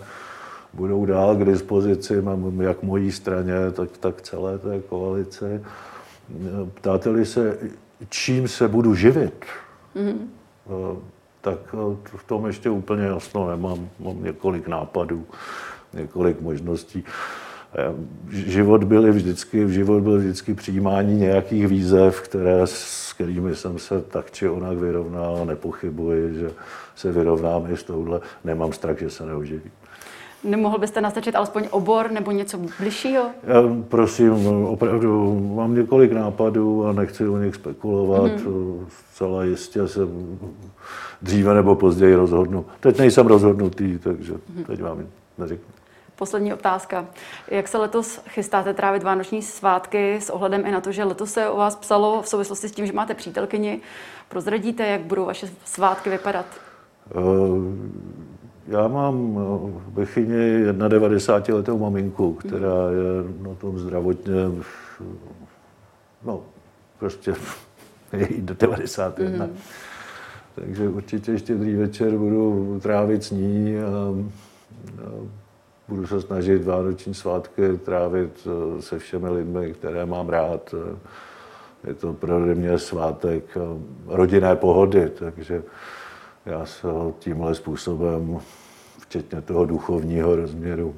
budou 0.74 1.06
dál 1.06 1.36
k 1.36 1.46
dispozici, 1.46 2.22
mám 2.22 2.62
jak 2.62 2.84
mojí 2.84 3.12
straně, 3.12 3.54
tak, 3.74 3.98
tak 3.98 4.22
celé 4.22 4.58
té 4.58 4.80
koalici. 4.80 5.62
Ptáte-li 6.74 7.26
se, 7.26 7.58
čím 8.10 8.48
se 8.48 8.68
budu 8.68 8.96
živit, 8.96 9.46
mm-hmm. 9.96 10.98
tak 11.42 11.60
v 12.06 12.24
tom 12.24 12.46
ještě 12.46 12.70
úplně 12.70 13.04
jasno 13.04 13.50
nemám. 13.50 13.90
Mám 14.00 14.24
několik 14.24 14.68
nápadů, 14.68 15.26
několik 15.94 16.42
možností. 16.42 17.04
Život 18.30 18.84
byl 18.84 19.14
vždycky, 19.14 19.70
život 19.70 20.04
byl 20.04 20.18
vždycky 20.18 20.54
přijímání 20.54 21.16
nějakých 21.16 21.68
výzev, 21.68 22.22
které 22.22 22.66
kterými 23.16 23.56
jsem 23.56 23.80
se 23.80 24.02
tak 24.02 24.32
či 24.32 24.50
onak 24.50 24.78
vyrovnal. 24.78 25.46
Nepochybuji, 25.46 26.34
že 26.34 26.52
se 26.96 27.12
vyrovnám 27.12 27.68
i 27.72 27.78
s 27.78 27.84
touhle. 27.84 28.20
Nemám 28.44 28.74
strach, 28.74 29.00
že 29.00 29.10
se 29.10 29.26
neuživí. 29.26 29.72
Nemohl 30.44 30.78
byste 30.78 31.02
nastačit 31.02 31.36
alespoň 31.36 31.68
obor 31.72 32.12
nebo 32.12 32.32
něco 32.32 32.60
bližšího? 32.80 33.24
Já, 33.44 33.84
prosím, 33.88 34.48
opravdu 34.48 35.40
mám 35.56 35.76
několik 35.76 36.12
nápadů 36.12 36.86
a 36.86 36.92
nechci 36.92 37.28
o 37.28 37.38
nich 37.38 37.56
spekulovat. 37.56 38.32
Mm-hmm. 38.32 38.86
Zcela 39.12 39.44
jistě 39.44 39.88
se 39.88 40.02
dříve 41.22 41.54
nebo 41.54 41.76
později 41.76 42.16
rozhodnu. 42.16 42.66
Teď 42.80 43.00
nejsem 43.00 43.28
rozhodnutý, 43.28 43.98
takže 43.98 44.34
mm-hmm. 44.34 44.66
teď 44.66 44.82
vám 44.82 45.04
neřeknu. 45.38 45.79
Poslední 46.20 46.54
otázka. 46.54 47.06
Jak 47.48 47.68
se 47.68 47.78
letos 47.78 48.22
chystáte 48.28 48.74
trávit 48.74 49.04
vánoční 49.04 49.42
svátky 49.42 50.16
s 50.16 50.30
ohledem 50.30 50.66
i 50.66 50.72
na 50.72 50.82
to, 50.82 50.92
že 50.92 51.04
letos 51.04 51.32
se 51.32 51.50
o 51.50 51.58
vás 51.58 51.76
psalo 51.76 52.22
v 52.22 52.28
souvislosti 52.28 52.70
s 52.70 52.72
tím, 52.72 52.86
že 52.86 52.94
máte 52.94 53.14
přítelkyni? 53.14 53.82
Prozradíte, 54.30 54.88
jak 54.88 55.02
budou 55.02 55.26
vaše 55.26 55.50
svátky 55.66 56.10
vypadat? 56.10 56.46
Uh, 57.16 57.24
já 58.68 58.88
mám 58.88 59.36
v 59.94 60.06
chyni 60.06 60.64
91 60.88 61.58
letou 61.58 61.78
maminku, 61.78 62.34
která 62.34 62.90
je 62.92 63.48
na 63.50 63.56
tom 63.56 63.80
zdravotně, 63.80 64.34
no, 66.26 66.42
prostě 67.00 67.34
je 68.14 68.34
jí 68.34 68.42
do 68.42 68.54
91. 68.54 69.46
Mm. 69.46 69.58
Takže 70.56 70.90
určitě 70.90 71.32
ještě 71.32 71.56
večer 71.56 72.18
budu 72.18 72.80
trávit 72.84 73.24
s 73.24 73.32
ní 73.32 73.76
a, 73.80 73.90
a 75.06 75.49
budu 75.90 76.08
se 76.08 76.22
snažit 76.22 76.66
vánoční 76.66 77.14
svátky 77.14 77.78
trávit 77.78 78.48
eh, 78.48 78.82
se 78.82 79.00
všemi 79.00 79.30
lidmi, 79.30 79.74
které 79.74 80.06
mám 80.06 80.30
rád. 80.30 80.76
Je 81.88 81.94
to 81.94 82.14
pro 82.14 82.40
mě 82.40 82.78
svátek 82.78 83.58
eh, 83.58 83.60
rodinné 84.08 84.56
pohody, 84.56 85.10
takže 85.10 85.64
já 86.46 86.66
se 86.66 86.88
tímhle 87.20 87.56
způsobem, 87.56 88.40
včetně 89.00 89.42
toho 89.42 89.66
duchovního 89.66 90.36
rozměru 90.36 90.96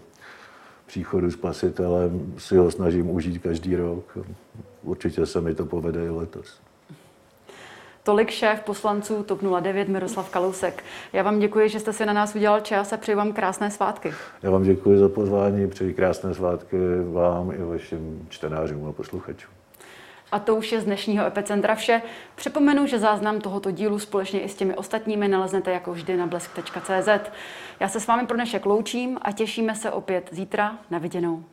příchodu 0.86 1.32
spasitelem, 1.32 2.34
si 2.38 2.58
ho 2.58 2.72
snažím 2.72 3.10
užít 3.10 3.42
každý 3.42 3.76
rok. 3.76 4.18
Určitě 4.84 5.26
se 5.26 5.42
mi 5.42 5.56
to 5.56 5.66
povede 5.66 6.06
i 6.06 6.10
letos. 6.10 6.60
Tolik 8.04 8.30
šéf 8.30 8.62
poslanců 8.62 9.24
TOP 9.24 9.42
09 9.62 9.88
Miroslav 9.88 10.30
Kalousek. 10.30 10.84
Já 11.14 11.24
vám 11.24 11.40
děkuji, 11.40 11.70
že 11.70 11.80
jste 11.80 11.94
si 11.94 12.06
na 12.06 12.14
nás 12.14 12.36
udělal 12.36 12.60
čas 12.60 12.94
a 12.94 12.98
přeji 12.98 13.16
vám 13.16 13.34
krásné 13.34 13.72
svátky. 13.72 14.14
Já 14.44 14.52
vám 14.52 14.64
děkuji 14.64 15.00
za 15.00 15.10
pozvání, 15.10 15.70
přeji 15.70 15.94
krásné 15.94 16.34
svátky 16.34 16.78
vám 17.14 17.52
i 17.52 17.58
vašim 17.58 18.28
čtenářům 18.30 18.88
a 18.88 18.92
posluchačům. 18.92 19.54
A 20.32 20.40
to 20.40 20.56
už 20.56 20.72
je 20.72 20.82
z 20.82 20.86
dnešního 20.86 21.26
Epicentra 21.26 21.76
vše. 21.76 22.02
Připomenu, 22.36 22.88
že 22.88 23.00
záznam 23.00 23.42
tohoto 23.42 23.72
dílu 23.72 24.00
společně 24.00 24.42
i 24.42 24.50
s 24.50 24.56
těmi 24.56 24.76
ostatními 24.76 25.28
naleznete 25.28 25.72
jako 25.72 25.94
vždy 25.94 26.18
na 26.18 26.28
blesk.cz. 26.28 27.32
Já 27.80 27.88
se 27.88 28.00
s 28.00 28.08
vámi 28.08 28.28
pro 28.28 28.36
dnešek 28.36 28.66
loučím 28.66 29.18
a 29.22 29.32
těšíme 29.32 29.76
se 29.76 29.92
opět 29.92 30.30
zítra 30.32 30.78
na 30.90 30.98
viděnou. 30.98 31.44